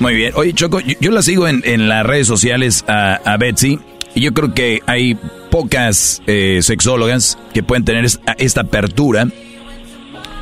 [0.00, 0.32] Muy bien.
[0.34, 3.78] Oye, Choco, yo, yo la sigo en, en las redes sociales a, a Betsy
[4.14, 5.14] y yo creo que hay
[5.50, 9.28] pocas eh, sexólogas que pueden tener es- esta apertura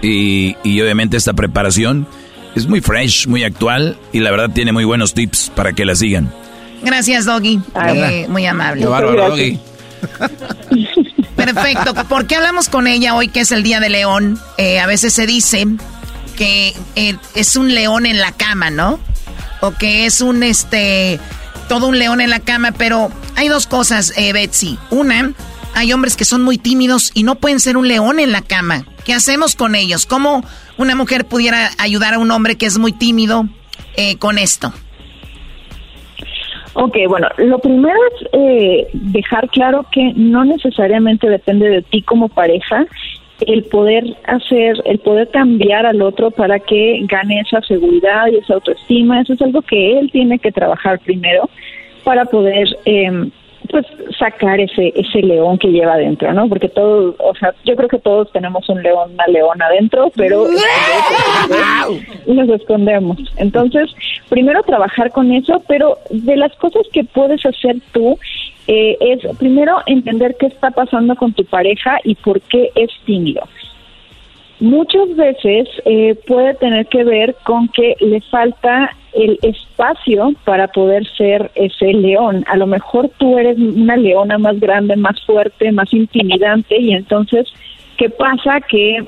[0.00, 2.06] y, y obviamente esta preparación.
[2.54, 5.94] Es muy fresh, muy actual y la verdad tiene muy buenos tips para que la
[5.94, 6.32] sigan.
[6.82, 7.60] Gracias, Doggy.
[7.86, 8.82] Eh, muy amable.
[8.82, 9.58] Qué bárbaro, Doggy.
[11.36, 11.94] Perfecto.
[12.08, 14.38] ¿Por qué hablamos con ella hoy que es el Día de León?
[14.58, 15.66] Eh, a veces se dice
[16.36, 18.98] que eh, es un león en la cama, ¿no?
[19.60, 21.20] O que es un, este,
[21.68, 24.78] todo un león en la cama, pero hay dos cosas, eh, Betsy.
[24.90, 25.32] Una,
[25.74, 28.84] hay hombres que son muy tímidos y no pueden ser un león en la cama.
[29.04, 30.06] ¿Qué hacemos con ellos?
[30.06, 30.44] ¿Cómo
[30.78, 33.46] una mujer pudiera ayudar a un hombre que es muy tímido
[33.96, 34.72] eh, con esto?
[36.74, 42.28] Ok, bueno, lo primero es eh, dejar claro que no necesariamente depende de ti como
[42.28, 42.86] pareja
[43.46, 48.54] el poder hacer, el poder cambiar al otro para que gane esa seguridad y esa
[48.54, 49.20] autoestima.
[49.20, 51.48] Eso es algo que él tiene que trabajar primero
[52.04, 53.30] para poder, eh,
[53.70, 53.86] pues,
[54.18, 56.48] sacar ese ese león que lleva adentro, ¿no?
[56.48, 60.46] Porque todos, o sea, yo creo que todos tenemos un león, una leona adentro, pero
[62.26, 63.18] los escondemos.
[63.36, 63.90] Entonces,
[64.28, 68.18] primero trabajar con eso, pero de las cosas que puedes hacer tú
[68.66, 73.42] eh, es primero entender qué está pasando con tu pareja y por qué es tímido.
[74.62, 81.04] Muchas veces eh, puede tener que ver con que le falta el espacio para poder
[81.16, 82.44] ser ese león.
[82.46, 87.52] A lo mejor tú eres una leona más grande, más fuerte, más intimidante y entonces,
[87.98, 88.60] ¿qué pasa?
[88.60, 89.04] Que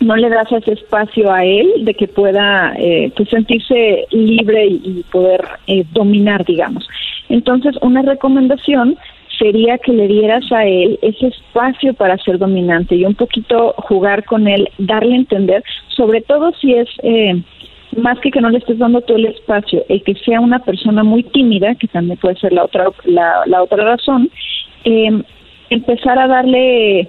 [0.00, 5.02] no le das ese espacio a él de que pueda eh, pues, sentirse libre y,
[5.10, 6.86] poder eh, dominar, digamos.
[7.30, 8.98] Entonces, una recomendación
[9.38, 14.24] sería que le dieras a él ese espacio para ser dominante y un poquito jugar
[14.24, 17.42] con él, darle a entender, sobre todo si es eh,
[17.96, 21.04] más que que no le estés dando todo el espacio, el que sea una persona
[21.04, 24.30] muy tímida, que también puede ser la otra la, otra razón,
[24.84, 25.22] eh,
[25.70, 27.08] empezar a darle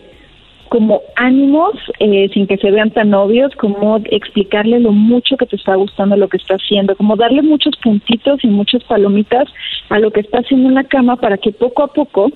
[0.76, 1.72] como ánimos
[2.02, 6.18] eh, sin que se vean tan obvios, como explicarle lo mucho que te está gustando
[6.18, 9.47] lo que está haciendo, como darle muchos puntitos y muchas palomitas
[9.88, 12.30] a lo que está haciendo en la cama para que poco a poco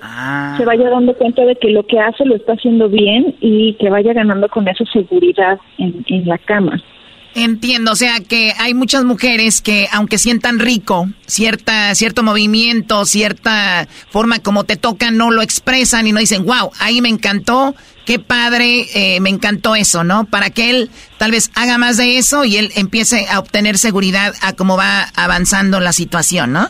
[0.55, 3.89] se vaya dando cuenta de que lo que hace lo está haciendo bien y que
[3.89, 6.81] vaya ganando con esa seguridad en, en la cama.
[7.35, 13.87] Entiendo, o sea que hay muchas mujeres que aunque sientan rico, cierta, cierto movimiento, cierta
[14.09, 17.75] forma como te tocan, no lo expresan y no dicen, wow, ahí me encantó,
[18.09, 20.25] qué padre, eh, me encantó eso, ¿no?
[20.25, 24.33] Para que él tal vez haga más de eso y él empiece a obtener seguridad
[24.41, 26.65] a cómo va avanzando la situación, ¿no?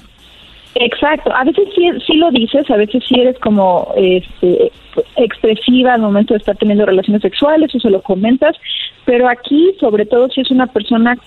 [0.75, 4.69] Exacto, a veces sí, sí lo dices, a veces sí eres como este,
[5.15, 8.57] expresiva al momento de estar teniendo relaciones sexuales o se lo comentas,
[9.05, 11.17] pero aquí, sobre todo si es una persona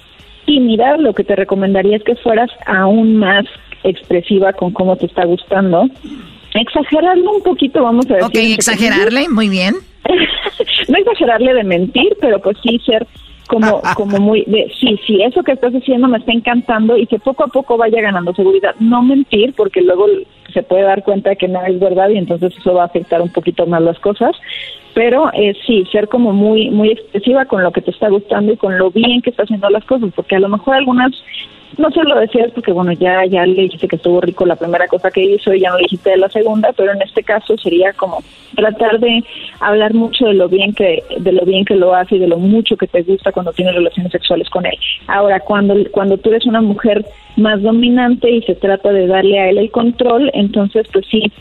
[0.44, 3.46] tímida, lo que te recomendaría es que fueras aún más
[3.82, 5.88] expresiva con cómo te está gustando.
[6.54, 8.26] Exagerarlo un poquito, vamos a decir.
[8.26, 9.76] Ok, exagerarle, muy bien.
[10.88, 13.06] no exagerarle de mentir, pero pues sí ser
[13.48, 17.18] como como muy de sí, sí, eso que estás haciendo me está encantando y que
[17.18, 18.74] poco a poco vaya ganando seguridad.
[18.80, 20.06] No mentir porque luego
[20.52, 23.20] se puede dar cuenta de que no es verdad y entonces eso va a afectar
[23.20, 24.34] un poquito más las cosas.
[24.94, 28.56] Pero eh, sí, ser como muy muy expresiva con lo que te está gustando y
[28.56, 31.12] con lo bien que está haciendo las cosas, porque a lo mejor algunas
[31.78, 34.86] no se lo decías porque bueno ya ya le dijiste que estuvo rico la primera
[34.88, 37.56] cosa que hizo y ya no le dijiste de la segunda pero en este caso
[37.58, 38.22] sería como
[38.54, 39.24] tratar de
[39.60, 42.38] hablar mucho de lo bien que de lo bien que lo hace y de lo
[42.38, 44.78] mucho que te gusta cuando tienes relaciones sexuales con él.
[45.06, 47.04] Ahora cuando cuando tú eres una mujer
[47.36, 51.32] más dominante y se trata de darle a él el control entonces pues sí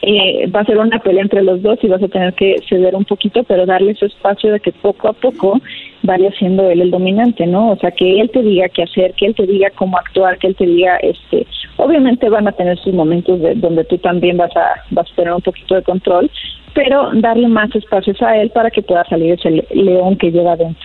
[0.00, 2.94] eh, va a ser una pelea entre los dos y vas a tener que ceder
[2.94, 5.60] un poquito, pero darle ese espacio de que poco a poco
[6.02, 7.72] vaya siendo él el dominante, ¿no?
[7.72, 10.48] O sea, que él te diga qué hacer, que él te diga cómo actuar, que
[10.48, 11.46] él te diga, este,
[11.76, 15.32] obviamente van a tener sus momentos de, donde tú también vas a, vas a tener
[15.32, 16.30] un poquito de control,
[16.74, 20.82] pero darle más espacios a él para que pueda salir ese león que lleva dentro.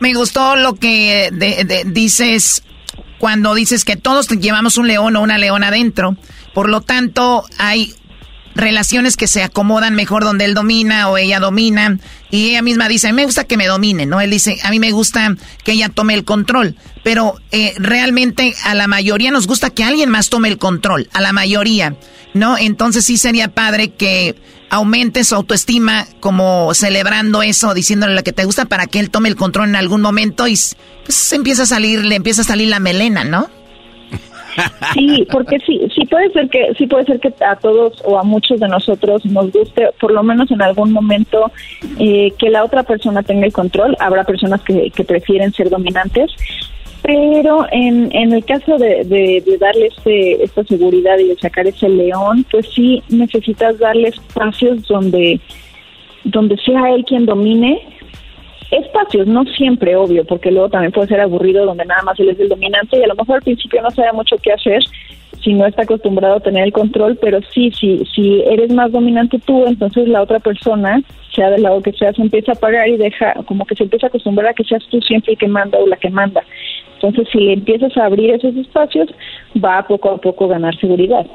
[0.00, 1.28] Me gustó lo que
[1.86, 2.64] dices
[3.18, 6.16] cuando dices que todos llevamos un león o una leona adentro.
[6.54, 7.92] Por lo tanto, hay
[8.54, 11.98] relaciones que se acomodan mejor donde él domina o ella domina.
[12.30, 14.20] Y ella misma dice, a mí me gusta que me domine, ¿no?
[14.20, 16.76] Él dice, a mí me gusta que ella tome el control.
[17.02, 21.20] Pero eh, realmente a la mayoría nos gusta que alguien más tome el control, a
[21.20, 21.96] la mayoría,
[22.34, 22.58] ¿no?
[22.58, 24.36] Entonces sí sería padre que
[24.70, 29.28] aumente su autoestima como celebrando eso, diciéndole lo que te gusta para que él tome
[29.28, 30.56] el control en algún momento y
[31.04, 33.50] pues empieza a salir, le empieza a salir la melena, ¿no?
[34.94, 38.22] Sí, porque sí, sí puede ser que sí puede ser que a todos o a
[38.22, 41.50] muchos de nosotros nos guste, por lo menos en algún momento,
[41.98, 43.96] eh, que la otra persona tenga el control.
[44.00, 46.30] Habrá personas que, prefieren ser dominantes,
[47.02, 51.66] pero en, en el caso de, de, de, darle este, esta seguridad y de sacar
[51.66, 55.40] ese león, pues sí necesitas darle espacios donde,
[56.24, 57.80] donde sea él quien domine,
[58.70, 62.40] espacios, no siempre, obvio, porque luego también puede ser aburrido donde nada más él es
[62.40, 64.82] el dominante y a lo mejor al principio no sabe mucho qué hacer
[65.42, 69.38] si no está acostumbrado a tener el control, pero sí, sí, si eres más dominante
[69.38, 71.00] tú, entonces la otra persona,
[71.34, 74.06] sea del lado que sea, se empieza a pagar y deja, como que se empieza
[74.06, 76.42] a acostumbrar a que seas tú siempre el que manda o la que manda.
[76.94, 79.08] Entonces, si empiezas a abrir esos espacios,
[79.56, 81.26] va poco a poco ganar seguridad.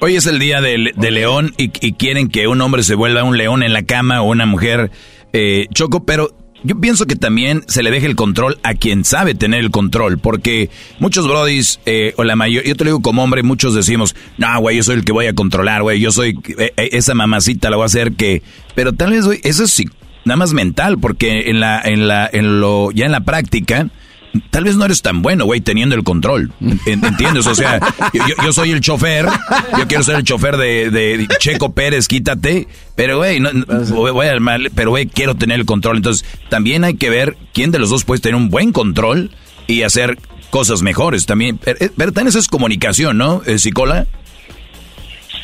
[0.00, 3.36] Hoy es el día del de león y, quieren que un hombre se vuelva un
[3.36, 4.90] león en la cama o una mujer
[5.34, 6.30] eh, choco, pero
[6.62, 10.18] yo pienso que también se le deje el control a quien sabe tener el control,
[10.18, 14.14] porque muchos brodis, eh, o la mayoría, yo te lo digo como hombre, muchos decimos,
[14.38, 17.14] no, güey, yo soy el que voy a controlar, güey, yo soy, eh, eh, esa
[17.14, 18.42] mamacita la voy a hacer que,
[18.74, 19.82] pero tal vez, eso es
[20.24, 23.88] nada más mental, porque en la, en la, en lo, ya en la práctica,
[24.50, 26.52] tal vez no eres tan bueno, güey, teniendo el control.
[26.86, 27.46] ¿Entiendes?
[27.46, 27.80] O sea,
[28.44, 29.26] yo, soy el chofer,
[29.78, 33.50] yo quiero ser el chofer de, Checo Pérez, quítate, pero güey, no,
[33.90, 35.96] voy al mal, pero güey, quiero tener el control.
[35.96, 39.30] Entonces, también hay que ver quién de los dos puede tener un buen control
[39.66, 40.18] y hacer
[40.50, 41.58] cosas mejores también.
[41.58, 44.06] Pero, eh, también eso es comunicación, ¿no, eh, Psicola?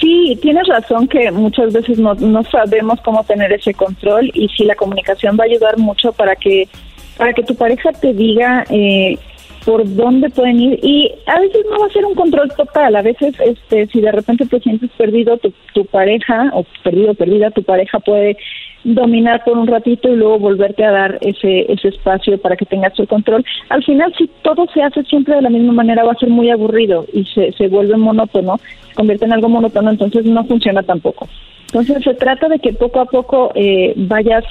[0.01, 4.65] Sí, tienes razón que muchas veces no, no sabemos cómo tener ese control y si
[4.65, 6.69] la comunicación va a ayudar mucho para que
[7.17, 9.19] para que tu pareja te diga eh,
[9.65, 13.03] por dónde pueden ir y a veces no va a ser un control total, a
[13.03, 17.65] veces este si de repente te sientes perdido tu, tu pareja o perdido perdida tu
[17.65, 18.37] pareja puede
[18.85, 22.97] dominar por un ratito y luego volverte a dar ese ese espacio para que tengas
[22.99, 23.45] el control.
[23.69, 26.49] Al final si todo se hace siempre de la misma manera va a ser muy
[26.51, 31.27] aburrido y se, se vuelve monótono, se convierte en algo monótono, entonces no funciona tampoco.
[31.67, 34.45] Entonces se trata de que poco a poco eh, vayas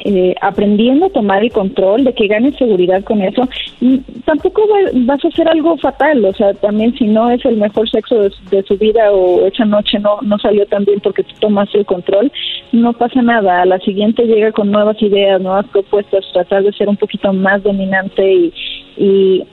[0.00, 3.48] eh, aprendiendo a tomar el control, de que ganes seguridad con eso,
[4.24, 4.62] tampoco
[4.92, 8.62] vas a hacer algo fatal, o sea, también si no es el mejor sexo de,
[8.62, 12.30] su vida o esa noche no, no salió tan bien porque tú tomas el control,
[12.72, 16.88] no pasa nada, a la siguiente llega con nuevas ideas, nuevas propuestas, tratar de ser
[16.88, 18.52] un poquito más dominante y,
[18.96, 19.44] y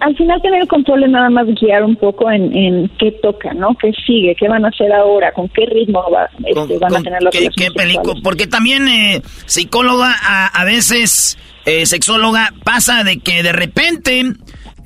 [0.00, 3.52] al final tener el control es nada más guiar un poco en, en qué toca,
[3.54, 3.76] ¿no?
[3.80, 4.34] ¿Qué sigue?
[4.38, 5.32] ¿Qué van a hacer ahora?
[5.32, 8.20] ¿Con qué ritmo va, este, van a tener las ¿Qué, qué película?
[8.22, 14.22] Porque también eh, psicóloga, a, a veces eh, sexóloga, pasa de que de repente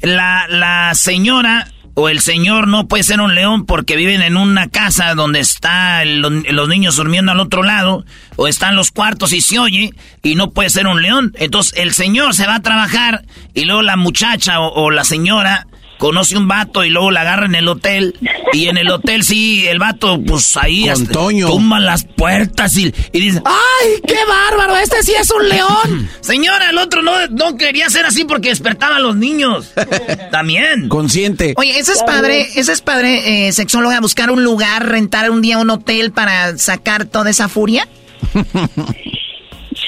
[0.03, 1.67] la, la señora
[2.01, 6.23] o el señor no puede ser un león porque viven en una casa donde están
[6.23, 8.05] los niños durmiendo al otro lado,
[8.37, 9.93] o están los cuartos y se oye,
[10.23, 11.35] y no puede ser un león.
[11.39, 15.67] Entonces el señor se va a trabajar y luego la muchacha o la señora
[15.99, 18.17] conoce un vato y luego la agarra en el hotel.
[18.53, 23.43] Y en el hotel sí, el vato, pues ahí tumba las puertas y, y dice,
[23.45, 24.77] ¡ay, qué bárbaro!
[24.77, 26.09] Este sí es un león.
[26.21, 29.73] Señora, el otro no, no quería ser así porque despertaba a los niños.
[30.31, 30.89] También.
[30.89, 31.53] Consciente.
[31.57, 35.59] Oye, ese es padre, ese es padre, eh, sexóloga, buscar un lugar, rentar un día
[35.59, 37.87] un hotel para sacar toda esa furia.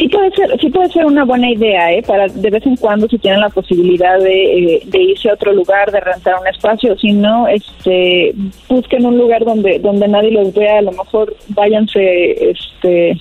[0.00, 2.02] Sí puede ser, sí puede ser una buena idea, ¿eh?
[2.02, 5.52] Para de vez en cuando si tienen la posibilidad de, eh, de irse a otro
[5.52, 8.34] lugar, de rentar un espacio, si no, este,
[8.66, 13.20] busquen un lugar donde donde nadie los vea, a lo mejor váyanse, este,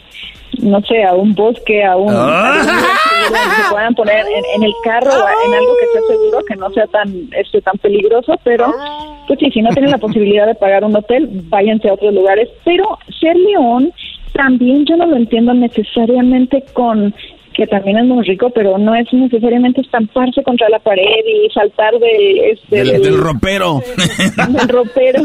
[0.61, 2.61] no sé, a un bosque, a un, ah.
[2.63, 4.25] se puedan poner
[4.55, 8.35] en, el carro, en algo que sea seguro, que no sea tan, este, tan peligroso,
[8.45, 8.73] pero
[9.27, 12.47] pues sí, si no tienen la posibilidad de pagar un hotel, váyanse a otros lugares,
[12.63, 13.91] pero ser león
[14.33, 17.13] también yo no lo entiendo necesariamente con
[17.59, 21.93] que también es muy rico, pero no es necesariamente estamparse contra la pared y saltar
[21.99, 23.81] de, este, del, del ropero.
[24.47, 25.23] del ropero.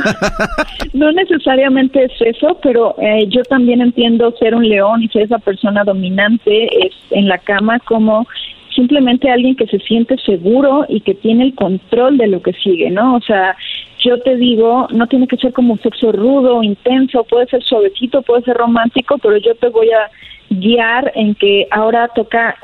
[0.95, 5.39] No necesariamente es eso, pero eh, yo también entiendo ser un león y ser esa
[5.39, 8.27] persona dominante es, en la cama como
[8.75, 12.91] simplemente alguien que se siente seguro y que tiene el control de lo que sigue,
[12.91, 13.15] ¿no?
[13.15, 13.57] O sea,
[14.05, 18.21] yo te digo, no tiene que ser como un sexo rudo, intenso, puede ser suavecito,
[18.23, 20.11] puede ser romántico, pero yo te voy a
[20.51, 22.57] guiar en que ahora toca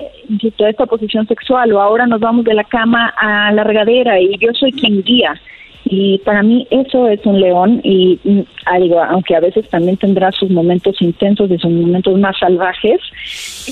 [0.59, 4.53] esta posición sexual o ahora nos vamos de la cama a la regadera y yo
[4.53, 5.41] soy quien guía.
[5.87, 9.97] Y para mí eso es un león y mm, ah, digo, aunque a veces también
[9.97, 13.01] tendrá sus momentos intensos y sus momentos más salvajes,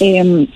[0.01, 0.47] eh,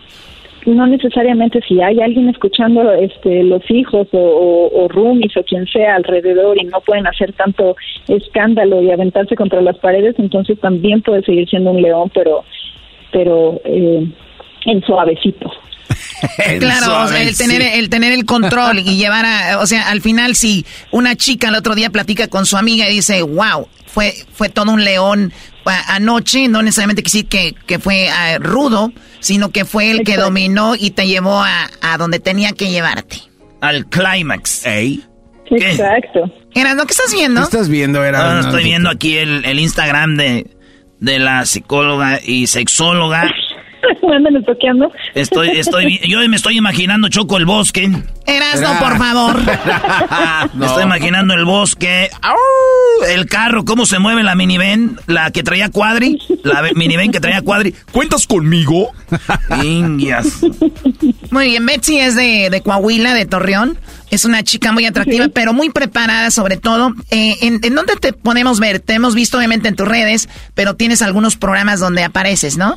[0.66, 5.66] no necesariamente si hay alguien escuchando este los hijos o, o, o, roomies o quien
[5.66, 7.76] sea alrededor y no pueden hacer tanto
[8.09, 12.44] escándalo y aventarse contra las paredes entonces también puede seguir siendo un león pero
[13.12, 14.06] pero eh,
[14.66, 15.51] en suavecito.
[16.60, 20.01] Claro, o sea, el tener el tener el control y llevar a, o sea, al
[20.01, 24.14] final si una chica el otro día platica con su amiga y dice, wow, fue
[24.32, 25.32] fue todo un león
[25.64, 30.74] anoche, no necesariamente decir que, que fue uh, rudo, sino que fue el que dominó
[30.74, 33.18] y te llevó a, a donde tenía que llevarte.
[33.60, 34.66] Al clímax.
[34.66, 35.05] Ey.
[35.51, 36.32] Exacto.
[36.55, 37.40] Erasno, ¿qué estás viendo?
[37.40, 38.34] ¿Qué estás viendo, Erasno?
[38.34, 40.47] No, estoy viendo aquí el, el Instagram de,
[41.01, 43.32] de la psicóloga y sexóloga.
[44.02, 44.90] Mándame toqueando.
[45.14, 47.90] Estoy, estoy, yo me estoy imaginando Choco el bosque.
[48.26, 49.40] Erasno, por favor.
[50.54, 52.09] Me estoy imaginando el bosque.
[53.09, 57.42] El carro, cómo se mueve la minivan, la que traía cuadri, la minivan que traía
[57.42, 57.74] cuadri.
[57.90, 58.92] ¿Cuentas conmigo?
[59.64, 60.40] Indias.
[61.30, 63.76] Muy bien, Betsy es de, de Coahuila, de Torreón.
[64.10, 66.92] Es una chica muy atractiva, pero muy preparada sobre todo.
[67.10, 68.78] Eh, ¿en, ¿En dónde te podemos ver?
[68.78, 72.76] Te hemos visto obviamente en tus redes, pero tienes algunos programas donde apareces, ¿no?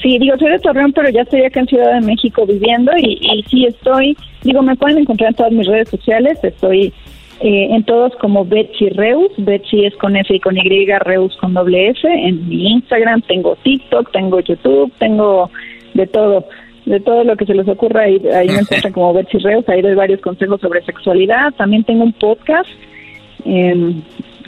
[0.00, 3.18] Sí, digo, soy de Torreón, pero ya estoy acá en Ciudad de México viviendo y,
[3.20, 6.92] y sí estoy, digo, me pueden encontrar en todas mis redes sociales, estoy
[7.40, 11.54] eh, en todos como Betsy Reus, Betsy es con F y con Y, Reus con
[11.54, 15.50] doble S, en mi Instagram tengo TikTok, tengo YouTube, tengo
[15.94, 16.46] de todo,
[16.86, 19.82] de todo lo que se les ocurra, ahí, ahí me encuentran como Betsy Reus, ahí
[19.82, 22.70] doy varios consejos sobre sexualidad, también tengo un podcast,
[23.44, 23.92] eh,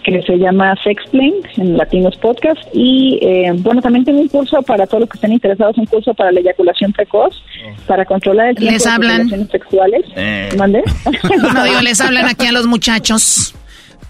[0.05, 4.87] que se llama Sexplain en Latinos Podcast y eh, bueno también tengo un curso para
[4.87, 7.43] todos los que estén interesados un curso para la eyaculación precoz
[7.87, 9.17] para controlar el tiempo les de hablan.
[9.17, 10.03] relaciones sexuales.
[10.15, 10.51] Eh.
[10.57, 10.83] ¿Mande?
[11.55, 13.55] no digo les hablan aquí a los muchachos.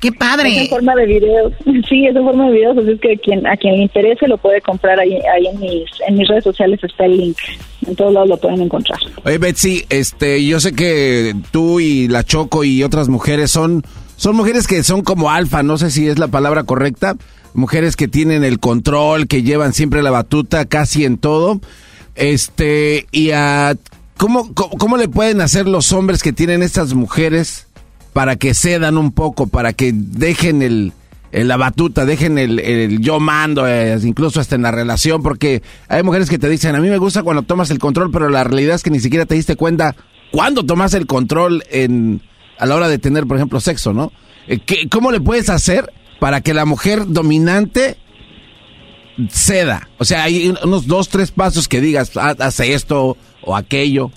[0.00, 0.50] Qué padre.
[0.50, 1.52] Es en forma de videos.
[1.88, 4.36] Sí es en forma de videos así es que quien a quien le interese lo
[4.36, 7.38] puede comprar ahí, ahí en mis en mis redes sociales está el link.
[7.86, 8.98] En todos lados lo pueden encontrar.
[9.24, 13.82] Oye, Betsy, este, yo sé que tú y la Choco y otras mujeres son,
[14.16, 17.16] son mujeres que son como alfa, no sé si es la palabra correcta,
[17.52, 21.60] mujeres que tienen el control, que llevan siempre la batuta casi en todo.
[22.14, 23.76] Este, y a,
[24.16, 27.66] ¿cómo, cómo, cómo le pueden hacer los hombres que tienen estas mujeres
[28.12, 30.92] para que cedan un poco, para que dejen el,
[31.32, 36.04] la batuta, dejen el, el yo mando, eh, incluso hasta en la relación, porque hay
[36.04, 38.76] mujeres que te dicen, a mí me gusta cuando tomas el control, pero la realidad
[38.76, 39.96] es que ni siquiera te diste cuenta
[40.30, 42.22] cuándo tomas el control en,
[42.58, 44.12] a la hora de tener, por ejemplo, sexo, ¿no?
[44.48, 45.90] Eh, ¿qué- ¿Cómo le puedes hacer
[46.20, 47.96] para que la mujer dominante
[49.28, 49.88] ceda?
[49.98, 54.10] O sea, hay un- unos dos, tres pasos que digas, "Ah, hace esto o aquello.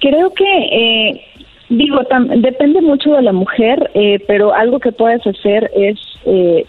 [0.00, 1.20] Creo que, eh,
[1.68, 1.98] digo,
[2.38, 6.64] depende mucho de la mujer, eh, pero algo que puedes hacer es eh,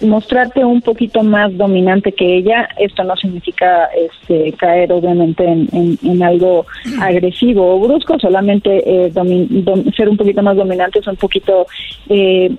[0.00, 2.68] mostrarte un poquito más dominante que ella.
[2.78, 6.66] Esto no significa este, caer, obviamente, en, en- en algo
[7.00, 11.66] agresivo o brusco, solamente eh, domi- dom- ser un poquito más dominante es un poquito...
[12.08, 12.50] Eh,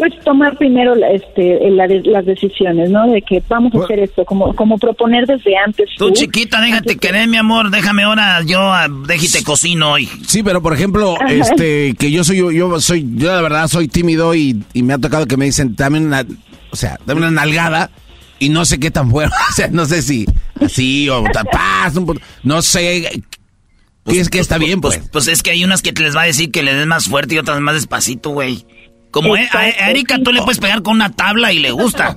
[0.00, 3.06] pues tomar primero la- este, la de- las decisiones, ¿no?
[3.06, 5.88] De que vamos a hacer esto, como, como proponer desde antes.
[5.96, 7.70] Tú, chiquita, déjate querer, mi amor.
[7.70, 10.08] Déjame ahora, yo ah, déjate cocino hoy.
[10.26, 11.32] Sí, pero por ejemplo, Ajá.
[11.32, 14.94] este, que yo soy, yo, yo soy, yo la verdad soy tímido y, y me
[14.94, 16.24] ha tocado que me dicen, dame una,
[16.70, 17.90] o sea, dame una nalgada
[18.38, 20.26] y no sé qué tan bueno, o sea, no sé si
[20.60, 23.22] así o po- no sé,
[24.06, 25.00] qué es que está bien, pues.
[25.12, 27.06] Pues es que hay unas que te les va a decir que le des más
[27.06, 28.64] fuerte y otras más despacito, güey.
[29.10, 32.16] Como eh, a, a Erika, tú le puedes pegar con una tabla y le gusta.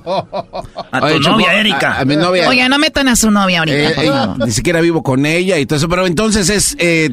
[0.92, 1.94] A tu Oye, novia, Erika.
[1.94, 4.50] a- a mi novia- Oiga, no metan a su novia ahorita, Eh, por eh, ni
[4.52, 7.10] siquiera vivo con ella y todo eso, pero entonces es eh,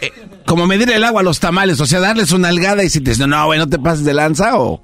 [0.00, 0.10] eh,
[0.46, 3.10] como medir el agua a los tamales, o sea, darles una nalgada y si te
[3.10, 4.80] dicen, no, güey, no te pases de lanza o...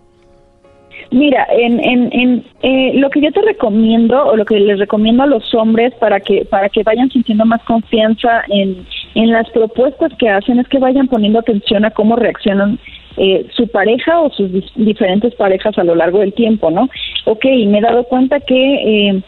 [1.13, 5.23] Mira, en, en, en eh, lo que yo te recomiendo o lo que les recomiendo
[5.23, 10.11] a los hombres para que para que vayan sintiendo más confianza en, en las propuestas
[10.19, 12.79] que hacen es que vayan poniendo atención a cómo reaccionan
[13.17, 16.89] eh, su pareja o sus diferentes parejas a lo largo del tiempo, ¿no?
[17.27, 19.23] Ok, me he dado cuenta que eh,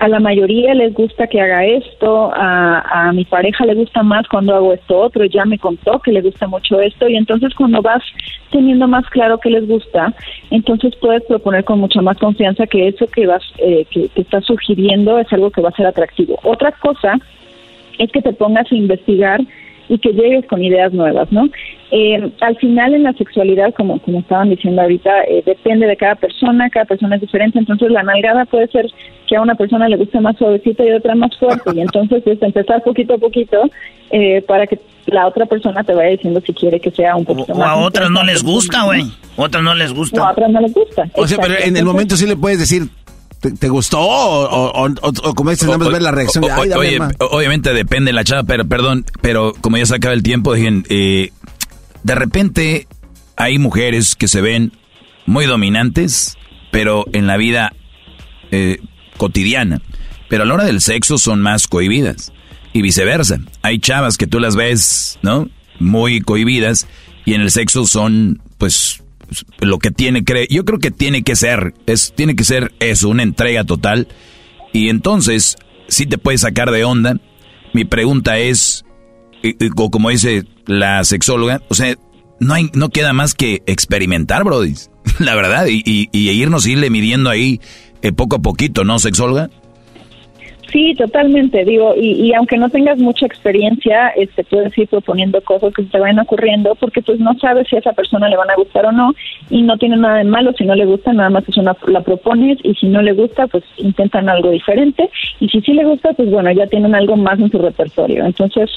[0.00, 4.26] a la mayoría les gusta que haga esto, a, a mi pareja le gusta más
[4.28, 7.82] cuando hago esto otro, ya me contó que le gusta mucho esto y entonces cuando
[7.82, 8.02] vas
[8.50, 10.14] teniendo más claro que les gusta,
[10.50, 14.44] entonces puedes proponer con mucha más confianza que eso que vas eh, que, que estás
[14.46, 16.38] sugiriendo es algo que va a ser atractivo.
[16.44, 17.18] Otra cosa
[17.98, 19.40] es que te pongas a investigar
[19.90, 21.48] y que llegues con ideas nuevas, ¿no?
[21.90, 26.14] Eh, al final en la sexualidad, como, como estaban diciendo ahorita, eh, depende de cada
[26.14, 28.86] persona, cada persona es diferente, entonces la nalgada puede ser
[29.26, 32.22] que a una persona le guste más suavecita y a otra más fuerte, y entonces
[32.24, 33.68] es empezar poquito a poquito
[34.12, 37.52] eh, para que la otra persona te vaya diciendo si quiere que sea un poquito
[37.52, 37.70] O más.
[37.70, 39.02] a otras no les gusta, güey.
[39.36, 40.20] Otras no les gusta.
[40.20, 41.08] No, a otras no les gusta.
[41.14, 42.82] O sea, pero en el momento sí le puedes decir,
[43.40, 43.98] ¿te, te gustó?
[44.00, 46.44] O, o, o- o como dices, nada más ver la reacción.
[46.44, 47.14] de, "Ay, dame oye, más".
[47.18, 50.54] o- obviamente depende de la chava, pero perdón, pero como ya se acaba el tiempo,
[50.54, 51.30] dijen, eh,
[52.02, 52.86] de repente
[53.36, 54.72] hay mujeres que se ven
[55.26, 56.36] muy dominantes,
[56.70, 57.72] pero en la vida
[58.52, 58.78] eh,
[59.16, 59.80] cotidiana,
[60.28, 62.32] pero a la hora del sexo son más cohibidas
[62.72, 63.38] y viceversa.
[63.62, 65.48] Hay chavas que tú las ves, ¿no?
[65.78, 66.86] Muy cohibidas
[67.24, 69.02] y en el sexo son, pues,
[69.60, 73.08] lo que tiene que, yo creo que tiene que ser, es, tiene que ser eso,
[73.08, 74.08] una entrega total.
[74.72, 75.56] Y entonces,
[75.88, 77.16] sí te puedes sacar de onda.
[77.72, 78.84] Mi pregunta es,
[79.76, 81.94] co- como dice la sexóloga, o sea,
[82.40, 84.74] no hay, no queda más que experimentar, Brody.
[85.18, 87.60] La verdad, y, y, y irnos irle midiendo ahí
[88.02, 89.50] eh, poco a poquito, ¿no, sexóloga?
[90.70, 95.74] Sí, totalmente, digo, y, y aunque no tengas mucha experiencia, este, puedes ir proponiendo cosas
[95.74, 98.54] que te vayan ocurriendo, porque pues no sabes si a esa persona le van a
[98.54, 99.12] gustar o no,
[99.48, 102.02] y no tiene nada de malo, si no le gusta, nada más es una, la
[102.02, 105.10] propones, y si no le gusta, pues intentan algo diferente,
[105.40, 108.70] y si sí le gusta, pues bueno, ya tienen algo más en su repertorio, entonces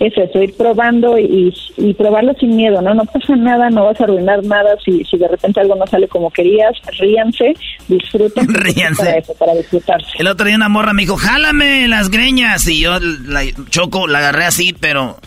[0.00, 2.94] es eso, ir probando y, y probarlo sin miedo, ¿no?
[2.94, 6.08] No pasa nada, no vas a arruinar nada si, si de repente algo no sale
[6.08, 7.54] como querías, ríanse,
[7.86, 8.48] disfruten.
[8.54, 9.04] Ríanse.
[9.04, 10.10] Para eso, para disfrutarse.
[10.18, 12.66] El otro día una morra me dijo, jálame las greñas.
[12.68, 15.18] Y yo, la choco, la agarré así, pero...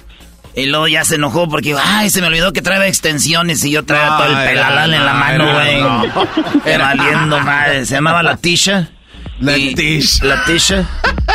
[0.56, 3.84] Y luego ya se enojó porque, ay, se me olvidó que trae extensiones y yo
[3.86, 5.82] traía todo el pelalal no, en la mano, no, güey.
[5.82, 6.04] no.
[6.66, 7.86] Era valiendo madre.
[7.88, 8.90] Se llamaba la Tisha.
[9.40, 10.24] La Tisha.
[10.26, 10.86] La Tisha.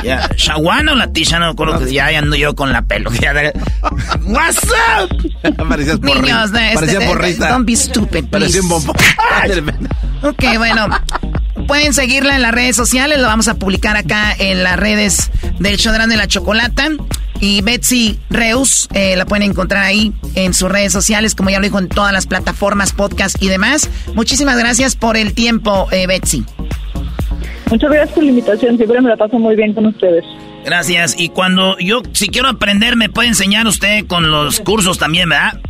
[0.04, 1.80] Ya, Shawana o la Tisha, no me acuerdo.
[1.84, 3.10] que ya, ando yo con la pelo.
[4.22, 5.66] What's up?
[5.68, 7.48] Parecías porri- Niños, de- parecía este, porrista.
[7.48, 8.86] don't be stupid, Parecía un please.
[8.86, 9.88] bombón.
[10.22, 10.88] Ok, bueno.
[11.66, 15.76] Pueden seguirla en las redes sociales, lo vamos a publicar acá en las redes del
[15.76, 16.88] show de la Chocolata.
[17.40, 21.64] Y Betsy Reus eh, la pueden encontrar ahí en sus redes sociales, como ya lo
[21.64, 23.88] dijo en todas las plataformas, podcast y demás.
[24.14, 26.44] Muchísimas gracias por el tiempo, eh, Betsy.
[27.70, 30.24] Muchas gracias por la invitación, siempre me la paso muy bien con ustedes.
[30.64, 31.14] Gracias.
[31.18, 35.60] Y cuando yo, si quiero aprender, me puede enseñar usted con los cursos también, ¿verdad?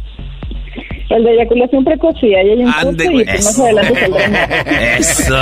[1.11, 4.45] El de eyaculación precoz, sí, ahí hay un Ande, curso y pues más adelante saldrá.
[4.99, 5.37] Eso.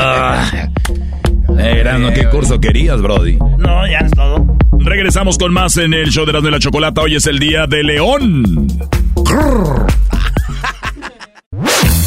[1.59, 3.37] Eh, Erasmo, ¿qué curso querías, Brody?
[3.37, 4.47] No, ya es todo.
[4.79, 7.01] Regresamos con más en el show de Erasmo y la Chocolata.
[7.01, 8.69] Hoy es el día de León.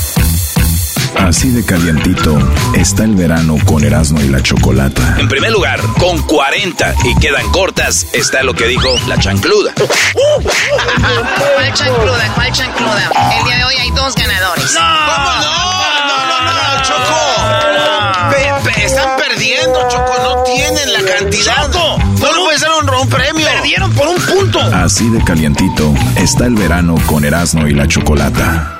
[1.20, 2.38] Así de calientito
[2.74, 5.16] está el verano con Erasmo y la Chocolata.
[5.20, 9.74] En primer lugar, con 40 y quedan cortas, está lo que dijo la chancluda.
[9.76, 12.32] ¿Cuál chancluda?
[12.36, 13.12] ¿Cuál chancluda?
[13.38, 14.74] El día de hoy hay dos ganadores.
[14.76, 15.42] ¿Cómo no?
[16.08, 17.20] No, no, no, no, Choco.
[18.32, 20.14] Pe- pe- están perdiendo, Choco.
[20.24, 21.66] No tienen la cantidad.
[21.72, 23.46] Choco, no dar un, un premio.
[23.46, 24.60] Perdieron por un punto.
[24.74, 28.80] Así de calientito está el verano con Erasmo y la Chocolata.